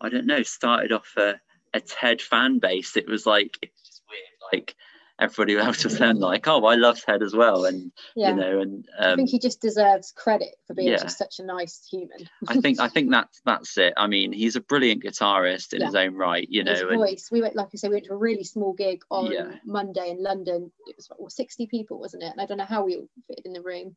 I 0.00 0.08
don't 0.08 0.26
know, 0.26 0.42
started 0.42 0.92
off 0.92 1.12
a, 1.16 1.40
a 1.72 1.80
Ted 1.80 2.20
fan 2.20 2.58
base. 2.58 2.96
It 2.96 3.08
was 3.08 3.26
like 3.26 3.56
it's 3.62 3.82
just 3.82 4.02
weird, 4.10 4.52
like 4.52 4.74
everybody 5.18 5.56
else 5.56 5.84
was 5.84 5.98
then 5.98 6.18
like, 6.18 6.46
oh, 6.46 6.64
I 6.66 6.74
love 6.74 7.00
Ted 7.00 7.22
as 7.22 7.34
well, 7.34 7.64
and 7.64 7.90
yeah 8.14 8.30
you 8.30 8.36
know, 8.36 8.60
and 8.60 8.86
i 9.00 9.12
um, 9.12 9.16
think 9.16 9.30
he 9.30 9.38
just 9.38 9.60
deserves 9.60 10.12
credit 10.12 10.56
for 10.66 10.74
being 10.74 10.88
yeah. 10.88 10.96
just 10.96 11.18
such 11.18 11.38
a 11.38 11.44
nice 11.44 11.86
human 11.90 12.28
I 12.48 12.60
think 12.60 12.80
I 12.80 12.88
think 12.88 13.10
that's 13.10 13.40
that's 13.44 13.78
it. 13.78 13.94
I 13.96 14.06
mean, 14.06 14.32
he's 14.32 14.56
a 14.56 14.60
brilliant 14.60 15.04
guitarist 15.04 15.72
in 15.72 15.80
Yeah. 15.80 15.86
his 15.86 15.94
own 15.94 16.14
right, 16.14 16.46
you 16.48 16.64
know, 16.64 16.72
his 16.72 16.82
and 16.82 16.98
voice. 16.98 17.28
We 17.30 17.40
went, 17.40 17.56
like 17.56 17.68
I 17.72 17.76
said, 17.76 17.90
we 17.90 17.96
went 17.96 18.06
to 18.06 18.12
a 18.12 18.16
really 18.16 18.44
small 18.44 18.72
gig 18.72 19.02
on 19.10 19.32
Yeah. 19.32 19.52
Monday 19.64 20.10
in 20.10 20.22
London. 20.22 20.70
It 20.86 20.96
was 20.96 21.08
what, 21.16 21.32
60 21.32 21.66
people, 21.66 21.98
wasn't 21.98 22.22
it? 22.22 22.32
And 22.32 22.40
I 22.40 22.46
don't 22.46 22.58
know 22.58 22.64
how 22.64 22.84
we 22.84 22.96
all 22.96 23.08
fit 23.26 23.42
in 23.44 23.52
the 23.52 23.62
room. 23.62 23.96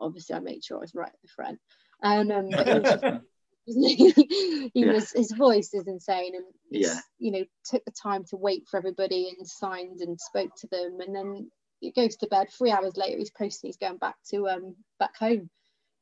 Obviously, 0.00 0.36
I 0.36 0.40
made 0.40 0.64
sure 0.64 0.78
I 0.78 0.80
was 0.80 0.94
right 0.94 1.08
at 1.08 1.22
the 1.22 1.28
front. 1.28 1.58
And 2.02 2.32
um, 2.32 2.48
but 2.50 2.66
was 2.66 3.20
he 3.66 4.70
Yeah. 4.74 4.92
was 4.92 5.10
his 5.12 5.32
voice 5.32 5.74
is 5.74 5.86
insane, 5.86 6.34
and 6.34 6.44
Yeah. 6.70 7.00
you 7.18 7.32
know, 7.32 7.44
took 7.64 7.84
the 7.84 7.92
time 7.92 8.24
to 8.30 8.36
wait 8.36 8.66
for 8.68 8.78
everybody 8.78 9.34
and 9.36 9.46
signed 9.46 10.00
and 10.00 10.18
spoke 10.18 10.54
to 10.58 10.68
them, 10.68 11.00
and 11.00 11.14
then 11.14 11.50
he 11.80 11.92
goes 11.92 12.16
to 12.16 12.26
bed. 12.28 12.48
Three 12.56 12.70
hours 12.70 12.96
later, 12.96 13.18
he's 13.18 13.30
posting 13.30 13.68
he's 13.68 13.76
going 13.76 13.98
back 13.98 14.16
to 14.30 14.48
um 14.48 14.76
back 14.98 15.16
home. 15.16 15.50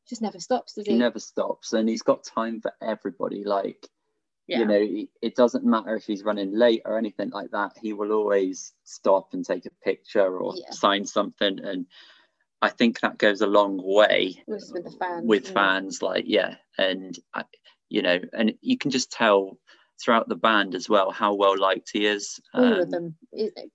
Just 0.09 0.23
never 0.23 0.39
stops, 0.39 0.75
does 0.75 0.87
he? 0.87 0.93
he 0.93 0.99
never 0.99 1.19
stops, 1.19 1.73
and 1.73 1.89
he's 1.89 2.03
got 2.03 2.23
time 2.23 2.61
for 2.61 2.73
everybody. 2.81 3.43
Like 3.43 3.89
yeah. 4.47 4.61
you 4.61 4.67
know 4.67 5.07
it 5.23 5.35
doesn't 5.35 5.65
matter 5.65 5.97
if 5.97 6.05
he's 6.05 6.23
running 6.23 6.55
late 6.55 6.83
or 6.85 6.97
anything 6.97 7.31
like 7.31 7.51
that 7.51 7.73
he 7.83 7.93
will 7.93 8.13
always 8.13 8.73
stop 8.85 9.35
and 9.35 9.45
take 9.45 9.67
a 9.67 9.71
picture 9.85 10.39
or 10.39 10.55
Yeah. 10.57 10.71
sign 10.71 11.05
something 11.05 11.59
and 11.65 11.87
i 12.63 12.69
think 12.69 13.01
that 13.01 13.19
goes 13.19 13.41
a 13.41 13.47
long 13.47 13.81
way 13.83 14.43
with, 14.47 14.71
with 14.73 14.85
the 14.85 14.91
fans. 14.99 15.23
with 15.27 15.49
fans 15.49 16.03
like 16.03 16.25
yeah 16.27 16.57
and 16.79 17.19
I, 17.35 17.45
you 17.89 18.03
know 18.03 18.19
and 18.33 18.55
you 18.61 18.79
can 18.79 18.91
just 18.91 19.11
tell 19.13 19.59
throughout 20.03 20.29
the 20.29 20.37
band 20.37 20.75
as 20.75 20.89
well 20.89 21.11
how 21.11 21.35
well 21.35 21.59
liked 21.59 21.91
he 21.93 22.05
is 22.07 22.39
all 22.53 22.65
Um, 22.65 22.81
of 22.81 22.91
them 22.91 23.17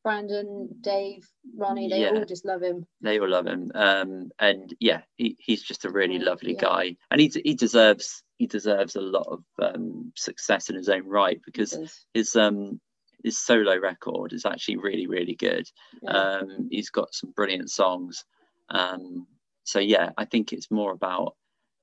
Brandon 0.03 0.69
Dave 0.81 1.27
Ronnie 1.57 1.89
they 1.89 2.01
Yeah. 2.01 2.09
all 2.11 2.25
just 2.25 2.45
love 2.45 2.61
him 2.61 2.85
they 3.01 3.19
all 3.19 3.29
love 3.29 3.47
him 3.47 3.71
um 3.73 4.29
and 4.39 4.73
yeah 4.79 5.01
he, 5.17 5.35
he's 5.39 5.63
just 5.63 5.85
a 5.85 5.89
really 5.91 6.19
lovely 6.19 6.53
yeah. 6.53 6.61
guy 6.61 6.95
and 7.09 7.19
he, 7.21 7.31
he 7.43 7.55
deserves 7.55 8.23
he 8.37 8.45
deserves 8.47 8.95
a 8.95 9.01
lot 9.01 9.27
of 9.27 9.43
um 9.61 10.11
success 10.15 10.69
in 10.69 10.75
his 10.75 10.89
own 10.89 11.07
right 11.07 11.39
because 11.45 11.71
Because, 11.71 12.05
his 12.13 12.35
um 12.35 12.79
his 13.23 13.37
solo 13.39 13.77
record 13.79 14.33
is 14.33 14.45
actually 14.45 14.77
really 14.77 15.07
really 15.07 15.35
good 15.35 15.67
yeah, 16.03 16.11
um 16.11 16.67
he's 16.69 16.89
got 16.89 17.13
some 17.13 17.31
brilliant 17.35 17.69
songs 17.71 18.25
um 18.71 19.27
so 19.63 19.79
yeah 19.79 20.09
i 20.17 20.25
think 20.25 20.51
it's 20.53 20.71
more 20.71 20.91
about 20.91 21.35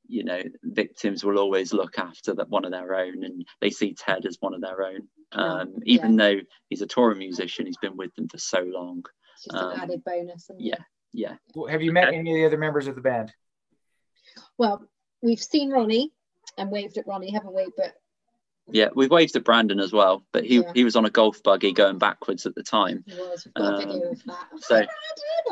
you 0.07 0.25
know 0.25 0.41
victims 0.63 1.23
will 1.25 1.39
always 1.39 1.73
look 1.73 1.99
after 1.99 2.35
that 2.35 2.49
one 2.49 2.65
of 2.65 2.73
their 2.73 2.95
own 2.95 3.23
and 3.25 3.47
they 3.61 3.71
see 3.71 3.95
ted 3.95 4.25
as 4.27 4.37
one 4.41 4.55
of 4.55 4.61
their 4.61 4.83
own 4.83 5.03
um, 5.33 5.75
even 5.85 6.17
though 6.17 6.37
he's 6.71 6.81
a 6.83 6.87
touring 6.87 7.19
musician 7.19 7.67
he's 7.67 7.77
been 7.77 7.97
with 7.99 8.15
them 8.15 8.27
for 8.29 8.39
so 8.39 8.61
long 8.61 9.03
It's 9.35 9.45
just 9.45 9.57
Um, 9.57 9.73
an 9.73 9.81
added 9.81 10.03
bonus. 10.05 10.45
isn't 10.45 10.61
it? 10.61 10.65
yeah 10.65 10.83
yeah 11.13 11.37
Well, 11.55 11.67
Have 11.71 11.83
you 11.83 11.93
met 11.93 12.09
any 12.15 12.31
of 12.31 12.37
the 12.37 12.47
other 12.47 12.57
members 12.57 12.87
of 12.87 12.95
the 12.95 13.03
band? 13.03 13.33
Well, 14.57 14.83
we've 15.23 15.39
seen 15.41 15.71
Ronnie 15.71 16.13
and 16.57 16.71
waved 16.71 16.97
at 16.97 17.07
Ronnie, 17.07 17.31
haven't 17.33 17.55
we? 17.55 17.71
But 17.77 17.93
yeah 18.71 18.89
we 18.95 19.07
waved 19.07 19.35
at 19.37 19.45
brandon 19.45 19.81
as 19.81 19.93
well 19.93 20.25
but 20.33 20.45
he, 20.45 20.57
Yeah. 20.57 20.73
he 20.75 20.85
was 20.85 20.97
on 20.97 21.05
a 21.05 21.11
golf 21.11 21.43
buggy 21.43 21.73
going 21.73 21.99
backwards 21.99 22.47
at 22.47 22.55
the 22.55 22.63
time 22.63 23.05
he 23.07 23.15
was. 23.15 23.45
We've 23.47 23.55
got 23.55 23.65
a 23.65 23.77
Um, 23.77 23.93
video 23.93 24.11
of 24.11 24.25
that. 24.25 24.49
so- 24.61 24.87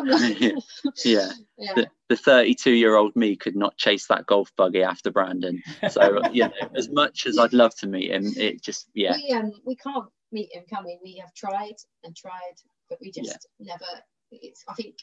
like, 0.05 0.39
yeah 1.05 1.31
yeah. 1.59 1.73
the, 1.75 1.89
the 2.09 2.17
32 2.17 2.73
year 2.73 2.97
old 2.97 3.15
me 3.17 3.35
could 3.37 3.57
not 3.57 3.77
chase 3.77 4.07
that 4.09 4.27
golf 4.27 4.51
buggy 4.57 4.83
after 4.83 5.11
brandon 5.11 5.63
so 5.91 6.21
you 6.33 6.45
know 6.45 6.53
as 6.75 6.89
much 6.91 7.27
as 7.27 7.39
i'd 7.39 7.53
love 7.53 7.75
to 7.77 7.87
meet 7.87 8.11
him 8.11 8.33
it 8.37 8.63
just 8.63 8.89
yeah 8.95 9.17
We 9.17 9.33
um 9.33 9.53
we 9.65 9.77
can't 9.77 10.07
meet 10.33 10.53
him, 10.53 10.65
can 10.69 10.85
we? 10.85 10.99
We 11.03 11.17
have 11.19 11.33
tried 11.35 11.77
and 12.03 12.15
tried, 12.17 12.57
but 12.91 12.99
we 13.01 13.13
just 13.13 13.47
never. 13.61 13.85
It's 14.33 14.65
I 14.69 14.75
think 14.75 14.97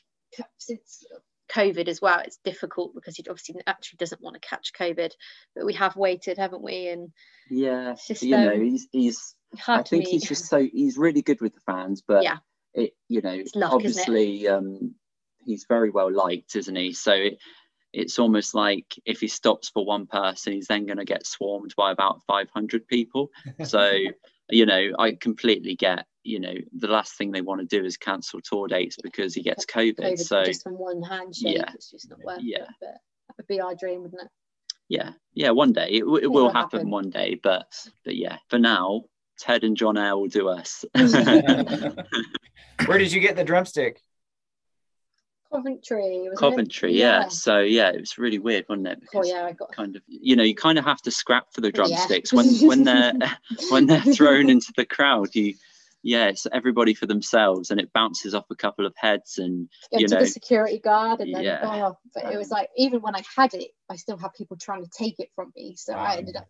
since 0.57 1.05
COVID 1.53 1.87
as 1.87 2.01
well, 2.01 2.19
it's 2.19 2.39
difficult 2.43 2.95
because 2.95 3.15
he 3.15 3.23
obviously 3.29 3.55
actually 3.67 3.97
doesn't 3.97 4.21
want 4.21 4.35
to 4.35 4.47
catch 4.47 4.73
COVID. 4.73 5.11
But 5.55 5.65
we 5.65 5.73
have 5.73 5.95
waited, 5.95 6.37
haven't 6.37 6.63
we? 6.63 6.87
And 6.87 7.11
yeah 7.49 7.95
just 8.07 8.23
you 8.23 8.37
know 8.37 8.53
um, 8.53 8.61
he's 8.61 8.87
he's 8.91 9.35
hard 9.57 9.81
I 9.81 9.83
think 9.83 10.03
meet. 10.05 10.11
he's 10.11 10.27
just 10.27 10.45
so 10.47 10.63
he's 10.71 10.97
really 10.97 11.21
good 11.21 11.41
with 11.41 11.53
the 11.53 11.59
fans, 11.61 12.01
but 12.07 12.23
Yeah. 12.23 12.37
it 12.73 12.93
you 13.07 13.21
know 13.21 13.31
It's 13.33 13.55
luck, 13.55 13.73
obviously 13.73 14.47
um 14.47 14.95
he's 15.45 15.65
very 15.67 15.89
well 15.89 16.11
liked, 16.11 16.55
isn't 16.55 16.75
he? 16.75 16.93
So 16.93 17.13
it, 17.13 17.37
it's 17.91 18.17
almost 18.17 18.55
like 18.55 18.95
if 19.05 19.19
he 19.19 19.27
stops 19.27 19.69
for 19.69 19.85
one 19.85 20.07
person, 20.07 20.53
he's 20.53 20.67
then 20.67 20.85
going 20.85 20.97
to 20.97 21.05
get 21.05 21.27
swarmed 21.27 21.75
by 21.77 21.91
about 21.91 22.21
500 22.25 22.87
people. 22.87 23.29
So 23.63 23.97
you 24.53 24.65
know, 24.65 24.91
I 24.99 25.13
completely 25.13 25.75
get 25.75 26.05
you 26.23 26.39
know 26.39 26.53
the 26.77 26.87
last 26.87 27.15
thing 27.17 27.31
they 27.31 27.41
want 27.41 27.59
to 27.61 27.67
do 27.67 27.85
is 27.85 27.97
cancel 27.97 28.39
tour 28.41 28.67
dates 28.67 28.97
because 29.03 29.33
he 29.33 29.41
gets 29.41 29.65
COVID. 29.65 29.99
COVID 29.99 30.19
so 30.19 30.43
just 30.45 30.63
from 30.63 30.77
one 30.77 31.01
handshake, 31.01 31.57
yeah. 31.57 31.71
it's 31.73 31.91
just 31.91 32.09
not 32.09 32.19
worth 32.23 32.39
Yeah. 32.41 32.63
it. 32.63 32.67
But 32.79 32.87
that 32.89 33.37
would 33.37 33.47
be 33.47 33.59
our 33.61 33.75
dream, 33.75 34.03
wouldn't 34.03 34.21
it? 34.21 34.27
yeah, 34.89 35.11
yeah, 35.33 35.49
one 35.51 35.73
day 35.73 35.87
it, 35.91 35.99
w- 36.01 36.17
it 36.17 36.23
It 36.23 36.27
will 36.27 36.43
will 36.45 36.53
happen, 36.53 36.79
happen. 36.79 36.89
one 36.91 37.09
day, 37.09 37.39
but 37.41 37.67
but 38.05 38.15
yeah, 38.15 38.37
for 38.49 38.59
now. 38.59 39.03
Ted 39.39 39.63
and 39.63 39.75
John 39.75 39.97
Air 39.97 40.15
will 40.15 40.27
do 40.27 40.47
us. 40.47 40.85
Where 42.85 42.97
did 42.97 43.11
you 43.11 43.19
get 43.19 43.35
the 43.35 43.43
drumstick? 43.43 43.99
Coventry? 45.53 46.29
Coventry, 46.37 46.93
yeah. 46.93 47.27
So 47.27 47.59
yeah, 47.59 47.89
it 47.89 47.99
was 47.99 48.17
really 48.17 48.39
weird, 48.39 48.65
wasn't 48.67 48.87
it? 48.87 49.03
Oh 49.13 49.23
yeah, 49.23 49.45
I 49.45 49.51
got 49.51 49.71
kind 49.71 49.95
of, 49.95 50.01
you 50.07 50.35
know, 50.35 50.43
you 50.43 50.55
kind 50.55 50.79
of 50.79 50.85
have 50.85 51.01
to 51.03 51.11
scrap 51.11 51.53
for 51.53 51.61
the 51.61 51.67
Yeah. 51.67 51.71
drumsticks 51.73 52.33
when 52.33 52.47
when 52.67 52.83
they're 52.83 53.13
when 53.69 53.85
they're 53.85 54.01
thrown 54.01 54.49
into 54.49 54.73
the 54.75 54.85
crowd. 54.85 55.33
You, 55.35 55.53
yeah, 56.01 56.25
it's 56.25 56.45
everybody 56.51 56.93
for 56.93 57.05
themselves, 57.05 57.71
and 57.71 57.79
it 57.79 57.93
bounces 57.93 58.33
off 58.33 58.45
a 58.49 58.55
couple 58.55 58.85
of 58.85 58.93
heads, 58.97 59.37
and 59.37 59.69
go 59.91 59.99
you 59.99 60.07
to 60.07 60.15
know, 60.15 60.19
the 60.21 60.27
security 60.27 60.79
guard 60.79 61.21
and 61.21 61.33
then 61.33 61.43
yeah. 61.43 61.59
oh, 61.63 61.97
but 62.13 62.31
it 62.33 62.37
was 62.37 62.51
like 62.51 62.69
even 62.75 63.01
when 63.01 63.15
I 63.15 63.23
had 63.37 63.53
it, 63.53 63.69
I 63.89 63.95
still 63.95 64.17
had 64.17 64.33
people 64.33 64.57
trying 64.57 64.83
to 64.83 64.89
take 64.89 65.19
it 65.19 65.29
from 65.35 65.53
me. 65.55 65.75
So 65.77 65.93
I 65.93 66.17
ended 66.17 66.35
up 66.35 66.47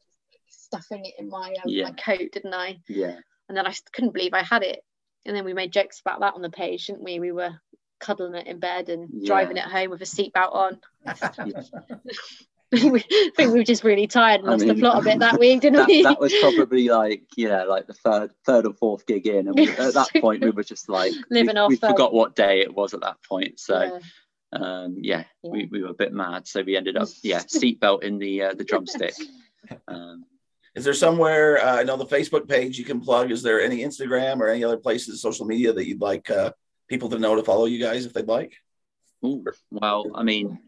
stuffing 0.48 1.06
it 1.06 1.14
in 1.20 1.30
my 1.30 1.50
um, 1.64 1.66
Yeah. 1.70 1.86
my 1.86 1.92
coat, 1.92 2.32
didn't 2.32 2.54
I? 2.54 2.80
yeah, 2.88 3.18
And 3.50 3.58
then 3.58 3.68
I 3.68 3.74
couldn't 3.92 4.14
believe 4.14 4.34
I 4.34 4.44
had 4.44 4.64
it. 4.64 4.84
And 5.26 5.36
then 5.36 5.46
we 5.46 5.54
made 5.54 5.72
jokes 5.72 6.02
about 6.02 6.20
that 6.22 6.34
on 6.34 6.42
the 6.42 6.50
page, 6.50 6.88
didn't 6.88 7.04
we? 7.04 7.20
We 7.20 7.32
were 7.32 7.52
cuddling 8.04 8.36
it 8.36 8.48
in 8.48 8.60
bed 8.60 8.90
and 8.90 9.26
driving 9.26 9.58
it 9.58 9.64
home 9.64 9.90
with 9.90 10.02
a 10.02 10.06
seatbelt 10.06 10.54
on. 10.54 10.80
I 12.76 13.04
think 13.36 13.38
we 13.38 13.60
were 13.60 13.64
just 13.64 13.84
really 13.84 14.08
tired 14.08 14.42
and 14.42 14.50
I 14.50 14.54
lost 14.54 14.66
the 14.66 14.76
plot 14.76 15.02
a 15.02 15.04
bit 15.04 15.20
that 15.20 15.40
week, 15.40 15.62
didn't 15.62 15.78
that, 15.78 15.88
we? 15.88 16.02
that 16.04 16.20
was 16.20 16.34
probably 16.40 16.90
like 16.90 17.24
yeah, 17.38 17.64
like 17.64 17.88
the 17.88 17.94
third 17.94 18.32
third 18.46 18.66
or 18.66 18.74
fourth 18.74 19.06
gig 19.06 19.28
in, 19.28 19.48
and 19.48 19.56
we, 19.56 19.70
at 19.70 19.94
that 19.94 20.10
point 20.22 20.44
we 20.44 20.50
were 20.50 20.64
just 20.64 20.90
like 20.90 21.14
Living 21.30 21.56
we, 21.56 21.62
off, 21.62 21.70
we 21.70 21.80
um, 21.82 21.92
forgot 21.92 22.14
what 22.14 22.36
day 22.36 22.62
it 22.62 22.74
was 22.74 22.94
at 22.94 23.02
that 23.02 23.18
point. 23.28 23.60
So 23.60 24.00
Yeah. 24.54 24.60
um, 24.60 24.98
yeah, 25.00 25.24
Yeah. 25.44 25.52
We, 25.52 25.66
we 25.66 25.84
were 25.84 25.90
a 25.90 25.94
bit 25.94 26.14
mad, 26.14 26.48
so 26.48 26.64
we 26.64 26.76
ended 26.76 26.98
up 26.98 27.10
yeah, 27.22 27.40
seatbelt 27.40 28.04
in 28.04 28.18
the 28.18 28.42
uh, 28.42 28.54
the 28.56 28.64
drumstick. 28.64 29.14
Um, 29.88 30.26
Is 30.76 30.84
there 30.84 30.96
somewhere 30.96 31.64
uh, 31.64 31.78
I 31.78 31.84
know 31.84 31.98
the 31.98 32.06
Facebook 32.06 32.50
page 32.50 32.80
you 32.80 32.86
can 32.86 33.02
plug? 33.02 33.32
Is 33.32 33.44
there 33.44 33.62
any 33.62 33.84
Instagram 33.84 34.40
or 34.40 34.50
any 34.50 34.64
other 34.64 34.78
places, 34.78 35.22
social 35.22 35.46
media 35.46 35.74
that 35.74 35.88
you'd 35.88 36.02
like 36.02 36.30
uh, 36.32 36.52
people 36.90 37.10
to 37.10 37.20
know 37.20 37.36
to 37.36 37.44
follow 37.44 37.66
you 37.66 37.80
guys 37.80 38.06
if 38.06 38.14
they'd 38.14 38.28
like? 38.28 38.54
ooh, 39.24 39.44
well, 39.72 40.12
I 40.16 40.24
mean, 40.24 40.60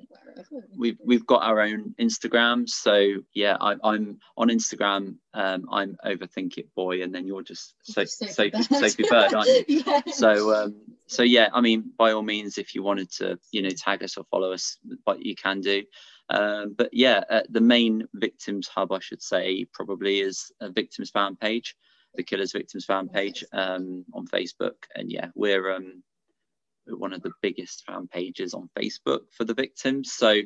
we've 0.75 0.97
we've 1.04 1.25
got 1.25 1.43
our 1.43 1.62
own 1.62 1.93
Instagram. 1.99 2.67
So 2.67 3.15
yeah, 3.34 3.58
I, 3.60 3.75
I'm 3.84 4.19
on 4.38 4.49
Instagram. 4.49 5.15
Um, 5.34 5.67
I'm 5.71 5.97
overthink 6.06 6.58
it 6.58 6.73
boy, 6.75 7.04
and 7.04 7.13
then 7.13 7.28
you're 7.28 7.43
just 7.43 7.75
so, 7.84 8.06
Sophie, 8.06 8.63
Sophie 8.63 9.06
Bird, 9.10 9.34
aren't 9.34 9.47
you? 9.67 9.84
yeah. 9.86 10.01
So 10.08 10.54
um, 10.56 10.75
so 11.08 11.23
yeah, 11.23 11.49
I 11.54 11.62
mean, 11.62 11.91
by 11.97 12.12
all 12.12 12.23
means, 12.23 12.58
if 12.58 12.73
you 12.75 12.84
wanted 12.84 13.12
to, 13.13 13.38
you 13.51 13.62
know, 13.62 13.69
tag 13.69 14.04
us 14.04 14.17
or 14.17 14.23
follow 14.32 14.51
us, 14.54 14.78
what 15.04 15.23
you 15.23 15.36
can 15.36 15.62
do. 15.62 15.84
Um, 16.30 16.73
but 16.75 16.89
yeah, 16.91 17.23
uh, 17.30 17.41
the 17.49 17.62
main 17.62 18.08
victims 18.15 18.67
hub, 18.67 18.91
I 18.91 18.99
should 18.99 19.21
say, 19.21 19.65
probably 19.73 20.21
is 20.21 20.51
a 20.60 20.71
victims 20.71 21.12
fan 21.12 21.36
page, 21.36 21.75
the 22.15 22.23
Killers 22.23 22.51
Victims 22.54 22.86
fan 22.86 23.10
page 23.10 23.43
um, 23.54 24.06
on 24.13 24.28
Facebook, 24.28 24.75
and 24.95 25.12
yeah, 25.12 25.28
we're 25.36 25.71
um, 25.73 26.04
we're 26.88 26.97
one 26.97 27.13
of 27.13 27.21
the 27.21 27.32
biggest 27.41 27.84
fan 27.86 28.08
pages 28.08 28.54
on 28.54 28.69
Facebook 28.78 29.21
for 29.32 29.43
the 29.43 29.54
victims. 29.54 30.13
So 30.13 30.41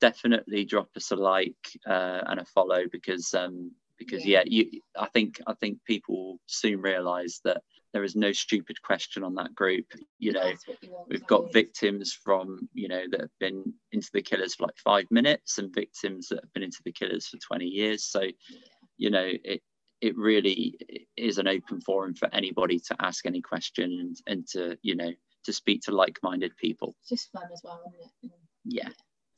definitely 0.00 0.64
drop 0.64 0.88
us 0.96 1.10
a 1.10 1.16
like 1.16 1.56
uh, 1.86 2.20
and 2.26 2.40
a 2.40 2.44
follow 2.44 2.84
because 2.90 3.34
um, 3.34 3.72
because 3.98 4.24
Yeah. 4.24 4.42
yeah, 4.44 4.44
you 4.46 4.80
I 4.96 5.08
think 5.08 5.40
I 5.46 5.54
think 5.54 5.84
people 5.84 6.38
soon 6.46 6.80
realise 6.80 7.40
that 7.44 7.62
there 7.92 8.04
is 8.04 8.14
no 8.14 8.32
stupid 8.32 8.80
question 8.82 9.24
on 9.24 9.34
that 9.36 9.54
group. 9.54 9.86
You 10.18 10.32
know, 10.32 10.52
you 10.82 10.90
want, 10.90 11.08
we've 11.08 11.26
got 11.26 11.52
victims 11.52 12.12
from 12.12 12.68
you 12.74 12.88
know 12.88 13.04
that 13.10 13.20
have 13.20 13.38
been 13.40 13.72
into 13.92 14.10
the 14.12 14.22
killers 14.22 14.54
for 14.54 14.66
like 14.66 14.76
five 14.76 15.06
minutes 15.10 15.58
and 15.58 15.74
victims 15.74 16.28
that 16.28 16.40
have 16.42 16.52
been 16.52 16.62
into 16.62 16.82
the 16.84 16.92
killers 16.92 17.26
for 17.28 17.38
20 17.38 17.64
years. 17.64 18.04
So 18.04 18.22
you 18.98 19.10
know 19.10 19.30
it 19.44 19.62
it 20.00 20.16
really 20.16 20.76
is 21.16 21.38
an 21.38 21.48
open 21.48 21.80
forum 21.80 22.14
for 22.14 22.28
anybody 22.32 22.78
to 22.78 22.96
ask 23.00 23.26
any 23.26 23.40
question 23.40 23.98
and, 24.00 24.16
and 24.26 24.46
to 24.48 24.76
you 24.82 24.94
know 24.94 25.12
to 25.44 25.52
speak 25.52 25.82
to 25.82 25.92
like-minded 25.92 26.56
people. 26.56 26.94
It's 27.00 27.08
just 27.10 27.32
fun 27.32 27.44
as 27.52 27.60
well, 27.64 27.80
isn't 27.88 28.32
it? 28.32 28.38
Yeah. 28.64 28.88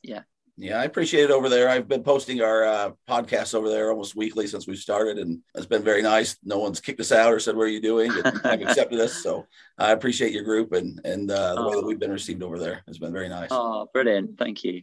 Yeah, 0.02 0.22
yeah 0.56 0.80
I 0.80 0.84
appreciate 0.84 1.24
it 1.24 1.30
over 1.30 1.48
there. 1.50 1.68
I've 1.68 1.86
been 1.88 2.02
posting 2.02 2.40
our 2.40 2.64
uh, 2.64 2.90
podcasts 3.08 3.54
over 3.54 3.68
there 3.68 3.90
almost 3.90 4.16
weekly 4.16 4.46
since 4.46 4.66
we 4.66 4.76
started, 4.76 5.18
and 5.18 5.40
it's 5.54 5.66
been 5.66 5.82
very 5.82 6.00
nice. 6.02 6.36
No 6.42 6.58
one's 6.58 6.80
kicked 6.80 7.00
us 7.00 7.12
out 7.12 7.32
or 7.32 7.38
said, 7.38 7.54
"What 7.54 7.64
are 7.64 7.68
you 7.68 7.82
doing?" 7.82 8.10
And 8.10 8.40
have 8.44 8.62
accepted 8.62 8.98
us. 8.98 9.22
So 9.22 9.46
I 9.78 9.92
appreciate 9.92 10.32
your 10.32 10.42
group 10.44 10.72
and 10.72 11.00
and 11.04 11.30
uh, 11.30 11.54
the 11.54 11.62
way 11.68 11.74
that 11.76 11.82
Oh. 11.84 11.86
we've 11.86 11.98
been 12.00 12.10
received 12.12 12.42
over 12.42 12.58
there. 12.58 12.82
It's 12.88 12.98
been 12.98 13.12
very 13.12 13.28
nice. 13.28 13.48
Oh, 13.52 13.88
brilliant! 13.92 14.38
Thank 14.38 14.64
you. 14.64 14.82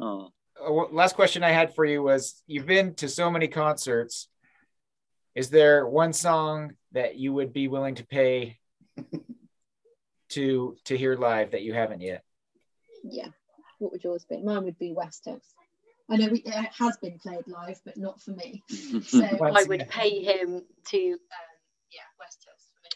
Oh, 0.00 0.32
Uh, 0.60 0.70
last 0.92 1.14
question 1.14 1.42
I 1.44 1.50
had 1.52 1.74
for 1.74 1.84
you 1.84 2.02
was 2.02 2.42
you've 2.48 2.66
been 2.66 2.94
to 2.96 3.08
so 3.08 3.30
many 3.30 3.46
concerts. 3.48 4.28
Is 5.34 5.50
there 5.50 5.86
one 5.86 6.12
song 6.12 6.74
that 6.92 7.16
you 7.16 7.32
would 7.32 7.52
be 7.52 7.66
willing 7.66 7.96
to 7.96 8.06
pay 8.06 8.58
to 10.30 10.76
to 10.84 10.96
hear 10.96 11.16
live 11.16 11.50
that 11.50 11.62
you 11.62 11.74
haven't 11.74 12.00
yet? 12.00 12.24
Yeah. 13.02 13.28
What 13.78 13.92
would 13.92 14.04
yours 14.04 14.24
be? 14.28 14.40
Mine 14.42 14.64
would 14.64 14.78
be 14.78 14.92
West 14.92 15.24
Coast. 15.24 15.54
I 16.08 16.16
know 16.16 16.28
we, 16.28 16.40
it 16.40 16.70
has 16.78 16.96
been 16.98 17.18
played 17.18 17.46
live, 17.48 17.80
but 17.84 17.96
not 17.96 18.20
for 18.20 18.32
me. 18.32 18.62
So 19.02 19.24
I 19.24 19.64
would 19.64 19.88
pay 19.88 20.22
him 20.22 20.62
to. 20.90 20.98
Um, 21.12 21.18
yeah, 21.90 22.06
West 22.20 22.46
Coast 22.46 22.70
for 22.72 22.80
me. 22.82 22.90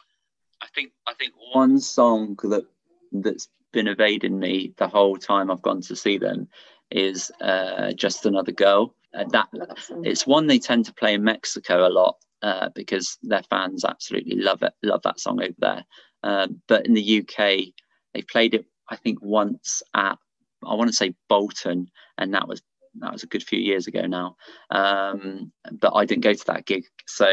I 0.62 0.66
think 0.74 0.92
I 1.06 1.14
think 1.14 1.32
one 1.52 1.80
song 1.80 2.36
that 2.44 2.66
that's 3.12 3.48
been 3.72 3.88
evading 3.88 4.38
me 4.38 4.74
the 4.76 4.88
whole 4.88 5.16
time 5.16 5.50
I've 5.50 5.62
gone 5.62 5.80
to 5.82 5.96
see 5.96 6.18
them 6.18 6.48
is 6.90 7.32
uh, 7.40 7.92
"Just 7.94 8.26
Another 8.26 8.52
Girl." 8.52 8.94
Uh, 9.12 9.24
that 9.32 9.48
I 9.52 9.56
love 9.56 9.68
that 9.68 9.78
song. 9.78 10.04
it's 10.04 10.26
one 10.26 10.46
they 10.46 10.58
tend 10.58 10.84
to 10.84 10.92
play 10.92 11.14
in 11.14 11.24
Mexico 11.24 11.88
a 11.88 11.90
lot 11.90 12.18
uh, 12.42 12.68
because 12.74 13.18
their 13.22 13.42
fans 13.44 13.84
absolutely 13.84 14.36
love 14.36 14.62
it, 14.62 14.72
love 14.82 15.02
that 15.02 15.20
song 15.20 15.42
over 15.42 15.54
there. 15.58 15.84
Um, 16.22 16.60
but 16.66 16.86
in 16.86 16.94
the 16.94 17.20
UK, 17.20 17.72
they 18.14 18.22
played 18.22 18.54
it 18.54 18.66
I 18.88 18.96
think 18.96 19.18
once 19.22 19.82
at 19.94 20.18
I 20.66 20.74
want 20.74 20.88
to 20.88 20.96
say 20.96 21.14
Bolton, 21.28 21.88
and 22.16 22.34
that 22.34 22.48
was 22.48 22.62
that 23.00 23.12
was 23.12 23.22
a 23.22 23.28
good 23.28 23.42
few 23.42 23.60
years 23.60 23.86
ago 23.86 24.06
now. 24.06 24.36
Um, 24.70 25.52
but 25.72 25.92
I 25.94 26.04
didn't 26.04 26.24
go 26.24 26.32
to 26.34 26.44
that 26.46 26.66
gig, 26.66 26.84
so 27.06 27.26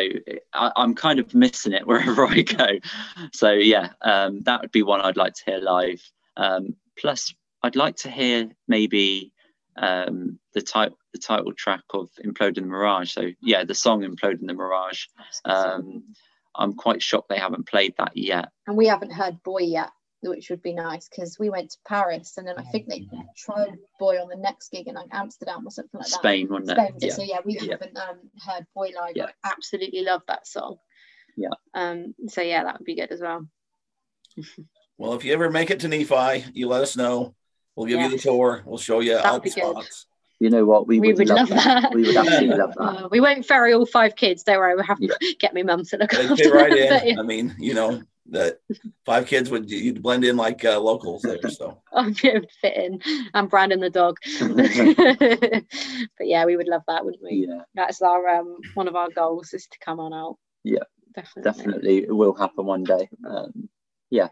I, 0.54 0.72
I'm 0.76 0.94
kind 0.94 1.20
of 1.20 1.34
missing 1.34 1.74
it 1.74 1.88
wherever 1.88 2.28
I 2.28 2.42
go. 2.42 2.68
So 3.34 3.52
yeah, 3.52 3.90
um, 4.02 4.42
that 4.44 4.62
would 4.62 4.72
be 4.72 4.84
one 4.84 5.02
I'd 5.02 5.18
like 5.18 5.34
to 5.34 5.46
hear 5.46 5.60
live. 5.60 6.02
Um, 6.38 6.76
plus, 7.00 7.34
I'd 7.64 7.76
like 7.76 7.96
to 7.98 8.12
hear 8.12 8.50
maybe 8.68 9.34
um, 9.78 10.40
the 10.54 10.62
type 10.62 10.94
the 11.14 11.20
title 11.20 11.54
track 11.54 11.82
of 11.92 12.10
Imploding 12.26 12.56
the 12.56 12.62
Mirage. 12.64 13.12
So 13.12 13.30
yeah, 13.42 13.64
the 13.64 13.76
song 13.76 14.02
Imploding 14.04 14.48
the 14.48 14.54
Mirage. 14.54 15.06
Um, 15.46 16.04
I'm 16.56 16.74
quite 16.74 17.02
shocked 17.04 17.30
they 17.30 17.38
haven't 17.38 17.68
played 17.68 17.94
that 17.98 18.16
yet. 18.16 18.50
and 18.68 18.78
we 18.78 18.88
haven't 18.88 19.12
heard 19.12 19.42
Boy 19.44 19.60
yet. 19.60 19.90
which 20.22 20.50
would 20.50 20.62
be 20.62 20.74
nice 20.74 21.08
because 21.10 21.38
we 21.38 21.50
went 21.50 21.70
to 21.72 21.78
Paris 21.88 22.38
and 22.38 22.48
then 22.48 22.56
I 22.58 22.64
think 22.64 22.88
they 22.88 23.06
tried 23.38 23.76
Boy 24.00 24.16
on 24.22 24.30
the 24.30 24.38
next 24.38 24.72
gig 24.72 24.88
in 24.88 24.96
like 24.96 25.10
Amsterdam 25.12 25.68
or 25.68 25.72
something 25.72 26.00
like 26.00 26.08
that. 26.10 26.20
Spain, 26.20 26.48
wasn't 26.50 26.72
it? 26.72 26.76
Spain. 26.82 26.94
Yeah. 27.00 27.14
So 27.14 27.22
yeah, 27.24 27.40
we 27.46 27.58
Yeah. 27.60 27.72
haven't 27.74 27.98
um, 27.98 28.18
heard 28.48 28.66
Boy 28.74 28.92
live. 28.96 29.16
Yeah. 29.16 29.28
I 29.44 29.52
absolutely 29.52 30.02
love 30.04 30.22
that 30.30 30.48
song. 30.48 30.78
Yeah. 31.38 31.50
Um. 31.74 32.16
So 32.30 32.42
yeah, 32.42 32.64
that 32.64 32.80
would 32.80 32.86
be 32.86 32.96
good 32.96 33.12
as 33.12 33.20
well. 33.22 33.46
Well, 34.98 35.14
if 35.14 35.26
you 35.26 35.34
ever 35.34 35.52
make 35.52 35.72
it 35.72 35.82
to 35.82 35.88
Nephi, 35.90 36.46
you 36.54 36.68
let 36.70 36.82
us 36.84 36.96
know. 36.96 37.36
We'll 37.76 37.88
give 37.88 38.00
you 38.00 38.10
the 38.10 38.18
tour. 38.18 38.64
We'll 38.66 38.78
show 38.78 39.00
you 39.02 39.14
That 39.16 39.26
all 39.26 39.34
would 39.34 39.44
the 39.44 39.50
be 39.50 39.62
good. 39.62 39.72
spots. 39.72 40.08
You 40.40 40.50
know 40.50 40.66
what? 40.66 40.86
We, 40.88 41.00
We 41.00 41.10
would, 41.10 41.20
would 41.20 41.28
love, 41.30 41.50
love 41.50 41.64
that. 41.64 41.82
that. 41.84 41.94
We 41.94 42.04
would 42.04 42.16
absolutely 42.18 42.58
love 42.58 42.74
that. 42.78 42.82
Uh, 42.84 43.08
we 43.10 43.22
won't 43.22 43.46
ferry 43.46 43.74
all 43.74 43.86
five 43.86 44.16
kids. 44.16 44.44
Don't 44.44 44.58
worry, 44.60 44.76
we'll 44.76 44.84
have 44.84 45.00
to 45.00 45.36
get 45.40 45.54
my 45.54 45.64
mum 45.64 45.86
to 45.86 45.98
look 45.98 46.12
They 46.12 46.24
after 46.28 46.36
fit 46.36 46.54
right 46.54 46.70
them. 46.70 46.78
in. 46.80 46.90
But, 46.90 47.08
yeah, 47.08 47.20
I 47.20 47.24
mean, 47.24 47.56
you 47.58 47.74
know, 47.74 48.02
that 48.32 48.60
five 49.06 49.28
kids 49.28 49.50
would 49.50 49.70
you'd 49.70 50.02
blend 50.02 50.26
in 50.26 50.36
like 50.36 50.66
uh, 50.66 50.80
locals 50.80 51.22
there. 51.22 51.38
So 51.50 51.82
I'll 51.94 52.12
be 52.12 52.28
able 52.28 52.42
to 52.48 52.54
fit 52.62 52.76
in. 52.76 53.02
I'm 53.34 53.48
Brandon 53.48 53.80
the 53.80 53.90
dog. 53.90 54.18
but 56.18 56.28
yeah, 56.28 56.46
we 56.46 56.58
would 56.58 56.68
love 56.68 56.82
that, 56.88 57.06
wouldn't 57.06 57.24
we? 57.24 57.46
yeah, 57.48 57.62
That's 57.74 58.02
our 58.02 58.28
um 58.28 58.58
one 58.74 58.88
of 58.88 58.96
our 58.96 59.10
goals 59.10 59.54
is 59.54 59.68
to 59.68 59.78
come 59.80 60.00
on 60.00 60.14
out. 60.14 60.38
Yeah, 60.64 60.80
Definitely. 61.14 61.44
definitely. 61.52 61.98
It 62.04 62.12
will 62.16 62.34
happen 62.34 62.66
one 62.66 62.84
day. 62.84 63.10
Um, 63.28 63.70
yeah. 64.10 64.30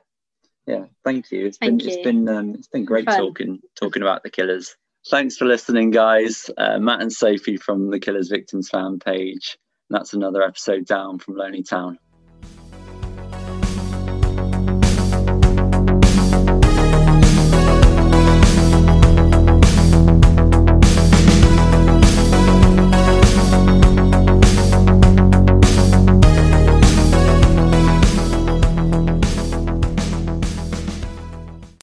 Yeah. 0.66 0.86
Thank 1.04 1.32
you. 1.32 1.46
It's 1.48 1.58
Thank 1.58 1.80
been 1.80 1.88
you. 1.90 1.96
it's 1.96 2.04
been 2.04 2.30
um, 2.30 2.56
it's 2.56 2.68
been 2.68 2.86
great 2.86 3.06
Fun. 3.06 3.18
talking 3.18 3.60
talking 3.76 4.02
about 4.02 4.24
the 4.24 4.30
killers. 4.30 4.76
Thanks 5.10 5.36
for 5.36 5.46
listening, 5.46 5.92
guys. 5.92 6.50
Uh, 6.58 6.80
Matt 6.80 7.02
and 7.02 7.12
Sophie 7.12 7.58
from 7.58 7.90
the 7.90 8.00
Killers 8.00 8.30
Victims 8.30 8.70
fan 8.70 9.00
page. 9.00 9.58
That's 9.90 10.14
another 10.14 10.42
episode 10.42 10.86
down 10.86 11.20
from 11.20 11.36
Lonely 11.36 11.64
Town. 11.64 12.00